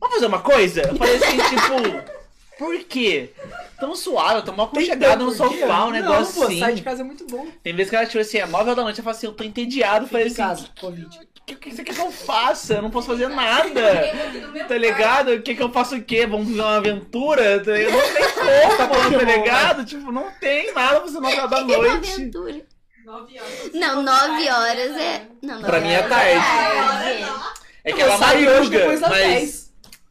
[0.00, 0.82] vamos fazer uma coisa?
[0.82, 2.21] Eu falei assim, tipo,
[2.64, 3.30] por quê?
[3.80, 6.58] Tão suave, eu tô mal Tem aconchegado no sofá, um Não, negócio pô, assim.
[6.60, 7.46] sai de casa é muito bom.
[7.62, 9.32] Tem vezes que ela, tipo assim, é 9 horas da noite, eu falo assim, eu
[9.32, 11.18] tô entediado, eu falei assim, casa, Covid.
[11.18, 12.74] o que, que você quer que eu faça?
[12.74, 14.10] Eu não posso fazer Eu nada.
[14.68, 15.32] Tá ligado?
[15.32, 16.26] O que que eu faço o quê?
[16.26, 17.58] Vamos viver uma aventura?
[17.64, 17.92] Tá ligado?
[17.96, 18.30] Não tem
[18.88, 19.84] como, tá ligado?
[19.84, 22.12] Tipo, não tem nada pra você não da É uma noite.
[22.12, 22.60] aventura.
[23.04, 23.70] 9 horas.
[23.74, 25.26] Não, nove horas é.
[25.42, 26.40] Não, nove Pra mim é horas tarde.
[27.84, 29.61] É que Eu ela hoje madruga, depois das mas 10.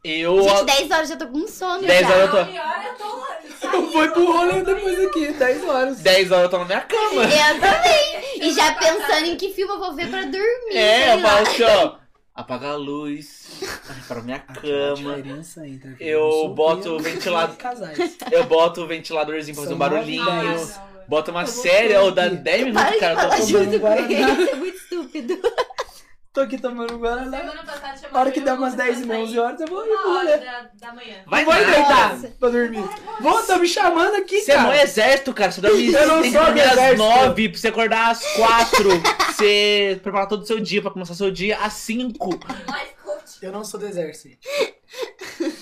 [0.04, 0.42] Eu...
[0.42, 1.86] Gente, 10 horas já tô com sono.
[1.86, 2.08] 10 já.
[2.08, 2.36] horas eu tô...
[2.36, 3.76] 9 horas eu tô.
[3.76, 6.00] Eu fui pro rolê depois aqui, 10 horas.
[6.00, 7.22] 10 horas eu tô na minha cama.
[7.24, 8.48] Eu também.
[8.48, 10.76] E já pensando em que filme eu vou ver pra dormir.
[10.76, 11.94] É, eu falo assim, ó.
[12.34, 13.60] Apaga a luz.
[13.62, 15.22] Ai, pra minha cama.
[16.00, 17.56] Eu boto o ventilador-.
[18.32, 20.24] Eu boto o ventiladorzinho pra fazer um barulhinho.
[21.06, 22.36] Boto uma série, ou dá aqui.
[22.36, 23.22] 10 Para minutos, cara.
[23.22, 23.74] Eu tô tomando
[24.10, 25.42] isso é muito estúpido.
[26.32, 27.38] Tô aqui tomando Guaraná.
[27.40, 29.60] Semana passada chamou Na hora que der umas pra 10 e meia, sair 11 horas,
[29.60, 30.38] eu vou ir pro rolê.
[30.38, 31.16] da, da manhã.
[31.26, 32.84] Vai Vou deitar pra dormir.
[33.20, 34.68] Vou, tô me chamando aqui, Você é cara.
[34.68, 35.52] no exército, cara.
[35.52, 36.96] Você dorme Eu não tem sou dormir às exército.
[37.02, 39.00] 9, pra você acordar às 4.
[39.02, 42.30] pra você preparar todo o seu dia, pra começar seu dia às 5.
[42.30, 42.40] Life
[43.04, 43.22] coach.
[43.42, 44.38] Eu não sou do exército.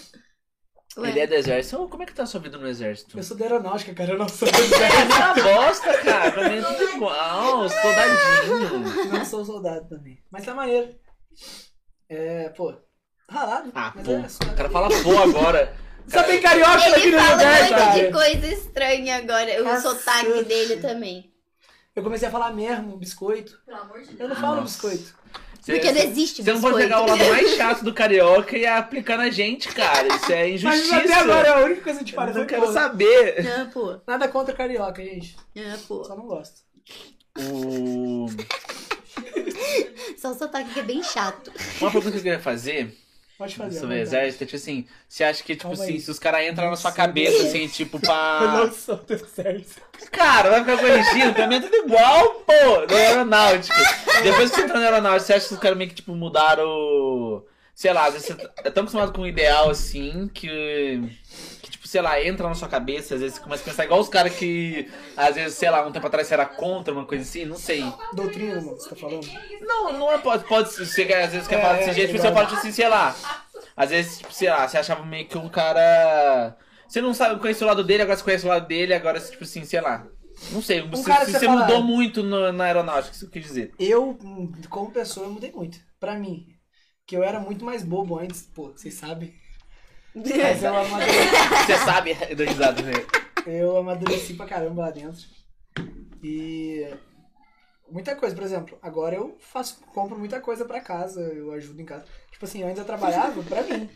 [0.99, 1.11] Ué.
[1.11, 1.89] Ele é do exército.
[1.89, 3.17] Como é que tá a sua vida no exército?
[3.19, 4.13] Eu sou da aeronáutica, cara.
[4.13, 5.17] Eu não sou do É exército.
[5.17, 6.33] uma bosta, cara.
[6.33, 7.69] Pra mim é tudo igual.
[7.69, 9.09] Soldadinho.
[9.13, 10.23] não sou soldado também.
[10.31, 10.95] Mas tá maneiro.
[12.09, 12.75] É, pô.
[13.29, 13.71] Ralado.
[13.75, 14.11] Ah, pô.
[14.13, 15.77] é O cara fala pô agora.
[16.09, 19.61] Só tem carioca aqui Ele no fala lugar, um monte de coisa estranha agora.
[19.61, 19.91] O Nossa.
[19.95, 21.33] sotaque dele também.
[21.95, 23.61] Eu comecei a falar mesmo, biscoito.
[23.65, 24.21] Pelo amor de Deus.
[24.21, 24.65] Eu não falo Nossa.
[24.89, 25.15] biscoito.
[25.61, 28.65] Você, Porque não existe você não pode pegar o lado mais chato do carioca e
[28.67, 30.09] aplicar na gente, cara.
[30.09, 30.97] Isso é Mas injustiça.
[30.97, 32.73] até agora a única coisa que te Eu fala não foi quero pô.
[32.73, 33.47] saber.
[33.47, 34.01] Ah, pô.
[34.07, 35.37] Nada contra carioca, gente.
[35.87, 36.03] Pô.
[36.05, 36.61] Só não gosto.
[37.39, 38.27] O...
[40.17, 41.53] Só o sotaque que é bem chato.
[41.81, 42.97] Uma pergunta que eu queria fazer
[43.41, 43.81] Pode fazer.
[43.81, 44.17] sobre o vontade.
[44.17, 46.77] exército é tipo assim, você acha que, tipo Calma assim, se os caras entram na
[46.77, 48.41] sua cabeça, assim, tipo, Eu pra.
[48.67, 49.81] não sou do exército.
[50.13, 53.75] Cara, vai ficar corrigindo, pra mim é tudo igual, pô, do aeronáutico.
[54.23, 57.43] Depois que você entrou no aeronáutico, você acha que os caras meio que, tipo, mudaram.
[57.75, 61.01] Sei lá, às vezes você é tão acostumado com um ideal assim que.
[61.91, 64.33] Sei lá, entra na sua cabeça, às vezes você começa a pensar igual os caras
[64.37, 67.57] que, às vezes, sei lá, um tempo atrás você era contra uma coisa assim, não
[67.57, 67.83] sei.
[68.15, 69.27] Doutrina, mano, você tá falando?
[69.61, 70.19] Não, não é.
[70.19, 72.71] Pode, pode ser, às vezes quer É, falar desse é, jeito, é você fala, assim,
[72.71, 73.17] sei lá.
[73.77, 76.57] Às vezes, tipo, sei lá, você achava meio que um cara.
[76.87, 79.43] Você não sabe, conhece o lado dele, agora você conhece o lado dele, agora, tipo
[79.43, 80.07] assim, sei lá.
[80.53, 83.43] Não sei, você, Um você você fala- mudou muito no- na aeronáutica, isso que eu
[83.43, 83.73] quis dizer.
[83.81, 84.17] Eu,
[84.69, 85.77] como pessoa, eu mudei muito.
[85.99, 86.47] Pra mim.
[87.05, 89.35] Que eu era muito mais bobo antes, pô, vocês sabem.
[90.15, 91.29] Mas eu amadureci,
[91.67, 92.93] Você sabe, eu dou risada, né?
[93.47, 95.23] eu amadureci pra caramba lá dentro.
[96.23, 96.87] E.
[97.91, 101.85] Muita coisa, por exemplo, agora eu faço, compro muita coisa pra casa, eu ajudo em
[101.85, 102.05] casa.
[102.31, 103.89] Tipo assim, antes eu trabalhava pra mim.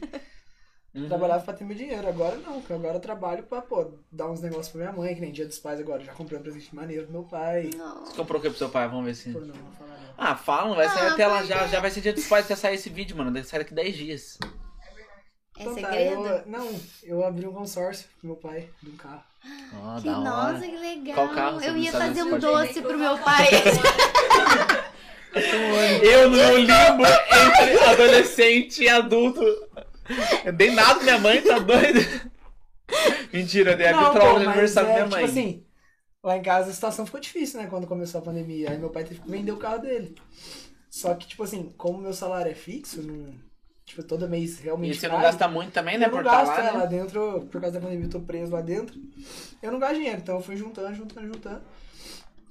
[0.94, 1.08] Uhum.
[1.08, 2.08] Trabalhava pra ter meu dinheiro.
[2.08, 5.20] Agora não, porque agora eu trabalho pra, pô, dar uns negócios pra minha mãe, que
[5.20, 6.02] nem dia dos pais agora.
[6.04, 7.70] Já comprei um presente maneiro pro meu pai.
[7.76, 8.04] Não.
[8.06, 8.88] Você comprou o que pro seu pai?
[8.88, 9.32] Vamos ver se.
[9.32, 10.14] Pô, não, não falar não.
[10.16, 11.62] Ah, fala, não vai sair Ah, até lá já.
[11.62, 11.68] é.
[11.68, 13.30] Já vai ser dia dos pais até sair esse vídeo, mano.
[13.32, 14.38] Deve sair daqui 10 dias.
[15.56, 16.26] É Então tá, segredo?
[16.26, 19.22] eu, não, eu abri um consórcio pro meu pai de um carro.
[19.72, 20.52] Ó, Que da hora.
[20.52, 21.14] nossa, que legal.
[21.14, 23.48] Qual carro você eu ia fazer um doce pro meu pai.
[26.02, 29.42] Eu no meu limbo entre adolescente e adulto.
[30.44, 32.00] Eu dei nada minha mãe, tá doido?
[33.32, 35.26] Mentira, eu dei a Não, vitrola pô, no mas aniversário da é, minha mãe.
[35.26, 35.66] Tipo assim,
[36.22, 37.66] lá em casa a situação ficou difícil, né?
[37.68, 38.70] Quando começou a pandemia.
[38.70, 40.14] Aí meu pai teve que vender o carro dele.
[40.90, 43.34] Só que, tipo assim, como meu salário é fixo, não,
[43.94, 46.06] tipo, todo mês realmente e você não cai, gasta muito também, né?
[46.06, 46.86] eu não Por estar gasto, lá, lá né?
[46.86, 49.00] dentro, por causa da pandemia, eu tô preso lá dentro.
[49.62, 51.62] Eu não gasto dinheiro, então eu fui juntando, juntando, juntando.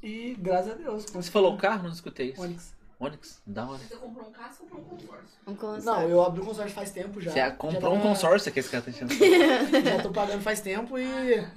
[0.01, 1.05] E graças a Deus.
[1.05, 1.83] Você falou o carro?
[1.83, 2.41] Não escutei isso.
[2.41, 2.73] Onix.
[2.99, 3.79] Onix, da hora.
[3.79, 5.39] Você comprou um casco ou comprou um consórcio?
[5.47, 5.85] Um consórcio.
[5.85, 7.31] Não, eu abri um consórcio faz tempo já.
[7.31, 9.13] Você Já comprou um consórcio que esse cara tá enchendo.
[9.83, 11.47] Já tô pagando faz tempo e.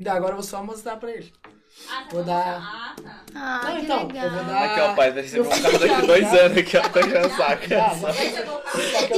[0.00, 1.32] e agora eu vou só mostrar pra ele.
[1.90, 3.20] Ah, Vou tá dar- Ah, tá.
[3.34, 4.24] Ah, Não, que então, legal.
[4.26, 6.40] eu vou dar- Aqui, ó, pai, vai receber um carro daqui dois já.
[6.42, 6.82] anos aqui, ó.
[6.88, 7.68] Tá enchendo o saco.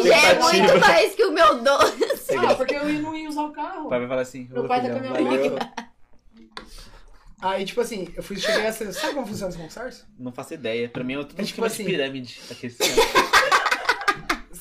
[0.06, 2.36] Já, é muito mais que o meu doce.
[2.36, 3.86] Ah, porque eu não ia usar o carro.
[3.86, 4.48] O pai vai falar assim.
[4.50, 5.58] Meu "Ô, pai tá com a minha valeu." mãe.
[7.42, 8.90] Aí, tipo assim, eu fui cheguei a essa.
[8.92, 10.04] Sabe como funciona esse consórcio?
[10.18, 10.88] Não faço ideia.
[10.88, 11.84] Pra mim é tudo É é tipo assim.
[11.84, 12.40] de pirâmide.
[12.50, 12.74] Aquele-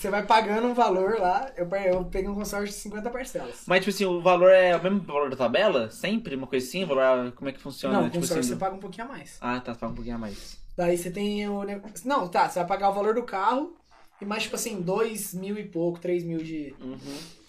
[0.04, 1.50] Você vai pagando um valor lá.
[1.56, 3.64] Eu, eu peguei um consórcio de 50 parcelas.
[3.66, 5.90] Mas, tipo assim, o valor é o mesmo valor da tabela?
[5.90, 6.36] Sempre?
[6.36, 6.84] Uma coisa assim?
[6.84, 7.94] Valor, como é que funciona?
[7.96, 9.38] Não, o tipo consórcio assim, você do- paga um pouquinho a mais.
[9.40, 10.58] Ah, tá, paga um pouquinho a mais.
[10.76, 11.62] Daí você tem o.
[12.04, 13.78] Não, tá, você vai pagar o valor do carro
[14.20, 16.98] e mais, tipo assim, 2 mil e pouco, 3 mil de, Uhum.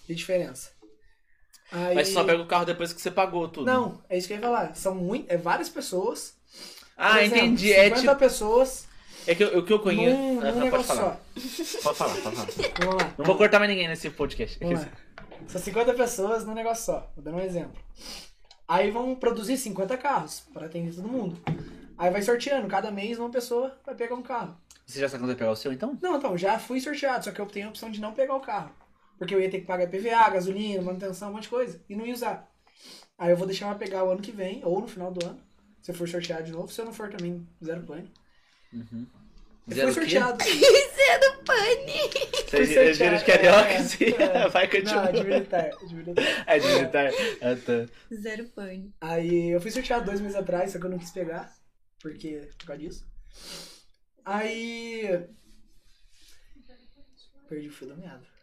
[0.07, 0.71] de diferença.
[1.73, 1.93] Aí...
[1.93, 3.65] Mas você só pega o carro depois que você pagou tudo.
[3.65, 4.73] Não, é isso que eu ia falar.
[4.77, 6.37] São muito, é várias pessoas.
[6.95, 7.73] Ah, exemplo, entendi.
[7.73, 8.15] É 50 tipo.
[8.15, 8.87] pessoas
[9.27, 10.15] É que eu- o que eu conheço.
[10.17, 11.01] num, Ah, num pode falar.
[11.33, 11.81] só.
[11.83, 12.47] Pode falar, pode falar.
[12.79, 13.13] Vamos lá.
[13.17, 14.57] Não vou cortar mais ninguém nesse podcast.
[14.59, 14.89] Vamos lá.
[15.47, 17.11] São 50 pessoas num negócio só.
[17.15, 17.79] Vou dar um exemplo.
[18.67, 21.37] Aí vão produzir 50 carros para atender todo mundo.
[21.97, 22.67] Aí vai sorteando.
[22.67, 24.55] Cada mês uma pessoa vai pegar um carro.
[24.85, 25.97] Você já sabe quando vai pegar o seu, então?
[26.01, 28.39] Não, então, já fui sorteado, só que eu tenho a opção de não pegar o
[28.39, 28.71] carro.
[29.17, 31.81] Porque eu ia ter que pagar PVA, gasolina, manutenção, um monte de coisa.
[31.89, 32.47] E não ia usar.
[33.17, 35.39] Aí eu vou deixar ela pegar o ano que vem, ou no final do ano.
[35.81, 36.71] Se eu for sorteado de novo.
[36.71, 38.07] Se eu não for também, zero plano.
[38.75, 39.07] Uhum.
[39.67, 39.93] Eu Zero quê?
[40.01, 40.43] sorteado.
[40.45, 41.99] Zero pane.
[42.45, 44.05] Você Fui é giro de carioca, é, sim.
[44.05, 44.47] é.
[44.49, 45.11] Vai Não, é continuar.
[45.11, 45.65] de militar.
[45.65, 46.23] é de militar.
[46.47, 47.11] É de militar.
[47.41, 48.15] Ah, tá.
[48.15, 48.93] Zero pane.
[49.01, 51.51] Aí eu fui sorteado dois meses atrás, só que eu não quis pegar.
[51.99, 53.07] Porque, por causa disso.
[54.23, 55.25] Aí.
[57.49, 58.34] Perdi o fio da meada.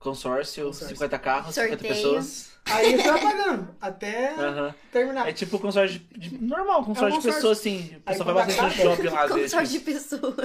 [0.00, 0.96] Consórcio, Consórcio.
[0.96, 1.94] 50 carros, 50 Sorteio.
[1.94, 2.50] pessoas.
[2.64, 4.34] Aí eu tava pagando, até
[4.90, 5.28] terminar.
[5.28, 7.34] É tipo consórcio de, de- normal, consórcio de consórcio.
[7.34, 7.96] pessoas, sim.
[7.98, 9.52] O pessoal vai bastante no acaba- shopping lá, às vezes.
[9.52, 10.36] Consórcio de tipo, pessoa.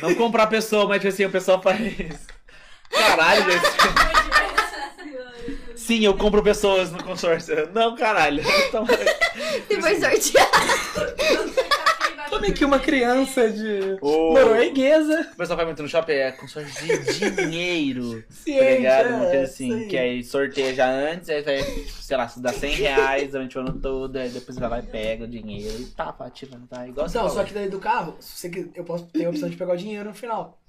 [0.00, 1.78] Não comprar pessoa, mas tipo assim, o pessoal faz.
[2.90, 3.44] Caralho.
[5.74, 7.68] Sim, eu compro pessoas no consórcio.
[7.72, 8.42] Não, caralho.
[8.68, 8.86] Então,
[9.68, 10.50] E foi sorteado.
[12.30, 14.32] Tome aqui uma criança de o...
[14.34, 15.28] norueguesa.
[15.32, 18.22] o pessoal vai muito no shopping, é consórcio de dinheiro.
[18.30, 19.06] Tá Ciente, ligado?
[19.08, 19.88] é, Uma coisa isso assim, aí.
[19.88, 23.60] que aí sorteia já antes, aí vai, sei lá, se dá 100 reais durante o
[23.60, 26.86] ano todo, aí depois vai lá e pega o dinheiro e tá, pá, tirando, tá?
[26.86, 27.30] Igual Não, falou.
[27.30, 29.74] só que daí do carro, se você quer- eu posso ter a opção de pegar
[29.74, 30.60] o dinheiro no final.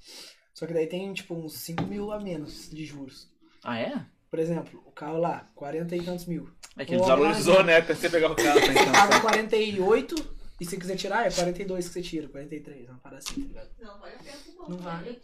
[0.52, 3.28] Só que daí tem, tipo, uns 5 mil a menos de juros.
[3.64, 3.94] Ah, é?
[4.30, 6.48] Por exemplo, o carro lá, 40 e tantos mil.
[6.76, 7.76] É que ele desvalorizou, né?
[7.78, 8.92] Até você pegar o carro, tá Você então.
[8.92, 13.42] paga 48 e se quiser tirar, é 42 que você tira, 43, uma parada assim,
[13.42, 13.70] tá ligado?
[13.80, 15.20] Não vale a pena Não vale.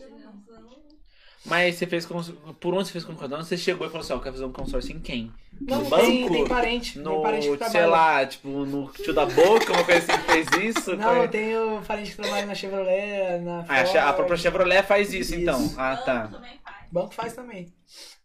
[1.46, 2.30] Mas você fez cons...
[2.60, 3.56] Por onde você fez concordância?
[3.56, 5.32] Você chegou e falou assim, ó, eu quero fazer um consórcio em quem?
[5.60, 6.32] Não, no tem, banco?
[6.34, 6.94] tem parente.
[6.94, 7.86] tem No, parente que sei trabalha.
[7.86, 10.96] lá, tipo, no tio da boca, uma coisa assim que fez isso?
[10.96, 11.24] Não, Qual é?
[11.24, 15.40] eu tenho parente que trabalha na Chevrolet, na Ah, a própria Chevrolet faz isso, Isso.
[15.40, 15.74] então.
[15.78, 16.26] Ah, tá.
[16.26, 16.86] também faz.
[16.90, 17.72] Banco faz também.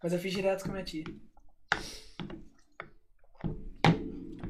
[0.01, 1.03] Mas eu fiz direto com a minha tia.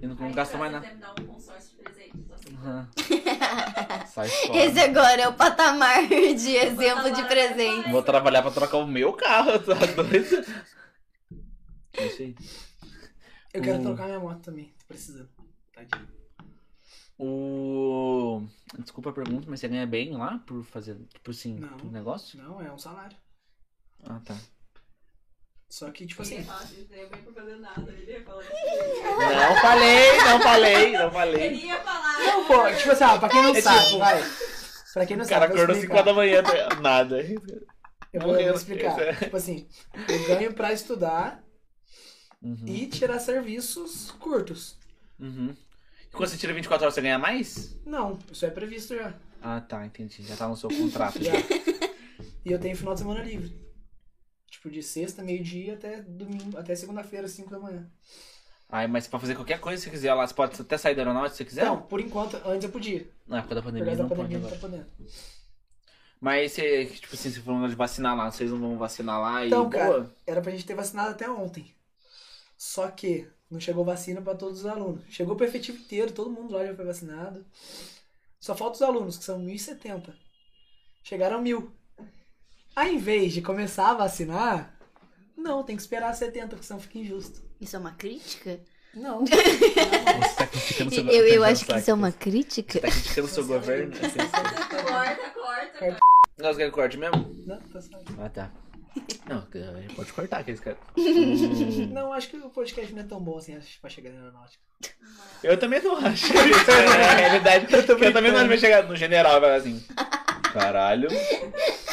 [0.02, 0.94] E não, não gasta mais você nada.
[0.96, 2.23] me dar um consórcio de presentes,
[2.64, 2.88] Aham.
[4.08, 4.58] Sai fora.
[4.66, 7.92] Esse agora é o patamar de exemplo de patamar presente.
[7.92, 10.46] Vou trabalhar pra trocar o meu carro, tá doido?
[11.94, 12.34] É.
[13.54, 13.84] Eu quero Hum.
[13.84, 15.30] trocar minha moto também, tô precisando.
[15.74, 16.08] Tadinho.
[17.20, 18.42] O...
[18.80, 21.78] Desculpa a pergunta, mas você ganha bem lá por fazer, tipo assim, Não.
[21.78, 22.42] por negócio?
[22.42, 23.16] Não, é um salário.
[24.04, 24.36] Ah, tá.
[25.74, 26.70] Só que, tipo assim, assim, falar
[29.50, 31.44] Não falei, não falei, não falei.
[31.48, 32.20] Ele ia falar.
[32.20, 34.24] Não, pô, tipo assim, ó, pra quem não É sabe, tipo- vai.
[34.94, 36.04] Pra quem não O cara sabe, acordou 5 explicar.
[36.04, 37.22] da manhã, até- nada.
[38.14, 39.18] Eu vou, eu vou explicar.
[39.18, 39.68] Tipo assim,
[40.08, 41.44] eu ganho pra estudar
[42.40, 42.66] Uhum.
[42.68, 44.78] e tirar serviços curtos.
[45.20, 45.56] Uhum.
[46.08, 47.76] E quando você tira 24 horas, você ganha mais?
[47.84, 49.16] Não, isso é previsto já.
[49.42, 50.22] Ah, tá, entendi.
[50.22, 51.18] Já tá no seu contrato.
[51.20, 51.34] Já.
[52.46, 53.63] E eu tenho final de semana livre.
[54.54, 57.90] Tipo, de sexta, meio-dia até domingo, até segunda-feira, 5 da manhã.
[58.70, 61.02] Ai, mas pra fazer qualquer coisa que você quiser lá, você pode até sair da
[61.02, 61.66] aeronáutica se você quiser?
[61.66, 63.10] Não, por enquanto, antes eu podia.
[63.26, 64.62] Na época da pandemia causa não da pode pandemia não agora.
[64.62, 65.12] tá podendo.
[66.22, 69.66] Mas você, tipo assim, você falando de vacinar lá, vocês não vão vacinar lá Então,
[69.66, 70.16] e cara, boa?
[70.28, 71.74] Era pra gente ter vacinado até ontem.
[72.56, 75.02] Só que não chegou vacina pra todos os alunos.
[75.10, 77.44] Chegou pro efetivo inteiro, todo mundo lá já foi vacinado.
[78.40, 80.14] Só falta os alunos, que são 1.070.
[81.04, 81.74] Chegaram mil.
[82.78, 84.74] Em vez de começar a vacinar,
[85.38, 87.42] não, tem que esperar 70, porque senão fica injusto.
[87.60, 88.60] Isso é uma crítica?
[88.94, 89.26] Não.
[89.26, 92.80] Você tá criticando seu Eu, eu Tá acho que isso é uma crítica.
[92.80, 93.94] Tá criticando o seu governo?
[93.96, 95.80] Assim, Corta, corta.
[95.80, 96.00] Corta.
[96.38, 97.36] Nós queremos corte mesmo?
[97.46, 98.16] Não, tá certo.
[98.20, 98.52] Ah, tá.
[99.28, 99.48] Não,
[99.78, 100.80] a gente pode cortar aqueles caras.
[101.92, 104.64] Não, acho que o podcast não é tão bom assim pra chegar na aeronáutica.
[105.44, 106.26] Eu também não acho.
[106.28, 107.74] Isso é realidade.
[107.74, 109.84] Eu, também não acho que vai chegar no general assim.
[110.54, 111.10] Caralho.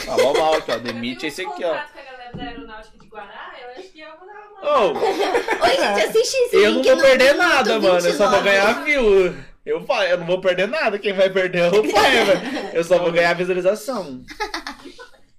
[0.05, 0.79] Falou mal aqui, ó.
[0.79, 1.69] Demite esse aqui, ó.
[1.69, 4.81] Contrato com a galera da aeronáutica de Guará, eu acho que eu vou dar uma.
[4.81, 8.07] Ô, Oi, gente, assiste esse eu não vou perder nada, mano.
[8.07, 8.45] Eu só vou 29.
[8.45, 9.35] ganhar view.
[9.65, 10.99] Eu, eu não vou perder nada.
[10.99, 12.71] Quem vai perder é o pai, velho.
[12.75, 14.23] Eu só vou ganhar visualização.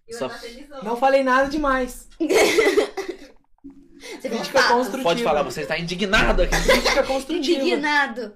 [0.07, 0.31] Eu Só-.
[0.83, 2.09] Não falei nada demais.
[4.19, 5.03] Você Crítica construtiva.
[5.03, 6.55] Pode falar, você está indignado aqui.
[6.59, 7.61] Crítica construtiva.
[7.61, 8.35] Indignado.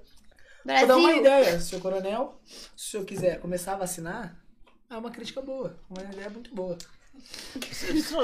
[0.64, 1.20] Vou dar uma Brasil.
[1.20, 2.40] ideia, senhor coronel.
[2.44, 4.36] Se o senhor quiser começar a vacinar,
[4.90, 5.78] é uma crítica boa.
[5.90, 6.76] Uma ideia muito boa.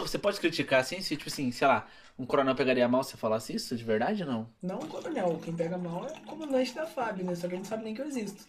[0.06, 1.86] Você, pode criticar assim, se, tipo assim, sei lá,
[2.18, 4.50] um coronel pegaria mal se falasse isso de verdade ou não?
[4.62, 7.34] Não o coronel, quem pega mal é o comandante da FAB, né?
[7.34, 8.46] Só que ele não sabe nem que eu existo.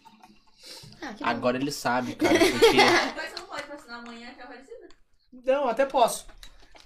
[1.02, 1.30] Ah, que bom.
[1.30, 2.78] Agora ele sabe, cara, porque.
[3.16, 4.90] Mas você não pode vacinar amanhã que é parecida.
[5.32, 6.26] Não, até posso.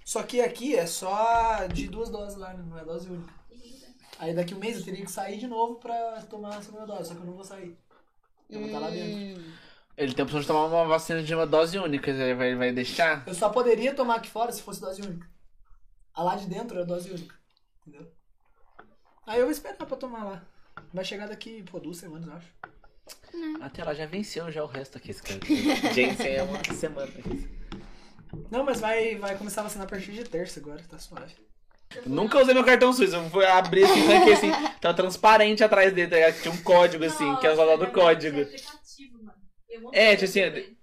[0.06, 2.64] Só que aqui é só de duas doses lá, né?
[2.68, 3.34] não é dose única.
[4.20, 7.10] Aí daqui um mês eu teria que sair de novo pra tomar a segunda dose,
[7.10, 7.78] só que eu não vou sair.
[8.50, 9.44] Eu vou estar lá dentro.
[9.98, 12.72] Ele tem a opção de tomar uma vacina de uma dose única, ele vai, vai
[12.72, 13.24] deixar?
[13.26, 15.28] Eu só poderia tomar aqui fora se fosse dose única.
[16.14, 17.36] A lá de dentro é dose única.
[17.82, 18.12] Entendeu?
[19.26, 20.44] Aí eu vou esperar pra tomar lá.
[20.94, 22.48] Vai chegar daqui, pô, duas semanas, eu acho.
[23.62, 25.40] Até lá já venceu já o resto aqui, esse cara.
[25.94, 27.12] Jensen é uma semana.
[28.52, 31.34] Não, mas vai, vai começar a vacinar a partir de terça agora, tá suave.
[32.06, 33.16] Nunca usei meu cartão suíço.
[33.16, 34.52] Eu fui abrir assim, tranquei assim.
[34.80, 36.42] Tava transparente atrás dele, tá ligado?
[36.42, 38.40] Tinha um código assim, que é o valor do código.
[38.40, 39.37] É aplicativo, mano.
[39.82, 40.74] Eu É, tipo assim, você.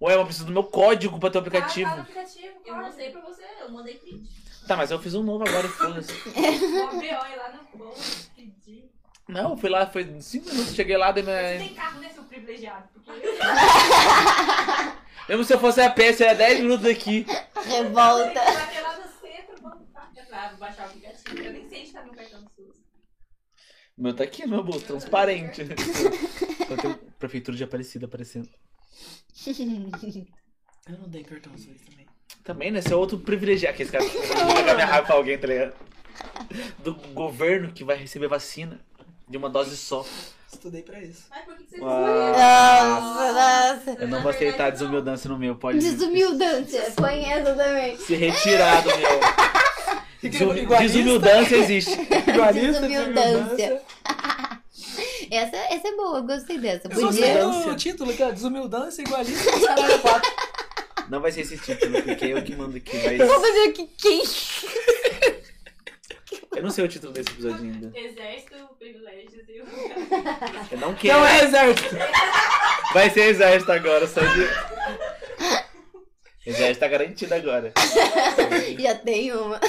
[0.00, 1.90] Ué, eu preciso do meu código pra ter o Ah, tá aplicativo.
[1.90, 2.54] aplicativo.
[2.66, 4.28] Eu mostrei pra você, eu mandei print.
[4.66, 6.12] Tá, mas eu fiz um novo agora, foda-se.
[7.74, 7.94] Boa,
[8.34, 8.90] pedir.
[9.28, 11.58] Não, eu fui lá, foi 5 minutos, cheguei lá, dei Você minha.
[11.58, 12.88] tem carro, né, seu privilegiado?
[12.92, 13.12] Porque
[15.28, 17.24] Mesmo se eu fosse a pé, seria 10 minutos daqui.
[17.64, 18.32] Revolta.
[18.34, 18.44] Tá?
[20.84, 21.38] Aplicativo.
[21.38, 22.74] Eu nem sei se tá no cartão do SUS.
[23.96, 25.62] O meu tá aqui no meu bolso, transparente.
[27.18, 28.48] Prefeitura de Aparecida aparecendo.
[30.86, 32.06] Eu não dei cartão suíço também.
[32.42, 32.78] Também, né?
[32.80, 33.74] Esse é outro privilegiado.
[33.76, 35.74] Que esse cara jogar minha raiva pra alguém, tá ligado?
[36.78, 38.78] Do governo que vai receber vacina
[39.28, 40.04] de uma dose só.
[40.52, 41.24] Estudei pra isso.
[41.30, 42.32] Mas por que que você Uau.
[42.32, 44.02] Nossa, nossa.
[44.02, 46.92] Eu não vou aceitar desumildância no meu, pode Desumildância.
[46.96, 47.96] Põe essa também.
[47.96, 49.20] se retirar do meu.
[50.22, 50.78] Igualista.
[50.78, 51.92] Desumildância existe.
[52.00, 53.82] Igualista, Desumildância.
[55.30, 56.88] Essa, essa é boa, gostei dessa.
[56.88, 57.46] Eu Podia.
[57.46, 58.30] o título aqui, ó.
[58.30, 60.32] Desumildância, igualista, caralho, quatro.
[61.08, 62.96] Não vai ser esse título, porque é eu que mando aqui.
[62.96, 64.22] Mas Vou fazer o que quem?
[66.56, 67.92] eu não sei o título desse episódio ainda.
[67.98, 69.66] Exército, privilégios e o...
[70.72, 71.18] Eu não quero.
[71.18, 71.96] Não é exército.
[72.92, 74.48] Vai ser exército agora, só de.
[76.46, 77.72] Exército tá garantido agora.
[78.78, 79.60] Já tem uma.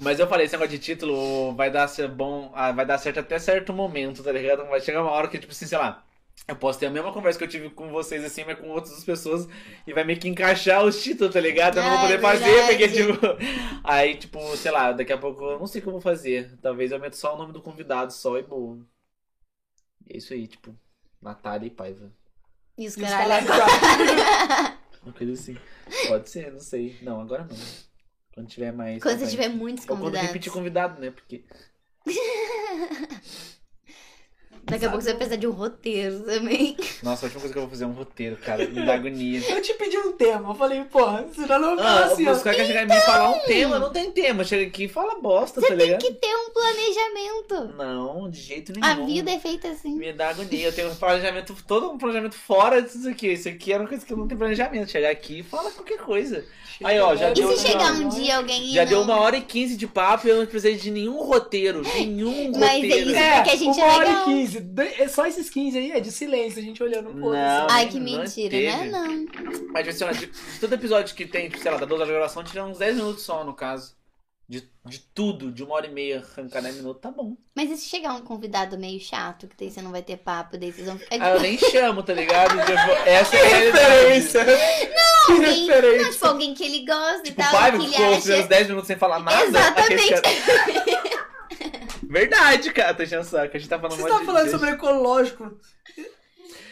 [0.00, 3.20] Mas eu falei, esse negócio de título vai dar ser bom, ah, vai dar certo
[3.20, 4.66] até certo momento, tá ligado?
[4.66, 6.04] Vai chegar uma hora que, tipo assim, sei lá,
[6.46, 9.04] eu posso ter a mesma conversa que eu tive com vocês, assim, mas com outras
[9.04, 9.48] pessoas,
[9.86, 11.78] e vai meio que encaixar os títulos, tá ligado?
[11.78, 13.18] Eu não vou poder é fazer, porque, tipo.
[13.84, 16.58] Aí, tipo, sei lá, daqui a pouco eu não sei o que eu vou fazer.
[16.60, 18.78] Talvez eu meto só o nome do convidado, só e boa.
[20.06, 20.74] E é isso aí, tipo,
[21.20, 22.10] Natália e Paiva.
[22.76, 23.46] Os caralho.
[25.02, 25.56] Uma coisa assim.
[26.08, 26.98] Pode ser, não sei.
[27.02, 27.87] Não, agora não.
[28.38, 29.02] Quando tiver mais.
[29.02, 30.28] Quando você tiver muitos Ou quando convidados.
[30.28, 31.10] repetir convidado, né?
[31.10, 31.44] Porque.
[34.70, 36.76] Daqui a pouco você vai precisar de um roteiro também.
[37.02, 38.66] Nossa, a última coisa que eu vou fazer é um roteiro, cara.
[38.68, 39.40] Me dá agonia.
[39.48, 40.50] Eu te pedi um tema.
[40.50, 42.32] Eu falei, porra, senão não Ah, assim, ó.
[42.32, 44.44] os caras querem chegar em mim e falar um tema, não tem tema.
[44.44, 46.00] Chega aqui e fala bosta, tá ligado?
[46.00, 47.76] Tem que ter um planejamento.
[47.76, 48.86] Não, de jeito nenhum.
[48.86, 49.94] A vida é feita assim.
[49.96, 50.66] Me dá agonia.
[50.68, 53.32] Eu tenho um planejamento, todo um planejamento fora disso aqui.
[53.32, 54.90] Isso aqui era uma coisa que eu não tenho planejamento.
[54.90, 56.44] Chegar aqui e falar qualquer coisa.
[56.84, 57.56] Aí, ó, já E deu.
[57.56, 58.88] se chegar um não, dia alguém e Já não...
[58.90, 61.82] deu uma hora e quinze de papo e eu não precisei de nenhum roteiro.
[61.82, 63.10] Nenhum Mas é roteiro.
[63.10, 63.20] isso.
[63.34, 64.30] porque a gente uma é hora legal.
[64.30, 64.74] e quinze.
[64.74, 67.38] De- é Só esses 15 aí é de silêncio, a gente olhando pro outro.
[67.38, 67.64] Não.
[67.66, 67.74] assim.
[67.74, 68.66] Ai, que Não mentira, teve.
[68.66, 68.86] né?
[68.90, 69.26] Não.
[69.72, 72.08] Mas, assim, ó, de, de todo episódio que tem, tipo, sei lá, da 12 horas
[72.08, 73.96] de gravação, tira uns 10 minutos só, no caso.
[74.50, 77.36] De, de tudo, de uma hora e meia, arrancar 10 minutos, tá bom.
[77.54, 80.56] Mas e se chegar um convidado meio chato, que daí você não vai ter papo,
[80.56, 82.56] daí vocês vão ficar Ah, eu nem chamo, tá ligado?
[82.64, 84.44] Tipo, essa é a Referência.
[85.26, 86.12] Que alguém, não, referência.
[86.12, 88.42] tipo, alguém que ele gosta Tipo, e o tal, pai que ele ficou acha...
[88.46, 89.44] 10 minutos sem falar nada.
[89.44, 90.14] Exatamente.
[92.08, 93.56] Verdade, cara, tô enchendo o saco.
[93.56, 95.58] A gente tá falando Você um tá de- falando sobre ecológico.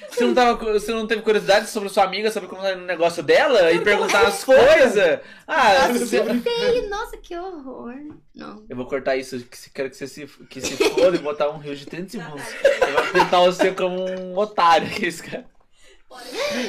[0.09, 3.23] Você não, tava, você não teve curiosidade sobre sua amiga, sobre como tá o negócio
[3.23, 5.21] dela e perguntar as coisas?
[5.47, 6.89] Ah, Nossa, você-.
[6.89, 7.93] Nossa, que horror.
[8.35, 8.65] Não.
[8.69, 11.51] Eu vou cortar isso, que se- quero que você se, que se foda e botar
[11.51, 12.45] um rio de 30 segundos.
[12.81, 15.45] Eu vou tentar você como um otário, que esse cara.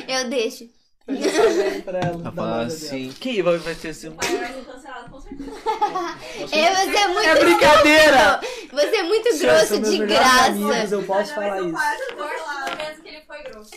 [0.09, 0.67] Eu deixo.
[1.85, 2.21] Pra ela.
[2.21, 4.09] Tá loja assim, quem vai, vai ser assim?
[4.09, 5.51] O pai vai ser cancelado com certeza.
[6.51, 8.39] É, você é muito É brincadeira!
[8.41, 8.67] grosso.
[8.73, 10.95] Você é muito São grosso meus de melhores amigos, graça.
[10.95, 11.71] eu posso falar isso.
[11.71, 13.71] Gosto do mesmo que ele foi grosso.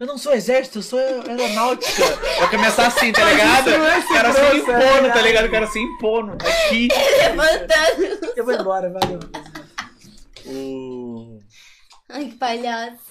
[0.00, 2.04] Eu não sou exército, eu sou aeronáutica.
[2.38, 3.70] Vai começar assim, tá ligado?
[3.70, 5.46] é O cara se é impondo, tá ligado?
[5.46, 6.32] O cara se impondo.
[6.34, 6.88] Aqui.
[7.18, 8.32] Levantando.
[8.36, 9.18] Eu vou embora, valeu.
[10.46, 11.40] O...
[12.08, 13.07] Ai, que palhaço.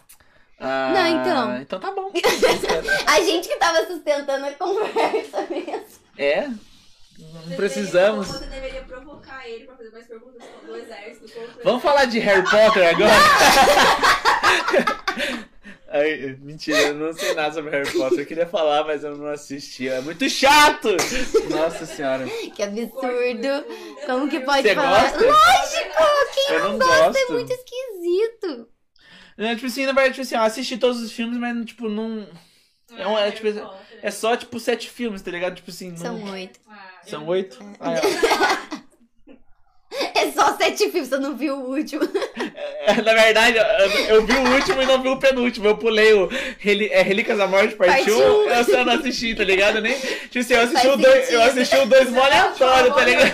[0.60, 1.62] Ah, Não, então.
[1.62, 2.12] Então tá bom.
[3.08, 5.86] A gente que tava sustentando a conversa mesmo.
[6.18, 6.48] É?
[7.20, 8.28] Não precisamos.
[8.28, 11.30] Você deveria provocar ele pra fazer mais perguntas do exército.
[11.32, 13.12] contra Vamos falar de Harry Potter agora?
[15.90, 18.20] Ai, mentira, eu não sei nada sobre Harry Potter.
[18.20, 19.88] Eu queria falar, mas eu não assisti.
[19.88, 20.90] É muito chato!
[21.50, 22.26] Nossa senhora.
[22.56, 23.66] Que absurdo.
[24.06, 25.10] Como que pode Você falar?
[25.12, 25.26] gosta?
[25.26, 27.18] Lógico, quem Eu não gosta gosto.
[27.18, 28.68] é muito esquisito.
[29.38, 32.28] É, tipo assim, na verdade, tipo assim, eu assisti todos os filmes, mas, tipo, não.
[32.98, 34.00] É um- é, tipo, Harry Potter.
[34.02, 35.56] É só, tipo, sete filmes, tá ligado?
[35.56, 35.90] Tipo assim.
[35.92, 35.98] Não...
[35.98, 36.60] São oito.
[36.70, 37.58] Ah, São oito?
[37.62, 37.66] É.
[37.80, 38.78] Ah, é.
[40.14, 42.04] É só sete filmes, você não viu o último.
[42.86, 45.66] É, Na verdade, eu, eu vi o último e não vi o penúltimo.
[45.68, 48.16] Eu pulei o Reli- é, Relíquias da Morte, parte Parte 1.
[48.16, 48.50] um.
[48.50, 49.78] Eu só não assisti, tá ligado?
[49.78, 51.34] Eu Nem, tipo assim, eu assisti, Faz o dois, sentido.
[51.34, 53.32] eu assisti o dois mó aleatório, tá ligado?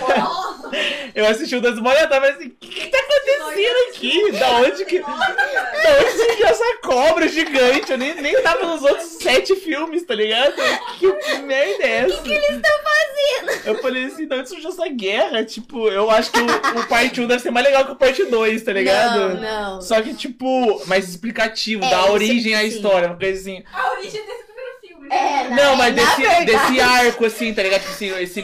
[1.14, 4.32] Eu assisti o mó aleatório, mas assim, o que tá acontecendo aqui?
[4.32, 5.00] Da onde que.
[5.00, 7.92] Da onde surgiu essa cobra gigante?
[7.92, 10.54] Eu nem, nem tava nos outros sete filmes, tá ligado?
[10.98, 12.14] Que, que merda é essa?
[12.14, 13.66] O que, eles estão fazendo?
[13.66, 15.44] Eu falei assim, da onde surgiu essa guerra?
[15.44, 18.24] Tipo, eu acho que o, o parte 1 deve ser mais legal que o parte
[18.24, 19.34] 2, tá ligado?
[19.34, 19.80] Não, não.
[19.80, 23.62] Só que, tipo, mais explicativo, É, dá isso- origem à história, uma coisa assim.
[23.72, 25.08] A origem desse primeiro filme.
[25.10, 25.56] É, né?
[25.62, 27.80] Não, mas desse, verdade- desse arco, assim, tá ligado?
[27.82, 28.42] Tipo assim, esse.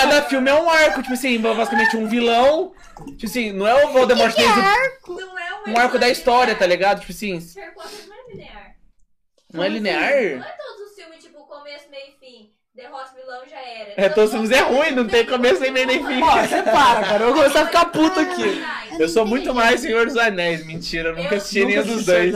[0.00, 2.72] Cada filme é um arco, tipo assim, basicamente um vilão.
[3.16, 4.58] Tipo assim, não é o Voldemort desde
[5.08, 7.00] o- Não é um arco da história, tá ligado?
[7.00, 8.74] Tipo assim, Harry Potter não é linear.
[9.52, 10.12] não é Não linear?
[10.12, 12.50] é todos os filmes, tipo, começo, meio e fim.
[12.74, 13.94] Derrota o vilão já era.
[13.96, 16.20] É, todos os filmes é ruim, não tem começo, nem meio, nem fim.
[16.22, 17.22] Ó, você para, cara.
[17.24, 18.60] Eu vou começar a ficar puto aqui.
[18.98, 22.34] Eu sou muito mais Senhor dos Anéis, mentira, eu nunca assisti nenhum dos dois.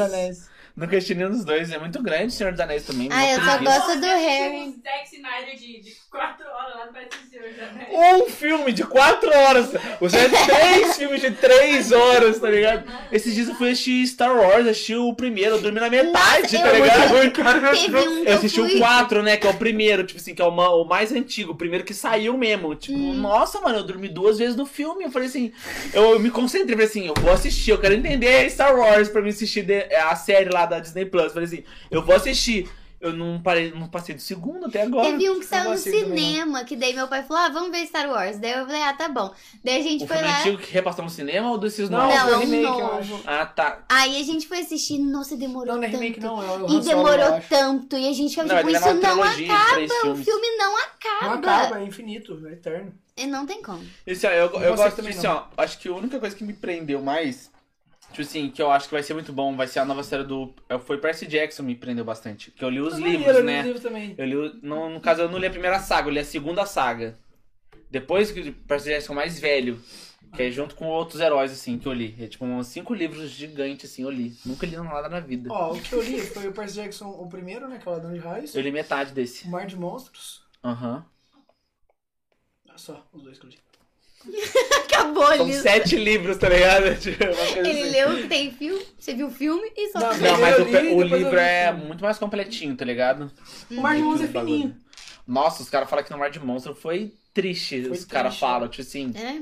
[0.76, 3.08] Nunca assisti nenhum dos dois, é muito grande Senhor dos Anéis também.
[3.10, 4.76] Ah, eu só gosto do Harry.
[4.80, 7.86] Zack Snyder de, 4 horas lá no Parece Senhor também.
[8.22, 9.70] Um filme de 4 horas.
[10.00, 12.84] Você é três filmes de 3 horas, tá ligado?
[13.12, 16.58] Esses dias eu fui assistir Star Wars, assisti o primeiro, eu dormi na metade, Nossa,
[16.58, 17.14] tá eu- ligado?
[17.16, 17.40] Um que
[18.28, 19.36] Eu assisti fui- o 4, né?
[19.36, 21.84] Que é o primeiro, tipo assim, que é o, ma- o mais antigo, o primeiro
[21.84, 22.74] que saiu mesmo.
[22.74, 23.14] Tipo, Hum.
[23.14, 25.04] nossa, mano, eu dormi duas vezes no filme.
[25.04, 25.52] Eu falei assim,
[25.92, 29.20] eu, eu me concentrei, falei assim, eu vou assistir, eu quero entender Star Wars pra
[29.20, 31.32] me assistir de- a série lá da Disney Plus.
[31.32, 32.68] Falei assim, eu vou assistir.
[33.00, 35.08] Eu não parei, não passei do segundo até agora.
[35.10, 35.76] Teve um que saiu no não.
[35.76, 38.38] cinema, que daí meu pai falou, ah, vamos ver Star Wars.
[38.38, 39.32] Daí eu falei, ah, tá bom.
[39.62, 40.40] Daí a gente O foi lá...
[40.40, 42.14] antigo que repassou no cinema ou desses Não, novos?
[42.16, 43.22] Não, foi é um remake, novo.
[43.24, 43.84] Ah, tá.
[43.88, 46.00] Aí a gente foi assistir, nossa, demorou Não, não é tanto.
[46.00, 46.42] remake, não.
[46.42, 47.96] É o E Han Solo, eu demorou tanto.
[47.96, 50.10] E a gente ficava Não, tipo, é isso não acaba.
[50.10, 51.34] O filme não Não acaba.
[51.34, 52.92] acaba, é infinito, é eterno.
[53.16, 53.84] E não tem como.
[54.06, 55.46] Esse, ó, eu, Não eu gosto também, disso, ó.
[55.56, 57.50] Acho que a única coisa que me prendeu mais,
[58.18, 60.24] tipo assim, que eu acho que vai ser muito bom, vai ser a nova série
[60.24, 60.52] do.
[60.68, 62.50] é, Foi Percy Jackson me prendeu bastante.
[62.50, 63.58] Que eu li os Mas livros, maneiro, eu li né?
[63.60, 64.14] os livros também.
[64.18, 64.36] Eu li.
[64.36, 67.18] o- No, no caso, eu não li a primeira saga, eu li a segunda saga.
[67.90, 69.80] Depois que o Percy Jackson mais velho.
[70.34, 72.14] Que é junto com outros heróis, assim, que eu li.
[72.20, 74.36] É tipo uns cinco livros gigantes, assim, eu li.
[74.44, 75.48] Nunca li nada na vida.
[75.50, 77.78] Ó, o que eu li foi o Percy Jackson, o primeiro, né?
[77.78, 78.54] Que é o Ladrão de Raios.
[78.54, 79.46] Eu li metade desse.
[79.46, 80.42] O Mar de Monstros.
[80.62, 81.02] Aham.
[82.68, 83.58] Olha só, os dois que eu li.
[84.84, 85.54] Acabou São ali.
[85.54, 86.94] sete livros, tá ligado?
[87.00, 87.90] Tipo, Ele assim.
[87.90, 90.00] leu, tem filme, você viu o filme e só...
[90.00, 91.40] Não, Não, mas o, li, o livro li.
[91.40, 93.30] é muito mais completinho, tá ligado?
[93.70, 94.76] O Mar de Monstros é fininho.
[95.26, 97.82] Nossa, os caras falam que no Mar de Monstro foi triste.
[97.82, 99.12] Foi os caras falam, tipo assim.
[99.14, 99.40] É?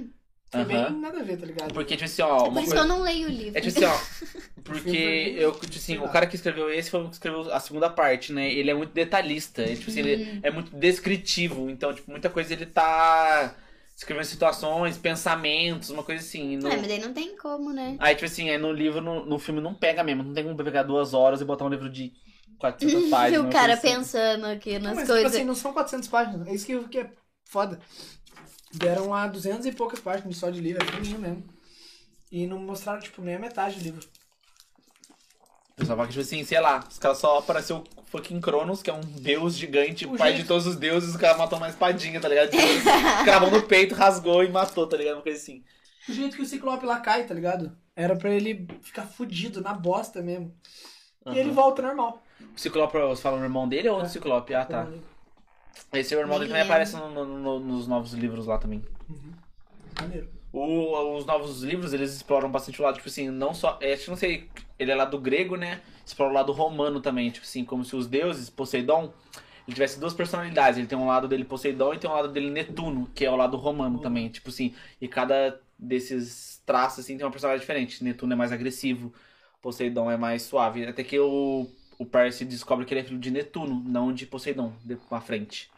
[0.65, 1.75] Bem nada a ver, tá ligado?
[1.75, 3.59] Porque, tipo assim, ó, Por uma isso que eu não leio o livro.
[3.59, 3.99] É tipo assim, ó.
[4.65, 7.91] Porque eu, tipo assim, o cara que escreveu esse foi o que escreveu a segunda
[7.91, 8.51] parte, né?
[8.53, 9.63] Ele é muito detalhista.
[9.63, 10.07] É, tipo assim, Hum.
[10.07, 11.69] ele é muito descritivo.
[11.71, 13.55] Então, tipo, muita coisa ele tá
[13.97, 16.57] escrevendo situações, pensamentos, uma coisa assim.
[16.57, 17.97] no- Ah, mas daí não tem como, né?
[17.99, 20.23] Aí, tipo assim, aí no livro, no, no filme não pega mesmo.
[20.23, 22.13] Não tem como pegar duas horas e botar um livro de
[22.59, 23.45] 400 páginas.
[23.45, 23.89] E o cara assim.
[23.89, 25.25] pensando aqui Não, nas mas, coisas.
[25.25, 26.47] tipo assim, não são 400 páginas.
[26.47, 27.11] É isso que, que é
[27.45, 27.81] foda.
[28.75, 31.45] Deram lá 200 e poucas páginas só de livro, é fininho mesmo.
[32.31, 34.07] E não mostraram, tipo, nem a metade do livro.
[35.77, 38.95] Pessoal que, tipo assim, sei lá, os caras só apareceu o fucking Cronos, que é
[38.95, 42.21] um deus gigante, O pai jeito- de todos os deuses, o cara matou uma espadinha,
[42.21, 42.51] tá ligado?
[43.25, 45.15] Cravou no peito, rasgou e matou, tá ligado?
[45.17, 45.63] Uma coisa assim.
[46.09, 47.77] O jeito que o Ciclope lá cai, tá ligado?
[47.95, 50.55] Era pra ele ficar fudido, na bosta mesmo.
[51.27, 52.23] E ele volta normal.
[52.55, 54.09] O Ciclope, você fala o irmão dele ou É.
[54.09, 54.55] Ciclope?
[54.55, 54.87] Ah, tá.
[55.93, 58.83] Esse é o irmão dele também aparece no- no- no- nos novos livros lá também.
[60.01, 60.29] Maneiro.
[60.53, 63.79] O- os novos livros, eles exploram bastante o lado, tipo assim, não só.
[63.81, 64.49] É, acho que não sei,
[64.79, 65.81] ele é lá do grego, né?
[66.07, 69.13] Explora o lado romano também, tipo assim, como se os deuses, Poseidon,
[69.67, 70.79] ele tivesse duas personalidades.
[70.79, 73.35] Ele tem um lado dele Poseidon e tem um lado dele Netuno, que é o
[73.37, 74.29] lado romano também.
[74.29, 78.05] Tipo assim, e cada desses traços, assim, tem uma personalidade diferente.
[78.05, 79.13] Netuno é mais agressivo,
[79.61, 80.87] Poseidon é mais suave.
[80.87, 81.69] Até que o,
[81.99, 85.69] o Percy descobre que ele é filho de Netuno, não de Poseidon, de, pra frente.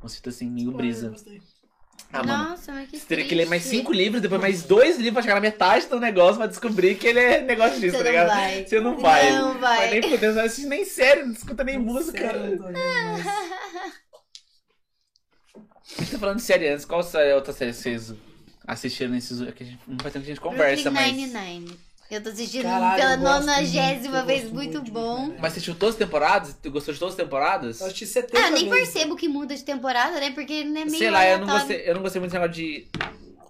[0.00, 1.08] Uma cita assim, meio brisa.
[1.08, 1.40] Gostei.
[2.12, 2.50] Ah, mano.
[2.50, 5.22] Nossa, mas que Você teria que ler mais cinco livros, depois mais dois livros pra
[5.22, 8.10] chegar na metade do negócio pra descobrir que ele é negócio disso, Você tá não
[8.10, 8.28] ligado?
[8.28, 8.64] vai.
[8.66, 9.32] Você não vai.
[9.32, 9.90] Não vai.
[9.90, 12.18] nem poder, não assiste nem série, não escuta nem música.
[12.18, 13.26] Sério, não tô vendo mais.
[15.98, 16.84] A gente tá falando de série antes.
[16.84, 18.14] Qual série- outra série vocês
[18.66, 19.40] assistiram nesses.
[19.40, 19.52] é a
[19.88, 21.32] Não faz tempo que a gente conversa, Brooklyn mas.
[21.32, 21.78] Nine-Nine.
[22.14, 25.26] Eu tô assistindo Caralho, pela eu nonagésima muito, vez, eu muito muito, bom.
[25.26, 25.34] velho.
[25.40, 26.56] Mas você assistiu todas as temporadas?
[26.62, 27.80] Tu gostou de todas as temporadas?
[27.80, 28.92] Eu assisti 70 Ah, nem vezes.
[28.92, 30.30] percebo que muda de temporada, né?
[30.30, 32.62] Porque ele é meio Sei lá, eu não, gostei, eu não gostei muito desse negócio
[32.62, 32.86] de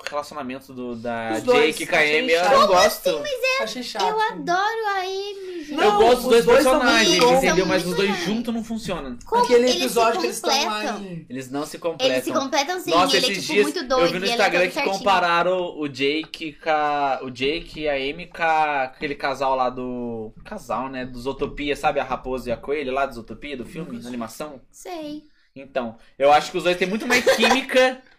[0.09, 2.33] relacionamento do, da Jake com a achei Amy.
[2.33, 3.23] Eu não gosto.
[3.61, 4.03] Achei chato.
[4.05, 5.81] Eu adoro a Amy, gente.
[5.81, 7.67] eu gosto dos os dois, dois personagens, entendeu?
[7.67, 8.25] Mas os dois legais.
[8.25, 9.19] juntos não funcionam.
[9.25, 11.27] Como Aquele eles episódio se que eles estão.
[11.29, 12.15] Eles não se completam.
[12.15, 14.27] Eles se completam sim, Nossa, ele é esses tipo dias muito doido eu vi no
[14.27, 14.99] e é Instagram todo que certinho.
[14.99, 20.33] compararam o Jake com o Jake e a Amy com, aquele casal lá do.
[20.45, 21.05] Casal, né?
[21.05, 22.01] Dos Utopia, sabe?
[22.01, 24.61] A raposa e a coelha lá dos Utopia, do filme, da animação.
[24.71, 25.23] Sei.
[25.57, 28.03] Então, eu acho que os dois têm muito mais química.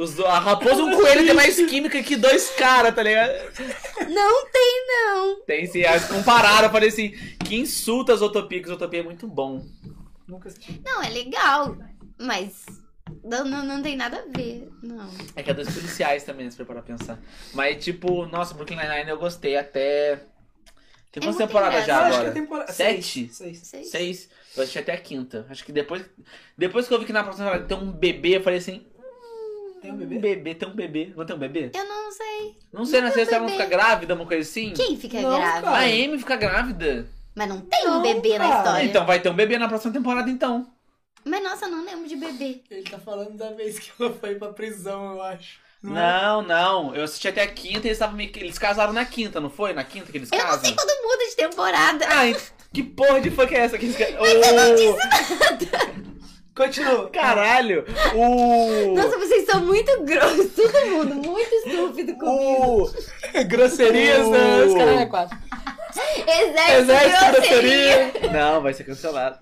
[0.00, 3.32] Os, a raposa e o coelho tem mais química que dois caras, tá ligado?
[4.08, 5.40] Não tem, não.
[5.44, 7.10] Tem sim, eles compararam, eu falei assim,
[7.44, 9.64] que insulta as Utopia, que os Utopia é muito bom.
[10.26, 10.80] Nunca assisti.
[10.84, 11.76] Não, é legal.
[12.18, 12.64] Mas
[13.24, 14.70] não, não, não tem nada a ver.
[14.82, 15.10] Não.
[15.36, 17.18] É que é dois policiais também, se for pra pensar.
[17.52, 20.16] Mas, tipo, nossa, Brooklyn Nine-Nine eu gostei até.
[21.12, 22.06] Tem É quantas muito temporadas já Eu engraçado.
[22.06, 22.30] acho que agora?
[22.30, 22.72] a temporada...
[22.72, 23.28] Sete?
[23.32, 23.36] Seis.
[23.36, 23.58] Seis.
[23.66, 23.84] Sei.
[23.84, 24.28] Seis.
[24.56, 25.46] Eu assisti até a quinta.
[25.50, 26.04] Acho que depois.
[26.56, 28.86] Depois que eu vi que na próxima temporada tem um bebê, eu falei assim.
[29.80, 30.18] Tem um Um bebê?
[30.18, 31.12] bebê, tem um bebê.
[31.16, 31.70] Não tem um bebê?
[31.74, 32.56] Eu não sei.
[32.72, 33.62] Não sei, não sei se ela não bebê.
[33.64, 34.72] fica grávida, uma coisa assim.
[34.72, 35.62] Quem fica Não, grávida?
[35.62, 35.76] cara.
[35.78, 37.06] A Amy fica grávida.
[37.34, 38.58] Mas não tem Não, um bebê na cara.
[38.58, 38.84] história.
[38.84, 40.66] Então vai ter um bebê na próxima temporada, então.
[41.24, 42.62] Mas nossa, eu não lembro de bebê.
[42.70, 45.58] Ele tá falando da vez que ela foi pra prisão, eu acho.
[45.84, 45.88] é?
[45.88, 46.94] Não, não.
[46.94, 48.40] Eu assisti até a quinta e eles estavam meio que.
[48.40, 49.72] Eles casaram na quinta, não foi?
[49.72, 50.64] Na quinta que eles Eu não casam?
[50.64, 52.06] sei quando muda de temporada.
[52.08, 52.36] Ai,
[52.72, 53.78] que porra de funk é essa?
[53.78, 53.96] Que eles...
[54.18, 54.24] Ô,
[56.64, 57.10] Continua.
[57.10, 57.84] Caralho!
[58.14, 58.94] O.
[58.94, 60.52] Nossa, vocês são muito grossos.
[60.54, 62.84] Todo mundo muito estúpido comigo.
[63.34, 63.44] O.
[63.44, 65.38] Grosserias O- das caralho é quatro.
[66.26, 68.10] Exército, Exército grosseria.
[68.12, 68.32] grosseria!
[68.32, 69.38] Não, vai ser cancelado.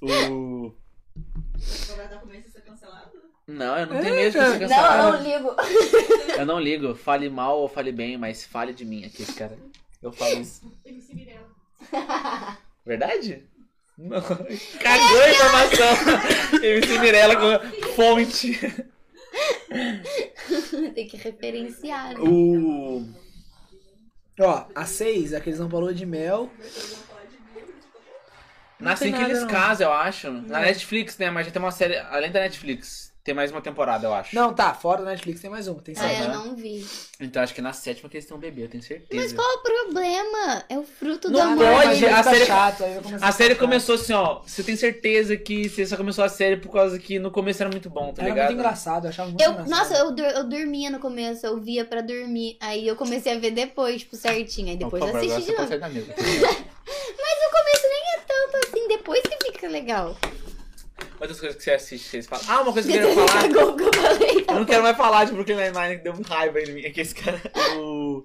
[0.00, 0.72] O.
[2.64, 3.18] Cancelado?
[3.46, 5.12] Não, eu não tenho medo de ser Não, eu cancelado.
[5.12, 5.56] não ligo.
[6.38, 6.94] Eu não ligo.
[6.94, 9.56] Fale mal ou fale bem, mas fale de mim aqui, cara.
[10.02, 10.62] Eu falo isso.
[12.86, 13.42] Verdade?
[13.96, 14.20] Não.
[14.80, 16.60] Cagou a informação.
[16.62, 18.58] MC Mirella com fonte.
[20.94, 22.10] Tem que referenciar.
[22.14, 22.20] né?
[22.20, 23.06] O.
[24.40, 26.50] Ó, a seis, é que eles não falou de mel.
[28.80, 29.48] Nasce tem que eles não.
[29.48, 30.28] casam, eu acho.
[30.30, 30.60] Na Não.
[30.60, 31.30] Netflix, né?
[31.30, 31.96] Mas já tem uma série.
[31.96, 34.36] Além da Netflix, tem mais uma temporada, eu acho.
[34.36, 36.20] Não, tá, fora da Netflix tem mais uma, tem Ah, sete.
[36.20, 36.34] eu né?
[36.34, 36.86] não vi.
[37.18, 39.22] Então acho que na sétima que eles têm um bebê, eu tenho certeza.
[39.22, 40.64] Mas qual o problema?
[40.68, 41.64] É o fruto do Não amor.
[41.64, 42.14] pode, Aí deles.
[42.14, 44.40] a fica série- chato, começar A série começou assim, ó.
[44.46, 47.70] Você tem certeza que você só começou a série por causa que no começo era
[47.70, 48.46] muito bom, tá Era ligado?
[48.48, 49.70] muito engraçado, eu achava muito Eu, engraçado.
[49.70, 52.58] nossa, eu, eu dormia no começo, eu via pra dormir.
[52.60, 54.68] Aí eu comecei a ver depois, tipo, certinho.
[54.68, 55.80] Aí depois favor, assisti de você novo.
[55.80, 55.94] pode.
[56.04, 60.14] Mas o começo nem é tanto assim, depois que fica legal.
[61.20, 62.44] Outras coisas que você assiste, vocês falam.
[62.48, 63.46] Ah, uma coisa que eu queria falar.
[64.48, 66.82] Eu não quero mais falar de Brooklyn Nine-Nine, que deu muita raiva em mim.
[66.84, 67.40] É que esse cara.
[67.78, 68.24] O...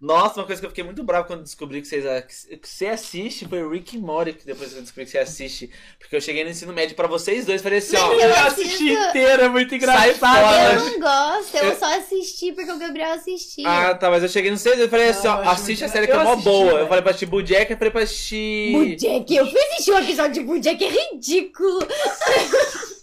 [0.00, 2.04] Nossa, uma coisa que eu fiquei muito bravo quando descobri que, vocês,
[2.48, 5.70] que você assiste foi o Rick and Morty, que depois eu descobri que você assiste.
[5.98, 8.12] Porque eu cheguei no ensino médio pra vocês dois e falei assim, ó.
[8.14, 10.18] Eu Eu assisti inteira, é muito Sai engraçado.
[10.18, 10.72] fora.
[10.72, 13.68] Eu não gosto, eu Eu- só assisti porque o Gabriel assistia.
[13.68, 16.06] Ah, tá, mas eu cheguei no seis e falei assim, ó, eu assiste a série
[16.06, 16.70] que é mó Eu boa.
[16.70, 16.88] Eu velho.
[16.88, 18.72] falei pra assistir Bojack, eu falei pra assistir...
[18.72, 21.78] Bojack, eu fui assistir um episódio de Bojack, é ridículo.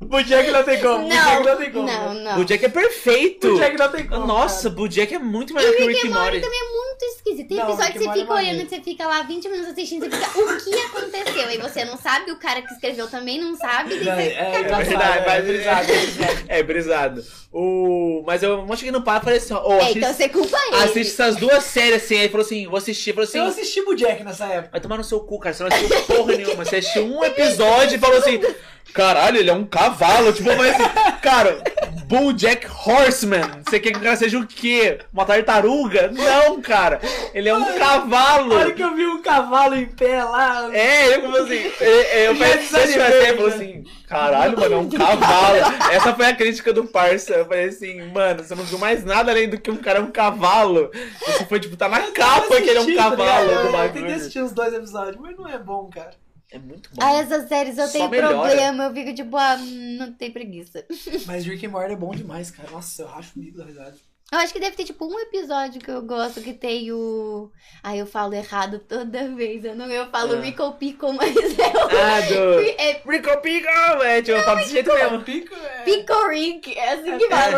[0.00, 1.08] Bojack não tem como.
[1.08, 1.86] Bojack não tem como.
[1.86, 2.34] não, não.
[2.36, 3.50] Bojack é perfeito!
[3.50, 4.26] Bojack não tem como.
[4.26, 6.40] Nossa, Bojack é muito melhor que o Rick and Morty.
[6.40, 7.48] também é muito esquisito.
[7.48, 8.66] Tem Não, episódio que você Morty fica é olhando maneiro.
[8.66, 11.50] e você fica lá 20 minutos assistindo, você fica, o que aconteceu?
[11.50, 13.96] E você não sabe, o cara que escreveu também não sabe.
[13.96, 16.44] Não, é, é É verdade, é, mas é brisado, é brisado.
[16.48, 17.24] É, brisado.
[17.52, 18.22] O...
[18.26, 20.28] Mas eu não cheguei no papo e falei assim, ó, ô, É, assiste, então você
[20.28, 20.76] culpa ele.
[20.76, 22.18] assiste essas duas séries assim.
[22.18, 23.12] Aí falou assim, vou assistir.
[23.14, 24.70] Falou assim, Eu assisti Bojack nessa época.
[24.72, 25.54] vai tomar no seu cu, cara.
[25.54, 26.64] Você não assistiu porra nenhuma.
[26.64, 28.40] Você assistiu um episódio e falou assim,
[28.92, 30.32] caralho, ele é um cavalo.
[30.32, 31.62] Tipo, mas assim, cara,
[32.08, 33.62] Bojack Horseman.
[33.64, 34.98] Você quer que o cara seja o quê?
[35.12, 36.10] Uma tartaruga?
[36.10, 37.00] Não, cara.
[37.34, 38.54] Ele é um cavalo.
[38.54, 40.74] A hora que eu vi um cavalo em pé lá.
[40.74, 43.56] É, eu como assim, eu, eu Já pensei assim, falou já.
[43.56, 45.58] assim, caralho, mano, é um cavalo.
[45.92, 47.34] Essa foi a crítica do parça.
[47.34, 50.02] Eu falei assim, mano, você não viu mais nada além do que um cara é
[50.02, 50.90] um cavalo.
[51.20, 54.14] Você foi, tipo, tá na capa que ele é um tá cavalo do Eu tentei
[54.14, 56.12] assistir os dois episódios, mas não é bom, cara.
[56.50, 57.02] É muito bom.
[57.04, 58.34] Ah, essas séries eu Só tenho melhora.
[58.38, 60.84] problema, eu fico tipo, ah, não tem preguiça.
[61.26, 62.70] Mas Rick and Morty é bom demais, cara.
[62.70, 63.96] Nossa, eu racho o bico da risada.
[64.30, 67.50] Eu acho que deve ter tipo um episódio que eu gosto que tem o.
[67.82, 69.64] Ai, eu falo errado toda vez.
[69.64, 70.40] Eu não eu falo Ah.
[70.40, 71.88] Rico Pico, mas é o.
[71.88, 72.60] Ah, do...
[72.78, 73.68] É Rico Pico!
[74.02, 75.22] É, tipo, eu falo desse jeito mesmo.
[75.22, 75.82] Pico é...
[75.84, 77.56] Pico Rick, é assim que fala.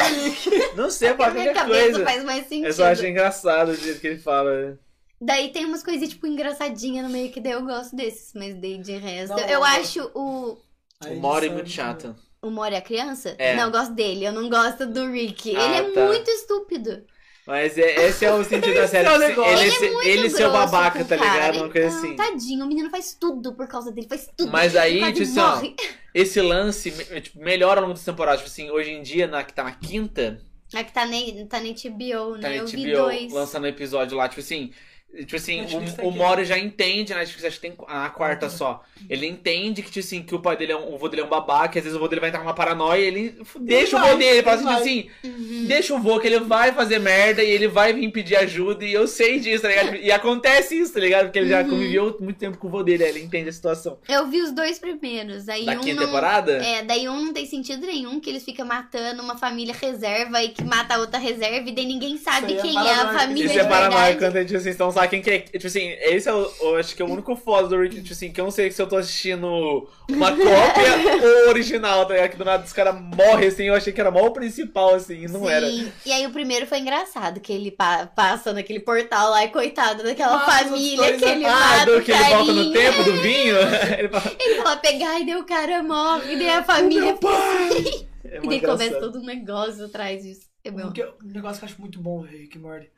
[0.77, 2.05] Não sei, eu falo Na minha qualquer cabeça coisa.
[2.05, 2.67] faz mais sentido.
[2.67, 4.79] Eu só acho engraçado o jeito que ele fala.
[5.21, 8.79] Daí tem umas coisinhas, tipo, engraçadinhas no meio que daí eu gosto desses, mas daí
[8.79, 9.37] de resto.
[9.37, 10.59] Não, eu eu acho o.
[11.07, 12.17] O Mori é edição muito chato.
[12.43, 13.35] o Mori a criança?
[13.39, 13.55] É.
[13.55, 14.25] Não, eu gosto dele.
[14.25, 15.55] Eu não gosto do Rick.
[15.57, 16.07] Ah, ele é tá.
[16.07, 17.05] muito estúpido.
[17.47, 19.09] Mas é- esse é o sentido da série.
[19.09, 21.57] é Ele, ele, é muito ele ser babaca, tá ligado?
[21.57, 22.15] Uma coisa assim.
[22.17, 24.07] Tadinho, o menino faz tudo por causa dele.
[24.09, 24.51] Faz tudo.
[24.53, 25.61] Mas aí, tipo assim, ó.
[26.15, 26.91] Esse lance
[27.23, 28.41] tipo, melhora ao longo das temporadas.
[28.41, 30.41] Tipo assim, hoje em dia, na, que tá na quinta,
[30.75, 31.17] É que tá na,
[31.49, 32.49] tá na HBO, tá né?
[32.49, 33.33] na eu vi dois.
[33.33, 34.73] lançando episódio lá, tipo assim.
[35.19, 36.13] Tipo assim, Netflix tá o, o.
[36.13, 37.21] Mori já entende, né?
[37.23, 38.83] Acho que tem a quarta só.
[39.09, 41.25] Ele entende que, tipo assim, que o pai dele é um, o vô dele é
[41.25, 44.01] um babaca, às vezes o vô dele vai entrar numa paranoia e ele deixa o
[44.01, 45.31] vai, vô dele, ele fala assim, ele tipo vai.
[45.33, 45.67] assim, Uhum.
[45.67, 48.93] deixa o vô que ele vai fazer merda e ele vai vir pedir ajuda e
[48.93, 49.97] eu sei disso, tá ligado?
[50.01, 51.25] E acontece isso, tá ligado?
[51.27, 51.71] Porque ele já Uhum.
[51.71, 53.99] conviveu muito tempo com o vô dele, aí ele entende a situação.
[54.09, 55.49] Eu vi os dois primeiros.
[55.49, 56.07] Aí Da um quinta não...
[56.07, 56.53] temporada?
[56.65, 60.51] É, daí um não tem sentido nenhum, que eles ficam matando uma família reserva e
[60.51, 63.55] que mata a outra reserva, e daí ninguém sabe é quem é a família Isso
[63.55, 64.19] de é Paramount, verdade.
[64.19, 65.39] quando a gente assim, então que é.
[65.41, 68.13] Tipo assim, esse é o, eu acho que é o único foda do Rick, tipo
[68.13, 72.31] assim, que eu não sei se eu tô assistindo uma cópia ou original, tá ligado?
[72.31, 75.25] Que do nada os caras morrem assim, eu achei que era mal o principal, assim,
[75.25, 75.51] e não Sim.
[75.51, 75.67] era.
[75.71, 80.03] E aí o primeiro foi engraçado, que ele pa- passa naquele portal lá e coitado
[80.03, 83.57] daquela os família que ele Ah, mata o que ele volta no tempo do vinho?
[83.99, 87.11] ele fala, Ele fala pegar e daí o cara morre, e daí a família...
[87.11, 88.11] é
[88.43, 90.49] E daí começa todo um negócio atrás disso.
[90.63, 90.89] É bom.
[90.89, 92.91] Um, negócio que eu acho muito bom, Rick Morty.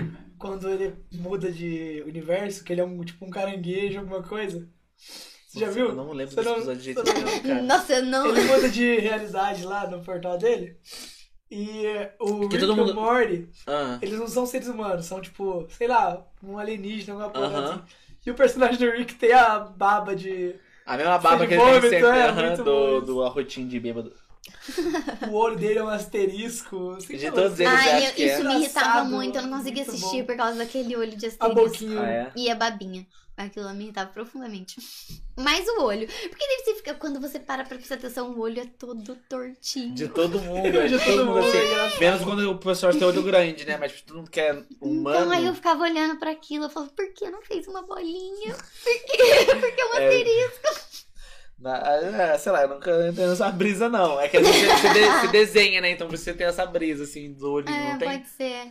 [0.43, 4.69] Quando ele muda de universo, que ele é um tipo um caranguejo, alguma coisa.
[5.49, 5.91] Você já viu?
[5.91, 7.63] Eu não lembro Você desse não- episódio de jeito nenhum, cara.
[7.63, 8.27] Nossa, eu não...
[8.27, 10.77] Ele muda de realidade lá no portal dele.
[11.51, 15.05] E eh, o Que Rick e mundo- o Morty, Ah, eles não são seres humanos,
[15.07, 17.73] são tipo, sei lá, um alienígena, alguma porra Aham.
[17.75, 17.83] assim.
[18.27, 20.55] E o personagem do Rick tem a baba de.
[20.87, 23.01] a mesma baba que ele tem sempre, é, do, bom.
[23.05, 24.13] do arrotinho de bêbado.
[25.31, 26.97] O olho dele é um asterisco.
[27.01, 28.35] sei De todos eles, Ai, acho eu- que é.
[28.35, 30.27] isso me irritava muito, eu não conseguia muito assistir bom.
[30.27, 31.55] por causa daquele olho de A asterisco.
[31.63, 32.01] boquinha.
[32.01, 32.33] Ah, é?
[32.37, 33.07] E a babinha.
[33.35, 34.77] Aquilo me irritava profundamente.
[35.37, 36.07] Mas o olho.
[36.07, 39.95] Porque daí você fica, quando você para pra prestar atenção, o olho é todo tortinho.
[39.95, 41.57] De todo mundo, é de todo mundo assim.
[41.57, 41.99] é.
[41.99, 43.79] Menos quando o professor tem olho grande, né?
[43.79, 45.17] Mas todo mundo que é humano.
[45.19, 48.55] Então aí eu ficava olhando pra aquilo, eu falava, por que não fez uma bolinha?
[48.55, 49.47] Por quê?
[49.61, 50.07] Porque é um É.
[50.09, 50.92] asterisco.
[51.63, 54.19] Na- é, sei lá, eu nunca entrei nessa brisa, não.
[54.21, 55.91] É que às vezes você, de- você desenha, né?
[55.93, 57.69] Então você tem essa brisa, assim, do olho.
[57.69, 58.09] É, não tem.
[58.11, 58.67] pode ser.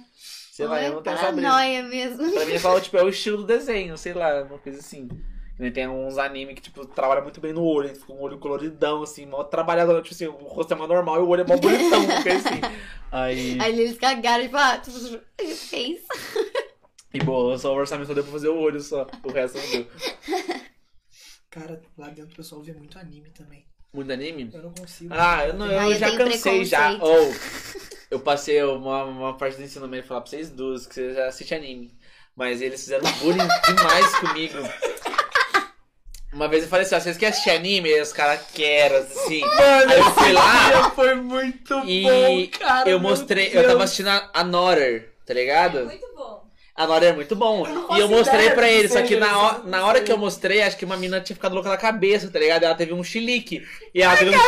[0.51, 1.83] Sei lá, eu é não tenho essa brisa.
[1.83, 2.33] mesmo.
[2.33, 5.07] Pra mim, eu falo, tipo, é o estilo do desenho, sei lá, uma coisa assim.
[5.73, 9.27] Tem uns anime que, tipo, trabalha muito bem no olho, fica um olho coloridão, assim,
[9.27, 12.03] mó trabalhador, tipo assim, o rosto é mais normal e o olho é mó bonitão,
[12.23, 12.61] coisa assim.
[13.11, 13.57] Aí.
[13.61, 16.01] Aí eles cagaram e falaram, ah, fez.
[17.13, 19.87] E bom, só o orçamento deu pra fazer o olho só, o resto não deu.
[21.51, 23.65] Cara, lá dentro o pessoal vê muito anime também.
[23.93, 24.49] Muito anime?
[24.53, 25.13] Eu não consigo.
[25.13, 26.91] Ah, eu, não, eu Ah, eu já cansei já.
[26.93, 27.33] Ou,
[28.09, 31.27] eu passei uma, uma parte do ensino médio falar pra vocês duas que vocês já
[31.27, 31.97] assistem anime.
[32.35, 33.37] Mas eles fizeram bullying
[33.67, 34.57] demais comigo.
[36.31, 37.89] Uma vez eu falei assim, ó, vocês querem assistir anime?
[37.89, 39.41] E os caras querem, assim.
[39.41, 42.89] Mano, Aí eu fui lá foi muito e bom, cara.
[42.89, 43.67] eu mostrei, eu Deus.
[43.67, 45.83] tava assistindo a, a Notter, tá É ligado?
[45.85, 46.40] muito bom.
[46.75, 47.67] A Notter é muito bom.
[47.67, 50.61] Eu E eu mostrei pra ele, só que na, hora- na hora que eu mostrei,
[50.63, 52.63] acho que uma menina tinha ficado louca na cabeça, tá ligado?
[52.63, 53.61] Ela teve um chilique.
[53.93, 54.39] E ela teve um,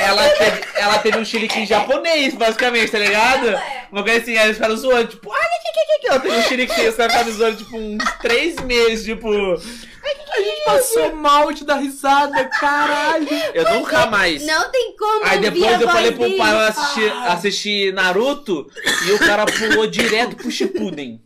[0.00, 3.46] ela teve, ela teve um chilique em japonês, basicamente, tá ligado?
[3.48, 6.20] Ué, Uma coisa assim, aí eles ficaram zoando, tipo, ai, que, que, que, que, ela
[6.20, 11.52] teve um chilique, caras ficaram zoando, tipo, uns três meses, tipo, A gente passou mal
[11.52, 13.28] de dar risada, caralho.
[13.52, 14.42] eu nunca mais.
[14.44, 18.66] Não tem como Aí depois eu falei pro pai eu assistir, assistir Naruto
[19.06, 21.20] e o cara pulou direto pro Shippuden.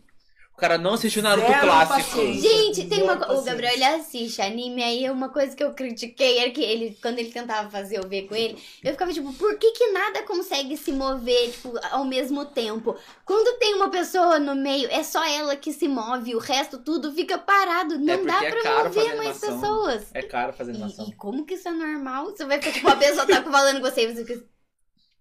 [0.63, 1.99] O cara não assistiu Naruto Zero clássico.
[1.99, 2.49] paciência.
[2.49, 3.41] Gente, tem uma Zero coisa.
[3.41, 3.51] O paciência.
[3.51, 7.31] Gabriel ele assiste anime, aí uma coisa que eu critiquei era que ele, quando ele
[7.31, 10.93] tentava fazer eu ver com ele, eu ficava tipo, por que, que nada consegue se
[10.93, 12.95] mover, tipo, ao mesmo tempo?
[13.25, 17.11] Quando tem uma pessoa no meio, é só ela que se move, o resto tudo
[17.13, 17.99] fica parado.
[17.99, 20.05] Não É dá é pra caro mover mais pessoas.
[20.13, 21.05] É caro fazer animação.
[21.05, 22.27] E, e como que isso é normal?
[22.27, 24.47] Você vai ficar, tipo, a pessoa tá falando com você e você fica assim.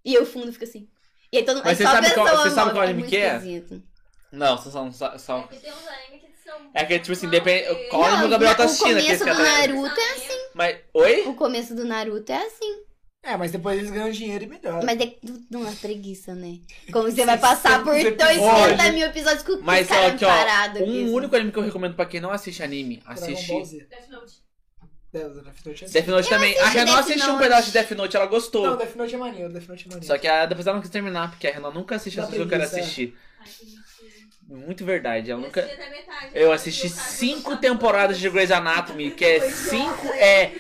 [0.05, 0.89] E o fundo fica assim.
[1.33, 1.65] E aí todo mundo.
[1.65, 3.37] Mas aí você só a sabe qual- você sabe qual é anime muito que é?
[3.37, 3.83] esquisito.
[4.33, 6.57] Não, são, são, são, é que tem uns animes que são.
[6.75, 9.25] É que, tipo assim, depende- qual anime Não, o Gabriel tá o assistindo, aquele começo
[9.25, 10.39] que do tá- Naruto é assim.
[10.55, 10.77] Mas.
[10.95, 11.21] Oi?
[11.29, 12.83] O começo do Naruto é assim.
[13.25, 14.83] É, mas depois eles ganham dinheiro e melhoram.
[14.85, 15.15] Mas é
[15.49, 16.59] não é preguiça, né?
[16.93, 18.95] Como você vai passar por 600 250 episódios.
[18.95, 20.27] mil episódios com Mas os caras ó,
[20.67, 20.83] aqui.
[20.83, 21.09] um assim.
[21.11, 23.47] único anime que eu recomendo pra quem não assiste anime, assiste.
[23.89, 24.43] Death Note.
[25.13, 26.59] Death Note é Death Note também.
[26.59, 28.67] A Renan assistiu um pedaço de Death Note, ela gostou.
[28.67, 30.07] Não, Death Note é maneiro, Death Note é maneiro.
[30.07, 32.31] Só que a, depois ela não quis terminar, porque a Renan nunca assistiu Dá as
[32.35, 32.81] coisas que eu quero é.
[32.81, 33.17] assistir.
[33.39, 33.47] Ai.
[34.53, 35.31] Muito verdade.
[35.31, 35.61] Ela Eu nunca.
[35.61, 36.31] assisti até metade.
[36.35, 40.07] Eu assisti cinco temporadas de Grey's Anatomy, que é cinco.
[40.15, 40.53] É.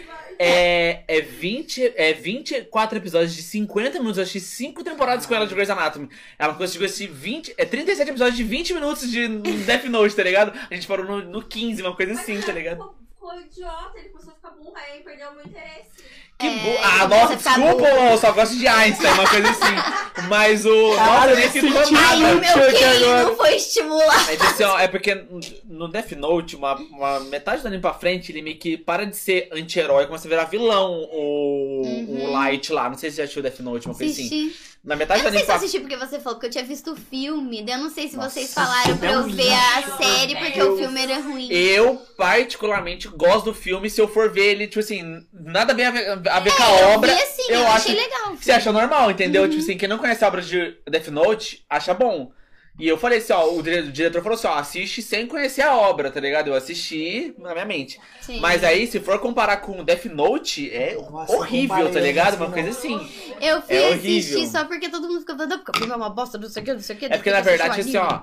[0.44, 4.18] É, é, 20, é 24 episódios de 50 minutos.
[4.18, 6.08] Eu assisti 5 temporadas com ela de Grey's Anatomy.
[6.36, 7.54] Ela conseguiu assistir 20.
[7.56, 10.52] É 37 episódios de 20 minutos de Death Note, tá ligado?
[10.68, 12.92] A gente parou no, no 15, uma coisa assim, tá ligado?
[13.22, 15.90] Ficou, ficou idiota, ele começou a ficar burra aí perdeu meu interesse.
[16.38, 16.78] Que É, bu...
[16.82, 17.86] Ah, nossa, desculpa, burro.
[18.10, 19.74] eu só gosto de Einstein, uma coisa assim.
[20.28, 20.94] Mas o.
[20.96, 21.98] Caralho, Nossa, eu nem que fico sentido.
[22.00, 22.34] Ai, nada.
[22.36, 23.22] o meu QI agora.
[23.24, 24.30] não foi estimulado.
[24.30, 25.24] É, assim, ó, é porque
[25.64, 29.16] no Death Note, uma, uma metade do anime pra frente, ele meio que para de
[29.16, 32.24] ser anti-herói, começa a virar vilão, o, Uhum.
[32.28, 32.88] o Light lá.
[32.90, 34.52] Não sei se você já assistiu Death Note, uma coisa assim.
[34.84, 36.64] Na metade Eu não sei anime se eu assisti porque você falou que eu tinha
[36.64, 37.64] visto o filme.
[37.68, 40.72] Eu não sei se Nossa, vocês falaram pra é eu ver a série porque Eu-
[40.74, 41.48] o filme era ruim.
[41.52, 43.88] Eu, particularmente, gosto do filme.
[43.88, 46.66] Se eu for ver ele, tipo assim, nada bem a ver, a ver com a
[46.80, 47.14] eu obra.
[47.14, 48.34] vi assim, eu eu, acho- achei legal.
[48.36, 49.42] Você acha normal, entendeu?
[49.44, 49.50] Uhum.
[49.50, 52.32] Tipo assim, quem não conhece a obra de Death Note, acha bom.
[52.78, 55.60] E eu falei assim, ó, o dire- o diretor falou assim, ó, assiste sem conhecer
[55.62, 56.48] a obra, tá ligado?
[56.48, 58.00] Eu assisti na minha mente.
[58.20, 58.40] Sim.
[58.40, 62.36] Mas aí, se for comparar com Death Note, é Nossa, horrível, tá ligado?
[62.36, 62.96] Uma coisa assim.
[63.40, 64.46] Eu fui é assistir horrível.
[64.46, 66.72] só porque todo mundo fica falando, "Ah, porque é uma bosta, não sei o que,
[66.72, 67.04] não sei o que.
[67.06, 68.22] É porque, na verdade, assim, ó,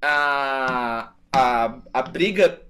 [0.00, 2.60] a, a, a briga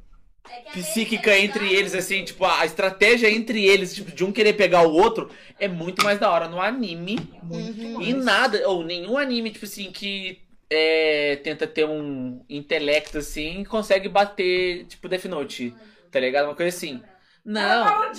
[0.50, 4.82] É psíquica entre eles, assim, tipo, a estratégia entre eles, tipo, de um querer pegar
[4.86, 7.16] o outro, é muito mais da hora no anime.
[7.48, 8.02] Uhum.
[8.02, 10.41] E nada, ou nenhum anime, tipo assim, que
[10.72, 15.74] é, tenta ter um intelecto, assim, consegue bater, tipo, Death Note,
[16.10, 16.46] tá ligado?
[16.46, 17.02] Uma coisa assim.
[17.44, 18.12] Não, falou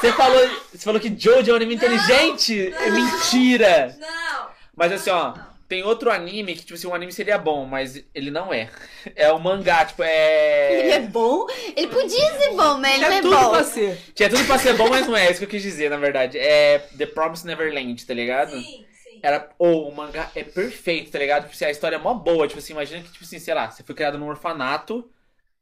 [0.00, 2.72] você falou, você falou que Jojo é um anime inteligente?
[2.74, 3.96] É mentira!
[3.98, 4.48] Não.
[4.76, 5.34] Mas assim, ó,
[5.68, 8.68] tem outro anime que, tipo assim, um anime seria bom, mas ele não é.
[9.14, 11.00] É o mangá, tipo, Ele é é.
[11.00, 11.46] bom?
[11.76, 13.50] Ele podia ser bom, mas ele não É é tudo bom.
[13.50, 13.98] pra ser.
[14.14, 15.26] Tinha tudo pra ser bom, mas não é.
[15.26, 16.38] É isso que eu quis dizer, na verdade.
[16.38, 18.52] É The Promised Neverland, tá ligado?
[18.52, 18.86] Sim.
[19.22, 21.42] Era, ou o mangá é perfeito, tá ligado?
[21.44, 22.46] Tipo assim, a história é mó boa.
[22.46, 25.10] Tipo assim, imagina que, tipo assim, sei lá, você foi criado num orfanato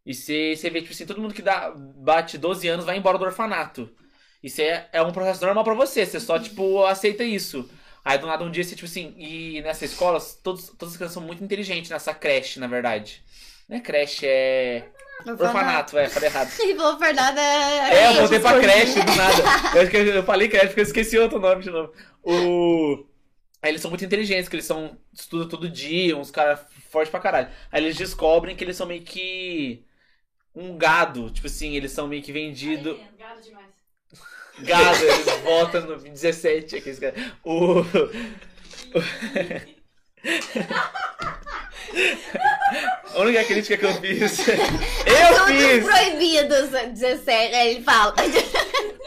[0.05, 3.19] e você, você vê, tipo assim, todo mundo que dá, bate 12 anos vai embora
[3.19, 3.91] do orfanato.
[4.43, 7.69] Isso é, é um processo normal pra você, você só, tipo, aceita isso.
[8.05, 11.15] Aí do nada um dia você, tipo assim, e nessa escola, todos, todas as crianças
[11.15, 13.25] são muito inteligentes nessa creche, na verdade.
[13.69, 14.85] Não é creche, é.
[15.27, 16.53] Orfanato, é, falei errado.
[16.61, 17.41] Ele falou Fernanda.
[17.41, 19.43] É, eu voltei pra creche do nada.
[19.75, 21.93] Eu, eu falei creche porque eu esqueci outro nome de novo.
[22.23, 23.05] O.
[23.67, 24.97] Aí eles são muito inteligentes, que eles são.
[25.13, 27.49] estudam todo dia, uns caras fortes pra caralho.
[27.71, 29.85] Aí eles descobrem que eles são meio que.
[30.55, 31.31] um gado.
[31.31, 32.97] Tipo assim, eles são meio que vendidos.
[33.19, 33.67] Gado demais.
[34.61, 37.17] Gado, eles votam no 17 aqui, esse cara.
[37.45, 37.83] O.
[43.15, 44.47] A única crítica que eu fiz.
[44.49, 44.57] Eu
[45.37, 45.85] Todos fiz!
[45.85, 47.55] proibidos, 17.
[47.55, 48.15] Aí ele fala.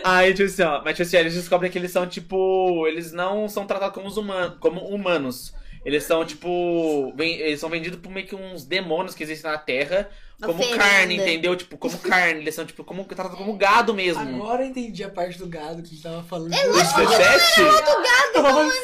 [0.04, 2.88] Aí, tipo assim, ó, mas tipo assim, eles descobrem que eles são, tipo.
[2.88, 5.54] Eles não são tratados como, os humanos, como humanos.
[5.86, 7.14] Eles são, tipo.
[7.16, 10.10] ven- Eles são vendidos por meio que uns demônios que existem na Terra.
[10.42, 10.78] Como Oferenda.
[10.84, 11.54] carne, entendeu?
[11.56, 12.40] Tipo, como carne.
[12.42, 14.22] Eles são, tipo, como, tratados como gado mesmo.
[14.22, 16.54] Agora eu entendi a parte do gado que a gente tava falando.
[16.54, 17.62] É Os 17?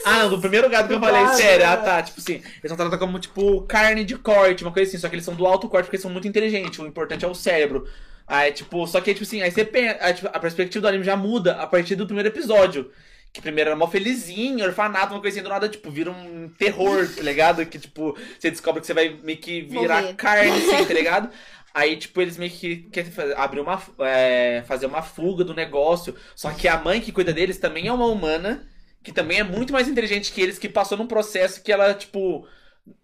[0.05, 1.65] Ah, não, do primeiro gado que eu Do falei, gado, sério.
[1.65, 1.83] Ah, né?
[1.83, 2.03] tá.
[2.03, 4.97] Tipo assim, eles são tratados como, tipo, carne de corte, uma coisa assim.
[4.97, 6.77] Só que eles são do alto corte porque eles são muito inteligentes.
[6.79, 7.87] O importante é o cérebro.
[8.27, 11.03] Aí, tipo, só que, tipo assim, aí você pensa, aí, tipo, a perspectiva do anime
[11.03, 12.91] já muda a partir do primeiro episódio.
[13.35, 17.21] Que primeiro era mó felizinho, orfanato, uma coisinha do nada, tipo, vira um terror, tá
[17.21, 17.65] ligado?
[17.65, 20.13] Que, tipo, você descobre que você vai meio que virar Morrer.
[20.15, 21.29] carne, assim, tá ligado?
[21.73, 26.15] Aí, tipo, eles meio que querem abrir uma, é, fazer uma fuga do negócio.
[26.33, 28.65] Só que a mãe que cuida deles também é uma humana,
[29.03, 32.47] que também é muito mais inteligente que eles, que passou num processo que ela, tipo.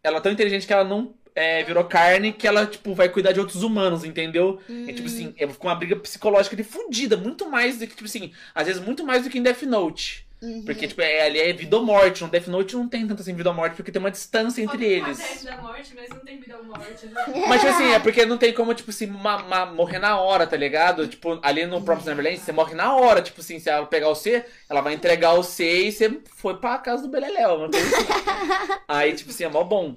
[0.03, 3.31] Ela é tão inteligente que ela não é, virou carne, que ela, tipo, vai cuidar
[3.31, 4.59] de outros humanos, entendeu?
[4.87, 8.05] É tipo assim, é com uma briga psicológica de fudida, muito mais do que, tipo
[8.05, 10.27] assim, às vezes muito mais do que em Death Note.
[10.41, 10.63] Uhum.
[10.65, 12.23] Porque, tipo, é, ali é vida ou morte.
[12.23, 14.83] No Death Note não tem tanto assim vida ou morte, porque tem uma distância entre
[14.83, 15.43] eles.
[15.43, 17.05] Da morte, mas não tem vida ou morte.
[17.05, 17.45] né?
[17.47, 21.07] Mas, tipo assim, é porque não tem como, tipo assim, morrer na hora, tá ligado?
[21.07, 23.21] Tipo, ali no Promised Neverland, você morre na hora.
[23.21, 26.57] Tipo assim, se ela pegar o C, ela vai entregar o C e você foi
[26.57, 27.65] pra casa do Beleléu.
[27.65, 27.77] Assim.
[28.87, 29.95] Aí, tipo assim, é mó bom.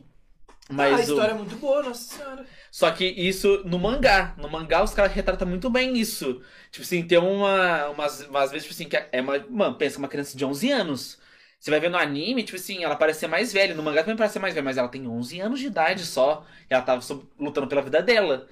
[0.76, 1.12] Ah, a Mas o...
[1.12, 2.46] história é muito boa, nossa senhora.
[2.70, 4.34] Só que isso no mangá.
[4.36, 6.42] No mangá os caras retratam muito bem isso.
[6.70, 9.38] Tipo assim, tem uma, umas, umas vezes, tipo assim, que é uma.
[9.48, 11.18] Mano, pensa uma criança de 11 anos.
[11.58, 13.74] Você vai ver no anime, tipo assim, ela parece ser mais velha.
[13.74, 16.44] No mangá também parece ser mais velha, mas ela tem 11 anos de idade só.
[16.70, 17.00] E ela tava
[17.38, 18.46] lutando pela vida dela.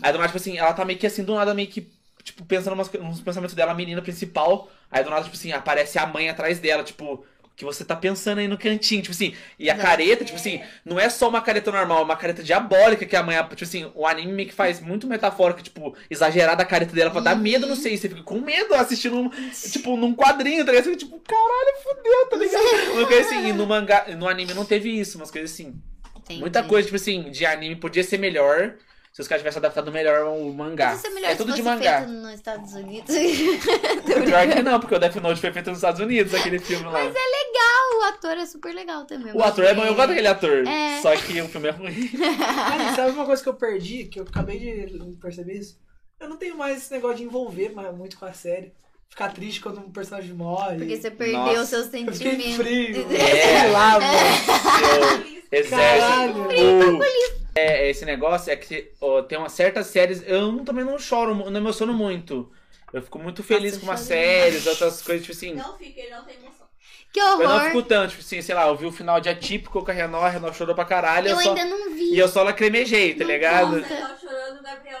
[0.00, 1.90] Aí do nada, tipo assim, ela tá meio que assim, do nada, meio que,
[2.22, 4.70] tipo, pensando umas nos pensamentos dela, a menina principal.
[4.90, 7.24] Aí do nada, tipo assim, aparece a mãe atrás dela, tipo,
[7.56, 9.34] que você tá pensando aí no cantinho, tipo assim.
[9.58, 9.88] E a Exato.
[9.88, 13.22] careta, tipo assim, não é só uma careta normal, é uma careta diabólica que a
[13.22, 17.10] mãe, tipo assim, o anime meio que faz muito metafórico, tipo, exagerada a careta dela
[17.10, 19.30] pra dar medo, não sei, você fica com medo assistindo, um,
[19.72, 20.84] tipo, num quadrinho, tá ligado?
[20.84, 22.92] Você fica, tipo, caralho, fudeu, tá ligado?
[22.92, 25.74] Uma coisa assim, e no mangá, no anime não teve isso, umas coisas assim.
[26.18, 26.40] Entendi.
[26.40, 28.74] Muita coisa, tipo assim, de anime podia ser melhor
[29.16, 30.88] se os caras tivessem adaptado melhor o mangá.
[30.90, 32.00] Mas isso é melhor é se tudo de mangá.
[32.00, 33.16] feito nos Estados Unidos.
[34.04, 36.92] Pior que não, porque o Death Note foi feito nos Estados Unidos, aquele filme lá.
[36.92, 39.32] Mas é legal, o ator é super legal também.
[39.34, 40.66] O ator é bom, eu gosto daquele ator.
[40.68, 41.00] É.
[41.00, 42.10] Só que o filme é ruim.
[42.12, 45.80] Aí, sabe uma coisa que eu perdi, que eu acabei de perceber isso?
[46.20, 48.74] Eu não tenho mais esse negócio de envolver muito com a série.
[49.08, 50.76] Ficar triste quando um personagem morre.
[50.76, 51.62] Porque você perdeu Nossa.
[51.62, 52.56] os seus Eu fiquei sentimentos.
[52.56, 53.06] frio.
[53.16, 53.60] É.
[53.60, 55.24] Sei lá, mano.
[55.48, 55.70] Seu exército.
[55.70, 56.98] Caralho.
[56.98, 60.22] O- é, esse negócio é que ó, tem umas certas séries.
[60.26, 62.52] Eu não- também não choro, não emociono muito.
[62.92, 65.54] Eu fico muito feliz Nossa, com umas séries, outras coisas, tipo assim.
[65.54, 66.66] Não fica, ele não tem emoção.
[67.12, 67.60] Que Eu não horror.
[67.66, 70.20] fico tanto, tipo assim, sei lá, eu vi o final de Atípico com a Renó,
[70.20, 71.28] a Renó chorou pra caralho.
[71.28, 72.14] Eu eu só, ainda não vi.
[72.14, 73.82] E eu só lacrimejei, tá Não ligado?
[73.82, 74.18] conta.
[74.20, 75.00] Chorando, Gabriel.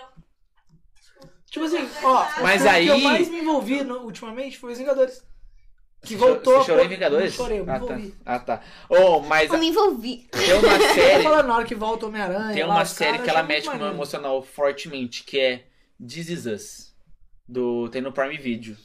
[1.50, 4.78] Tipo assim, ó, Mas o que aí- eu mais me envolvi no- ultimamente foi os
[4.78, 5.22] Vingadores.
[6.02, 7.36] Que voltou Você chorou em Vingadores?
[7.36, 8.00] Não chorei, eu me ah, tá.
[8.24, 8.62] Ah, tá.
[8.88, 10.28] Oh, mas Eu me envolvi.
[10.30, 11.22] tem uma Eu série.
[11.22, 12.54] falando na hora que volta o Homem-Aranha.
[12.54, 15.66] Tem uma série que ela achei mexe com o meu emocional fortemente, que é
[16.00, 16.96] This Is Us.
[17.48, 18.76] Do, tem no Prime Video.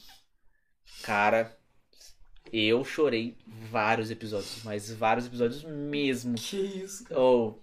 [1.02, 1.56] Cara,
[2.52, 6.34] eu chorei vários episódios, mas vários episódios mesmo.
[6.34, 7.20] Que isso, cara.
[7.20, 7.58] Oh,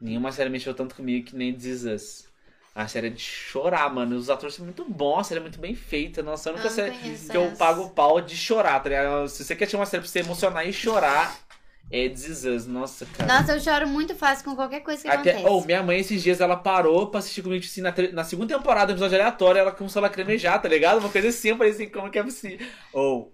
[0.00, 2.28] nenhuma série mexeu tanto comigo que nem This Is Us.
[2.74, 4.16] A série é de chorar, mano.
[4.16, 6.22] Os atores são muito bons, a série é muito bem feita.
[6.22, 9.28] Nossa, a única Não série conheço que eu pago o pau de chorar, tá ligado?
[9.28, 11.38] Se você quer ter uma série pra você emocionar e chorar,
[11.88, 12.66] é This.
[12.66, 13.32] Nossa, cara.
[13.32, 15.54] Nossa, eu choro muito fácil com qualquer coisa que Até, acontece.
[15.54, 18.56] oh, minha mãe esses dias ela parou pra assistir comigo assim, na, tre- na segunda
[18.56, 20.98] temporada, episódio aleatório, ela começou a lacrimejar, tá ligado?
[20.98, 22.66] Uma coisa assim, eu falei assim, como que é possível?
[22.92, 23.32] Ou.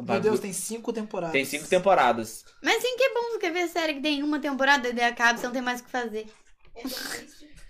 [0.00, 1.32] Meu Deus, tem cinco temporadas.
[1.32, 2.44] tem cinco temporadas.
[2.62, 5.06] Mas sim que é bom você quer ver série que tem uma temporada e daí
[5.06, 6.26] acaba, você não tem mais o que fazer.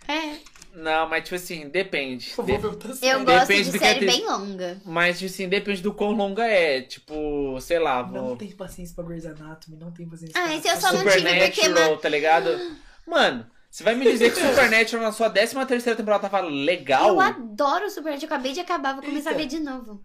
[0.09, 0.56] É.
[0.77, 2.35] Não, mas tipo assim, depende.
[2.37, 2.57] Eu vou
[3.03, 4.79] Eu gosto Depende de do que série tem- bem longa.
[4.85, 6.83] Mas tipo assim, depende do quão longa é.
[6.83, 8.37] Tipo, sei lá, Não vou...
[8.37, 10.55] tem paciência pra Grey's Anatomy, não tem paciência Ah, pra...
[10.55, 12.77] esse eu só não tive porque, Supernatural, tá ligado?
[13.07, 17.09] Mano, você vai me dizer que Supernatural na sua 13 terceira temporada tava legal?
[17.09, 18.31] Eu adoro Supernatural.
[18.31, 19.41] Eu acabei de acabar, vou começar Eita.
[19.41, 20.05] a ver de novo.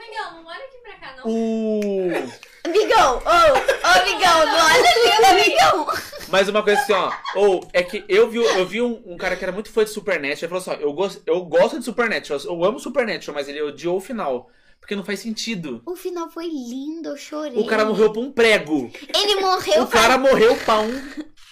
[0.00, 1.24] Miguel, não olha aqui pra cá, não.
[1.26, 2.10] O...
[2.64, 3.18] Amigão!
[3.18, 3.86] Ô!
[3.86, 4.46] Ô, amigão!
[4.46, 5.86] Não olha ali, amigão!
[6.28, 7.12] Mas uma coisa assim, ó.
[7.34, 9.90] Ou é que eu vi, eu vi um, um cara que era muito fã de
[9.90, 10.38] Supernatural.
[10.38, 13.60] Ele falou assim: ó, eu, gosto, eu gosto de Supernatural, eu amo Supernatural, mas ele
[13.60, 14.50] odiou o final.
[14.90, 15.80] Porque não faz sentido.
[15.86, 17.56] O final foi lindo, eu chorei.
[17.56, 18.90] O cara morreu pra um prego.
[19.14, 21.00] Ele morreu O cara morreu pra um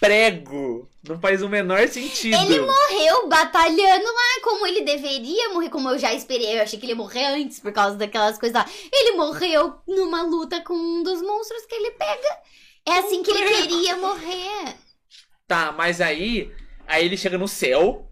[0.01, 0.89] prego.
[1.09, 2.35] Não faz o menor sentido.
[2.37, 6.59] Ele morreu batalhando lá como ele deveria morrer, como eu já esperei.
[6.59, 8.69] Eu achei que ele ia morrer antes por causa daquelas coisas lá.
[8.93, 12.39] Ele morreu numa luta com um dos monstros que ele pega.
[12.89, 14.75] É assim que ele queria morrer.
[15.47, 16.51] Tá, mas aí.
[16.89, 18.08] Aí ele chega no céu.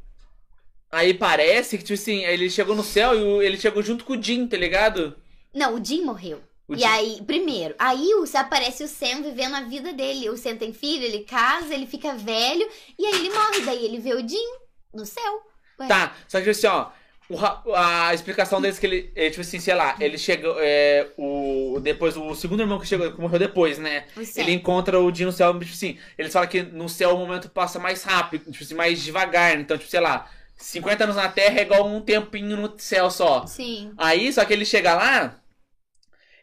[0.96, 4.14] Aí parece que, tipo assim, ele chegou no céu e o- ele chegou junto com
[4.14, 5.14] o Jim, tá ligado?
[5.54, 6.40] Não, o Jim morreu.
[6.68, 10.28] O e Jim- aí, primeiro, aí o- aparece o Sam vivendo a vida dele.
[10.30, 12.66] O Sam tem filho, ele casa, ele fica velho.
[12.98, 13.60] E aí ele morre.
[13.60, 14.46] Daí ele vê o Jim
[14.94, 15.40] no céu.
[15.78, 15.86] Ué.
[15.86, 16.88] Tá, só que assim, ó.
[17.28, 21.08] o ra- a explicação deles que ele, é, tipo assim, sei lá, ele chega, é,
[21.18, 24.04] o, depois, o segundo irmão que chegou, que morreu depois, né?
[24.16, 24.42] O Sam.
[24.42, 27.48] Ele encontra o Jim no céu, tipo assim, eles falam que no céu o momento
[27.50, 31.58] passa mais rápido, tipo assim, mais devagar, então, tipo, sei lá, 50 anos na Terra
[31.58, 33.46] é igual um tempinho no céu só.
[33.46, 33.92] Sim.
[33.96, 35.38] Aí, só que ele chega lá,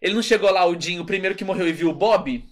[0.02, 2.44] ele não chegou lá, o Jim, o primeiro que morreu e viu o Bob,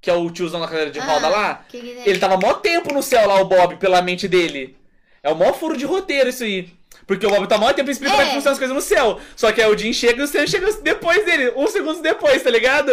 [0.00, 2.54] que é o tiozão na cadeira de roda Ah, lá, que que- ele tava mó
[2.54, 4.76] tempo no céu lá, o Bob, pela mente dele.
[5.22, 6.70] É o maior furo de roteiro isso aí.
[7.06, 8.34] Porque o Bob tá mó tempo explicando como é que É.
[8.34, 9.18] funcionam as coisas no céu.
[9.34, 12.42] Só que aí o Jim chega e o Sam chega depois dele, uns segundos depois,
[12.42, 12.92] tá ligado?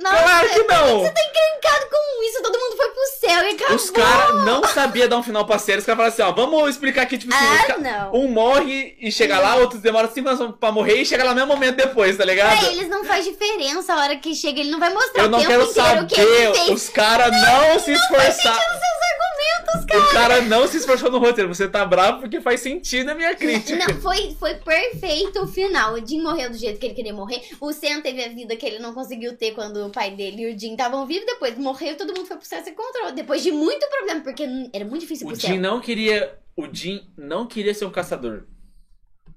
[0.00, 1.00] Nossa, claro que não!
[1.00, 2.40] você tá encrencado com isso.
[2.42, 3.76] Todo mundo foi pro céu e acabou.
[3.76, 5.78] Os caras não sabiam dar um final pra série.
[5.80, 8.14] Os caras falaram assim, ó, vamos explicar aqui, tipo assim, Ah, não.
[8.14, 11.36] um morre e chega lá, outros demoram cinco anos pra morrer e chega lá no
[11.36, 12.58] mesmo momento depois, tá ligado?
[12.60, 14.60] Pra eles não faz diferença a hora que chega.
[14.60, 16.54] Ele não vai mostrar Eu o não quero que saber.
[16.54, 16.68] fez.
[16.68, 18.36] Os caras não, se esforçaram.
[18.36, 21.52] seus argumentos, O cara não se esforçou no roteiro.
[21.52, 23.76] Você tá bravo porque faz sentido a minha crítica.
[23.76, 25.94] Não, foi, foi perfeito o final.
[25.94, 27.40] O Jim morreu do jeito que ele queria morrer.
[27.60, 30.54] O Sam teve a vida que ele não conseguiu ter quando o pai dele e
[30.54, 31.26] o Jim estavam vivos.
[31.26, 33.12] Depois morreu, todo mundo foi pro céu e se encontrou.
[33.12, 35.56] Depois de muito problema, porque era muito difícil O pro Jim céu.
[35.60, 36.38] não queria.
[36.56, 38.44] O Jim não queria ser um caçador.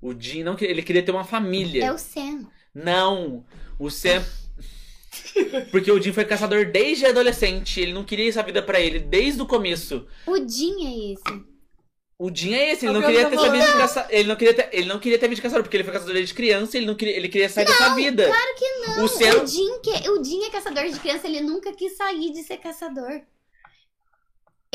[0.02, 0.74] O Jim não queria.
[0.74, 1.86] Ele queria ter uma família.
[1.86, 2.48] É o Sam.
[2.74, 3.46] Não.
[3.80, 4.24] O Sam.
[5.72, 7.80] Porque o Jim foi caçador desde adolescente.
[7.80, 10.06] Ele não queria essa vida pra ele desde o começo.
[10.28, 11.55] O Jim é esse.
[12.18, 14.10] O Jim é esse, ele não queria ter vida de caçador.
[14.10, 16.14] Ele não queria ter, ele não queria ter vida de caçador, porque ele foi caçador
[16.14, 18.26] desde criança, ele não queria, ele queria sair dessa vida.
[18.26, 19.04] Claro que não.
[19.04, 22.32] O Sam O Jim, que, o Jim é caçador de criança, ele nunca quis sair
[22.32, 23.22] de ser caçador.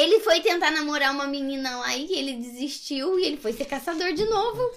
[0.00, 4.12] Ele foi tentar namorar uma menina lá e ele desistiu e ele foi ser caçador
[4.12, 4.70] de novo.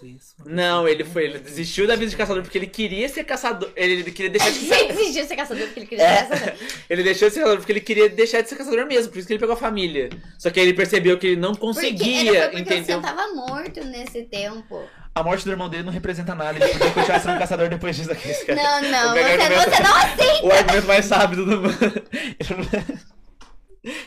[0.45, 3.71] Não, ele foi, ele desistiu da vida de caçador porque ele queria ser caçador.
[3.75, 4.87] Ele, ele queria deixar de Ele ser.
[4.93, 6.17] desistiu de ser caçador porque ele queria É.
[6.25, 6.53] ser caçador.
[6.89, 9.27] Ele deixou de ser caçador porque ele queria deixar de ser caçador mesmo, por isso
[9.27, 10.09] que ele pegou a família.
[10.37, 12.95] Só que aí ele percebeu que ele não conseguia, porque entendeu?
[12.95, 14.83] Sam tava morto nesse tempo.
[15.15, 18.11] A morte do irmão dele não representa nada, ele podia continuar sendo caçador depois disso
[18.11, 18.29] aqui.
[18.53, 20.45] Não, não, você, argumento- você não aceita.
[20.45, 21.69] O argumento mais sábio do mundo.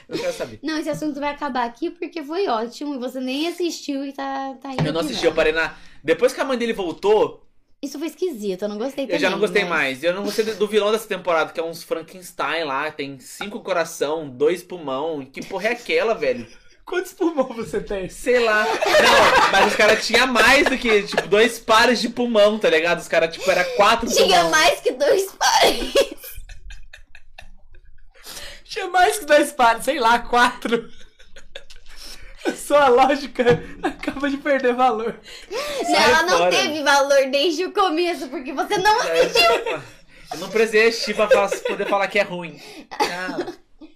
[0.09, 0.59] Não quero saber.
[0.63, 4.55] Não, esse assunto vai acabar aqui porque foi ótimo e você nem assistiu e tá,
[4.63, 5.75] tá indo Eu não assisti, eu parei na.
[6.03, 7.45] Depois que a mãe dele voltou,
[7.83, 9.17] Isso foi esquisito, eu não gostei também.
[9.17, 10.03] eu já não gostei mas- mais.
[10.05, 14.29] Eu não gostei do vilão dessa temporada, que é uns Frankenstein lá, tem cinco coração,
[14.29, 15.25] dois pulmão.
[15.27, 16.47] Que porra é aquela, velho?
[16.87, 18.09] Quantos pulmão você tem?
[18.09, 18.65] Sei lá.
[18.65, 23.01] Não, mas os caras tinham mais do que, tipo, dois pares de pulmão, tá ligado?
[23.01, 24.51] Os caras, tipo, era quatro Tinha pulmão.
[24.51, 25.93] mais que dois pares.
[28.77, 30.87] Tinha mais que dois pares, sei lá, quatro.
[32.47, 33.43] A sua lógica
[33.83, 35.19] acaba de perder valor.
[35.83, 36.51] Não, ela não fora.
[36.51, 39.51] teve valor desde o começo, porque você não assistiu.
[40.33, 42.61] Eu não precisei assistir pra poder falar que é ruim.
[42.93, 43.47] Ah,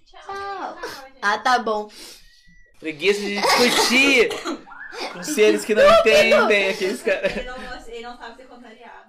[0.03, 0.77] Tchau.
[1.21, 1.91] Ah, tá bom.
[2.79, 4.29] preguiça de discutir
[5.13, 6.69] com seres que não entendem.
[6.69, 7.37] Aqueles caras.
[7.37, 8.43] Ele não, ele não sabe.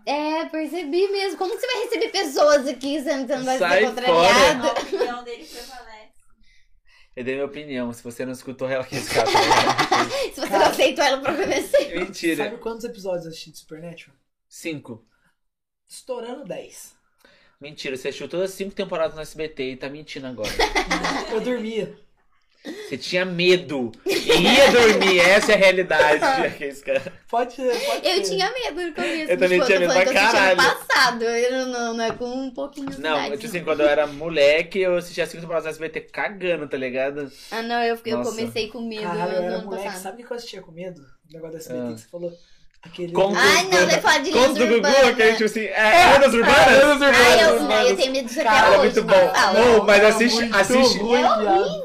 [0.06, 1.38] É, percebi mesmo.
[1.38, 4.68] Como que você vai receber pessoas aqui sendo que você não vai Sai ser contrariado?
[4.68, 6.12] A opinião dele prevalece.
[7.14, 7.92] Eu dei minha opinião.
[7.92, 9.30] Se você não escutou ela aqui, esse cara.
[9.30, 10.04] tá
[10.34, 11.98] Se você não aceitou ela pra PVC.
[11.98, 12.44] Mentira.
[12.44, 14.16] Sabe quantos episódios eu assisti de Supernatural?
[14.48, 15.06] Cinco.
[15.88, 16.94] Estourando 10.
[17.60, 20.50] Mentira, você assistiu todas as cinco temporadas no SBT e tá mentindo agora.
[21.30, 21.96] Eu dormia.
[22.64, 23.90] Você tinha medo.
[24.06, 26.22] Ia dormir, essa é a realidade.
[26.46, 27.02] Aqueles caras.
[27.28, 28.30] Pode, pode Eu ser.
[28.30, 29.30] tinha medo no começo.
[29.32, 30.56] Eu também tipo, tinha medo pra que caralho.
[30.56, 31.24] passado.
[31.24, 34.06] Eu não, não é com um pouquinho de Não, idade, tipo assim, quando eu era
[34.06, 37.32] moleque, eu assistia cinco temporadas no SBT cagando, tá ligado?
[37.50, 38.30] Ah, não, eu, eu Nossa.
[38.30, 39.84] comecei com medo Caralho, eu no era ano moleque.
[39.84, 40.02] passado.
[40.02, 41.00] Sabe o que eu assistia com medo?
[41.00, 41.94] O negócio da SBT Ah.
[41.94, 42.32] que você falou?
[42.84, 43.12] Aquele.
[43.12, 45.08] Conto- Ai, não, vai falar de Contos do Gugu, urbana.
[45.10, 46.66] aquele tipo assim, é, lendas urbanas?
[46.66, 47.16] lendas urbanas.
[47.16, 47.90] Ai, eu, urbanas.
[47.90, 48.74] eu tenho medo disso até Cara, hoje.
[48.76, 49.34] é muito não bom.
[49.34, 49.60] fala.
[49.60, 51.82] Não, mas Era assiste, muito assiste, ruim, É viado.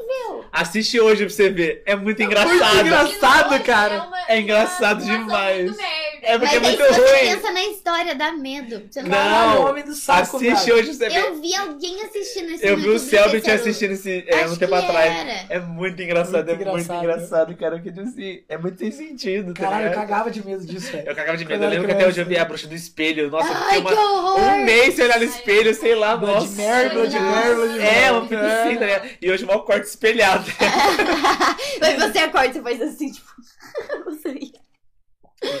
[0.52, 1.82] Assiste hoje pra você ver.
[1.86, 2.48] É muito engraçado.
[2.56, 3.94] Muito engraçado, cara.
[3.94, 5.64] É, uma- É engraçado uma demais.
[5.64, 6.08] muito merda.
[6.20, 7.34] É porque Mas é muito se você ruim.
[7.36, 8.82] pensa na história, dá medo.
[8.90, 10.74] Você não Não, homem do saco, Assiste cara.
[10.74, 11.24] hoje pra você ver.
[11.26, 14.56] Eu vi alguém assistindo esse Eu vi o Selbit o- assistindo esse é, Acho um
[14.56, 15.14] tempo atrás.
[15.14, 15.46] era.
[15.48, 17.04] É muito engraçado, Muito é muito engraçado.
[17.04, 17.78] engraçado, cara.
[17.80, 20.00] Que, tipo assim, é muito sem sentido, tá Caralho, eu ligado?
[20.08, 21.08] cagava de medo disso, velho.
[21.08, 21.64] Eu cagava de medo.
[21.64, 23.30] Eu lembro que até hoje eu vi a bruxa do espelho.
[23.30, 24.40] Nossa, eu Ai, que horror!
[24.40, 26.62] um mês sem olhar no espelho, sei lá, Blood nossa.
[26.62, 27.30] Mary, Blood Nossa.
[27.36, 27.86] Mary, Blood Mary.
[27.86, 29.08] É, uma fita assim, tá ligado?
[29.22, 30.37] E hoje mal corte espelhado.
[31.80, 33.28] Mas você acorda e você faz assim, tipo.
[34.04, 34.38] você.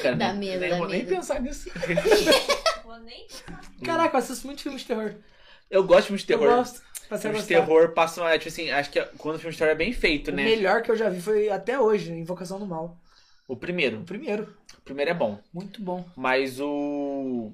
[0.02, 1.70] Cara, Dá nem- medo, nem dá vou nem pensar nisso.
[2.84, 3.26] Vou nem
[3.84, 5.14] Caraca, eu assisto muito filme de terror.
[5.70, 6.56] Eu gosto de filmes de Eu terror.
[6.56, 6.82] gosto.
[7.08, 9.58] Pra você Filmes de terror passam, é, tipo assim, acho que quando o filme de
[9.58, 10.42] terror é bem feito, O né?
[10.44, 12.98] melhor que eu já vi foi até hoje, Invocação do Mal.
[13.46, 14.00] O primeiro.
[14.00, 14.54] O primeiro.
[14.78, 15.38] O primeiro é bom.
[15.54, 16.04] Muito bom.
[16.16, 17.52] Mas o.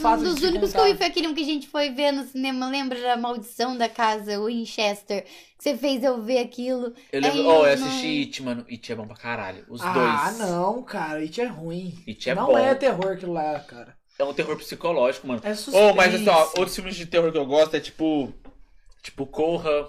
[0.00, 2.10] Fato um dos únicos que contar- eu vi foi aquele que a gente foi ver
[2.12, 2.68] no cinema.
[2.70, 5.24] Lembra da maldição da casa Winchester?
[5.24, 6.94] Que você fez eu ver aquilo.
[7.12, 7.38] Eu lembro.
[7.38, 8.66] Aí Oh, eu eu assisti não- It, mano.
[8.70, 9.64] It é bom pra caralho.
[9.68, 9.92] Os ah,
[10.32, 10.38] dois.
[10.50, 11.18] não, cara.
[11.18, 11.94] It é ruim.
[12.08, 12.58] It é não bom.
[12.58, 13.94] é terror aquilo lá, cara.
[14.18, 15.40] É um terror psicológico, mano.
[15.44, 15.90] É suspense.
[15.90, 18.32] Oh, mas assim, ó, outros filmes de terror que eu gosto é tipo.
[19.02, 19.88] Tipo, Corra.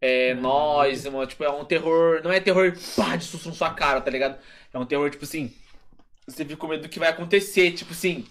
[0.00, 2.20] É, Nós, uma, tipo, é um terror.
[2.22, 4.38] Não é terror pá de susto na sua cara, tá ligado?
[4.72, 5.52] É um terror, tipo assim.
[6.28, 8.24] Você fica com medo do que vai acontecer, tipo assim.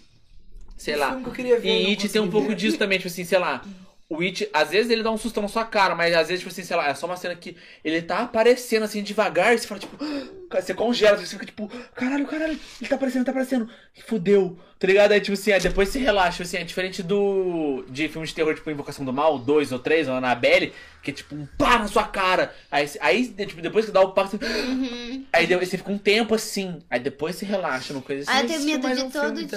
[0.76, 1.20] Sei lá.
[1.30, 3.62] que E It tem um pouco disso também, tipo assim, sei lá.
[4.08, 6.52] O It, às vezes ele dá um sustão na sua cara, mas às vezes, tipo
[6.52, 9.66] assim, sei lá, é só uma cena que ele tá aparecendo assim devagar e você
[9.66, 9.96] fala, tipo,
[10.48, 13.68] "Ah", você congela, você fica tipo, caralho, caralho, ele tá aparecendo, tá aparecendo.
[14.06, 15.10] Fudeu, tá ligado?
[15.10, 17.84] Aí, tipo assim, aí depois você relaxa, assim, é diferente do.
[17.88, 20.72] de filmes de terror, tipo, Invocação do Mal, 2 ou 3, ou Annabelle,
[21.02, 22.54] que é tipo um pá na sua cara.
[22.70, 24.36] Aí, aí tipo, depois que dá o pá, você.
[24.36, 25.26] Uhum.
[25.32, 28.30] Aí você fica um tempo assim, aí depois você relaxa, uma coisa assim.
[28.30, 29.56] Ah, eu tenho medo de um todo tipo.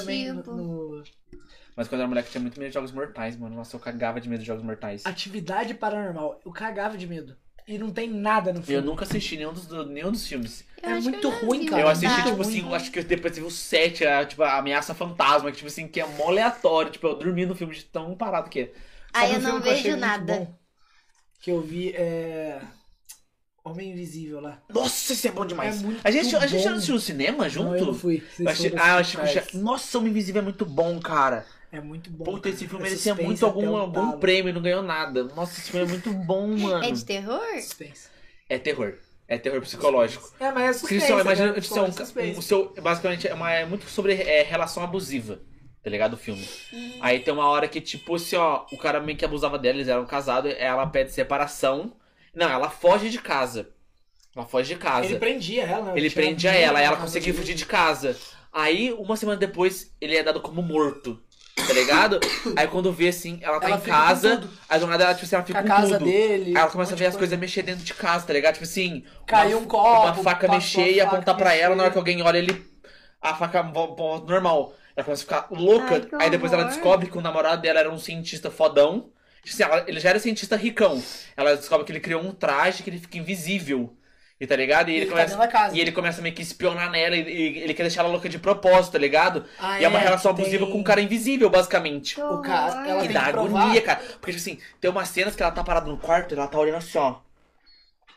[0.51, 1.03] no- no
[1.79, 3.55] Mas quando eu era moleque, eu tinha muito medo de jogos mortais, mano.
[3.55, 5.05] Nossa, eu cagava de medo de jogos mortais.
[5.05, 6.41] Atividade Paranormal.
[6.45, 7.37] Eu cagava de medo.
[7.65, 8.85] E não tem nada no Eu filme.
[8.85, 10.65] nunca assisti nenhum dos, do- nenhum dos filmes.
[10.83, 11.81] Eu É muito eu ruim, cara.
[11.83, 12.29] eu assisti, tá.
[12.31, 15.69] tipo assim, acho que depois teve o 7, a, tipo, a ameaça fantasma, que, tipo
[15.69, 16.91] assim, que é mó aleatório.
[16.91, 18.71] Tipo, eu dormi no filme de tão parado que é.
[19.13, 20.33] Aí eu um não filme que achei vejo muito nada.
[20.33, 20.53] bom?
[21.39, 22.59] Que eu vi é.
[23.63, 24.61] Homem Invisível lá.
[24.69, 25.81] Nossa, isso é bom demais.
[25.81, 27.69] É muito a gente, a gente já assistiu no cinema junto?
[27.69, 28.21] Não, eu não fui.
[28.37, 29.43] Eu achei- ah, eu achei que já...
[29.53, 31.45] Nossa, o Homem Invisível é muito bom, cara.
[31.71, 32.23] É muito bom.
[32.23, 35.23] Puta, esse filme É merecia muito algum, algum prêmio não ganhou nada.
[35.35, 36.83] Nossa, esse filme é muito bom, mano.
[36.83, 37.41] É de terror?
[37.61, 38.09] Suspense.
[38.49, 38.95] É terror.
[39.27, 40.33] É terror psicológico.
[40.39, 41.07] É, mas é suspense.
[41.07, 41.61] são, imagina, né?
[41.61, 42.39] tipo, são- Suspense.
[42.39, 45.39] o seu, basicamente, é, uma, é muito sobre é, relação abusiva,
[45.83, 46.13] tá ligado?
[46.13, 46.47] O filme.
[46.99, 49.87] Aí tem uma hora que, tipo, assim, ó, o cara meio que abusava dela, eles
[49.87, 51.93] eram casados, ela pede separação.
[52.33, 53.69] Não, ela foge de casa.
[54.35, 55.05] Ela foge de casa.
[55.05, 55.99] Ele Ele, prendia ela, né?
[55.99, 58.17] Tinha prendia ela, ela conseguia fugir de casa.
[58.51, 61.21] Aí, uma semana depois, ele é dado como morto.
[61.67, 62.19] Tá ligado?
[62.55, 65.35] Aí quando vê assim, ela tá Ela em casa, aí do nada ela, tipo assim,
[65.35, 66.05] ela Com fica a com casa tudo.
[66.05, 66.49] dele.
[66.51, 68.53] Aí ela começa a ver as coisas mexer dentro de casa, tá ligado?
[68.53, 70.01] Tipo assim, Caiu uma, um copo.
[70.03, 72.65] uma faca mexer a e apontar pra ela, na hora que alguém olha, ele.
[73.21, 74.73] A faca normal.
[74.95, 76.07] Ela começa a ficar louca.
[76.13, 76.73] Ai, aí depois ela horror.
[76.73, 79.11] descobre que o namorado dela era um cientista fodão.
[79.43, 81.01] Tipo assim, ela- ele já era cientista ricão.
[81.37, 83.95] Ela descobre que ele criou um traje que ele fica invisível.
[84.39, 84.89] E tá ligado?
[84.89, 85.47] E ele, Ele tá começa.
[85.49, 85.75] casa.
[85.75, 88.39] E ele começa meio que espionar nela e, e ele quer deixar ela louca de
[88.39, 89.43] propósito, tá ligado?
[89.59, 92.19] Ah, e é uma relação tem- abusiva com um cara invisível, basicamente.
[92.21, 93.61] O cara- ela E tem dá que provar.
[93.63, 93.99] agonia, cara.
[93.99, 96.57] Porque, tipo assim, tem umas cenas que ela tá parada no quarto e ela tá
[96.57, 97.15] olhando assim, ó.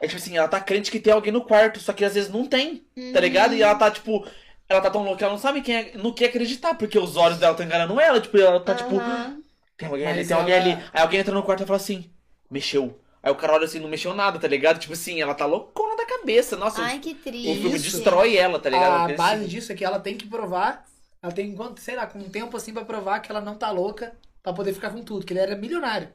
[0.01, 2.31] É tipo assim, ela tá crente que tem alguém no quarto, só que às vezes
[2.31, 3.55] não tem, tá ligado?
[3.55, 4.25] E ela tá, tipo,
[4.69, 7.17] ela tá tão louca que ela não sabe quem é, no que acreditar, porque os
[7.17, 9.41] olhos dela estão enganando ela, tipo, ela tá, tipo, Aham.
[9.77, 10.73] tem alguém ali, Mas tem alguém ela- ali.
[10.93, 12.11] Aí alguém entra no quarto e fala assim,
[12.51, 12.99] mexeu.
[13.23, 14.81] Aí o cara olha assim, não mexeu nada, tá ligado?
[14.81, 16.57] Tipo assim, ela tá loucona da cabeça.
[16.57, 17.61] Nossa, Ai, que o triste.
[17.61, 17.97] filme Isso.
[17.97, 19.13] destrói ela, tá ligado?
[19.13, 20.85] A base assim, disso é que ela tem que provar.
[21.23, 23.71] Ela tem, quanto- sei lá, com um tempo assim pra provar que ela não tá
[23.71, 24.13] louca
[24.43, 25.25] pra poder ficar com tudo.
[25.25, 26.09] Que ele era milionário.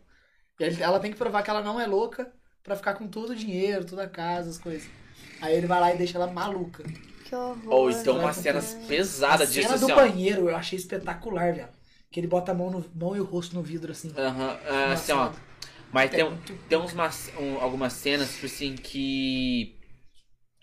[0.59, 2.29] E ela tem que provar que ela não é louca
[2.61, 4.89] pra ficar com todo o dinheiro, toda a casa, as coisas.
[5.41, 6.83] Aí ele vai lá e deixa ela maluca.
[7.23, 7.59] Que horror.
[7.67, 11.69] Ou então umas cenas a pesadas disso, cena do assim, banheiro eu achei espetacular, velho.
[12.11, 14.13] Que ele bota a mão, no, mão e o rosto no vidro assim.
[14.17, 15.31] Aham, ah, assim, ó.
[15.91, 19.75] Mas É tem, muito- tem uns, mas- um- algumas cenas, tipo assim, que.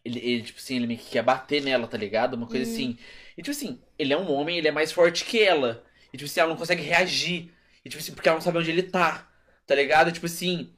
[0.05, 2.35] Ele, ele, tipo assim, ele meio que quer bater nela, tá ligado?
[2.35, 2.99] Uma coisa assim.
[3.37, 5.83] E, tipo assim, ele é um homem, ele é mais forte que ela.
[6.13, 7.51] E, tipo assim, ela não consegue reagir.
[7.85, 9.27] E, tipo assim, porque ela não sabe onde ele tá,
[9.67, 10.13] tá ligado?
[10.13, 10.71] Tipo assim.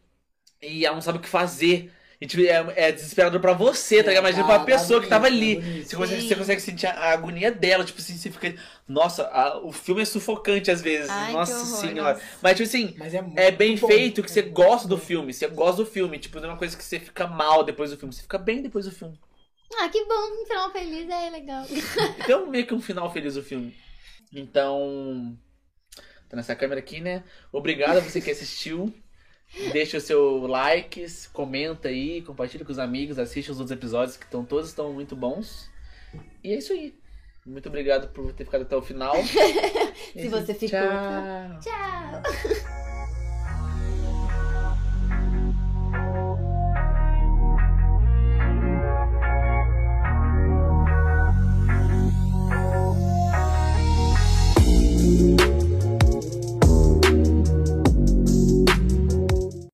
[0.62, 1.92] E ela não sabe o que fazer.
[2.18, 4.24] E, tipo, é, é desesperador pra você, tá ligado?
[4.24, 5.58] Imagina pra dá pessoa que tava ali.
[5.58, 5.84] agonia.
[5.84, 8.54] Você consegue, você consegue sentir a agonia dela, tipo assim, você fica.
[8.88, 11.10] Nossa, a- o filme é sufocante às vezes.
[11.10, 12.14] Ai, Nossa horror, senhora.
[12.14, 12.24] nossa.
[12.42, 13.86] Mas, tipo assim, Mas é, é bem bom.
[13.86, 15.32] feito que você gosta do filme.
[15.34, 16.18] Você gosta do filme.
[16.18, 18.14] Tipo, não é uma coisa que você fica mal depois do filme.
[18.14, 19.18] Você fica bem depois do filme.
[19.78, 21.66] Ah, que bom, um final feliz é legal.
[22.24, 23.74] Então, meio que um final feliz o filme.
[24.32, 25.36] Então.
[26.28, 27.22] Tá nessa câmera aqui, né?
[27.52, 28.92] Obrigado a você que assistiu.
[29.72, 34.24] Deixa o seu like, comenta aí, compartilha com os amigos, assiste os outros episódios que
[34.24, 35.70] estão todos estão muito bons.
[36.44, 36.94] E é isso aí.
[37.44, 39.14] Muito obrigado por ter ficado até o final.
[40.12, 40.80] Se você ficou.
[40.80, 41.60] Tchau.
[41.60, 42.86] Tchau.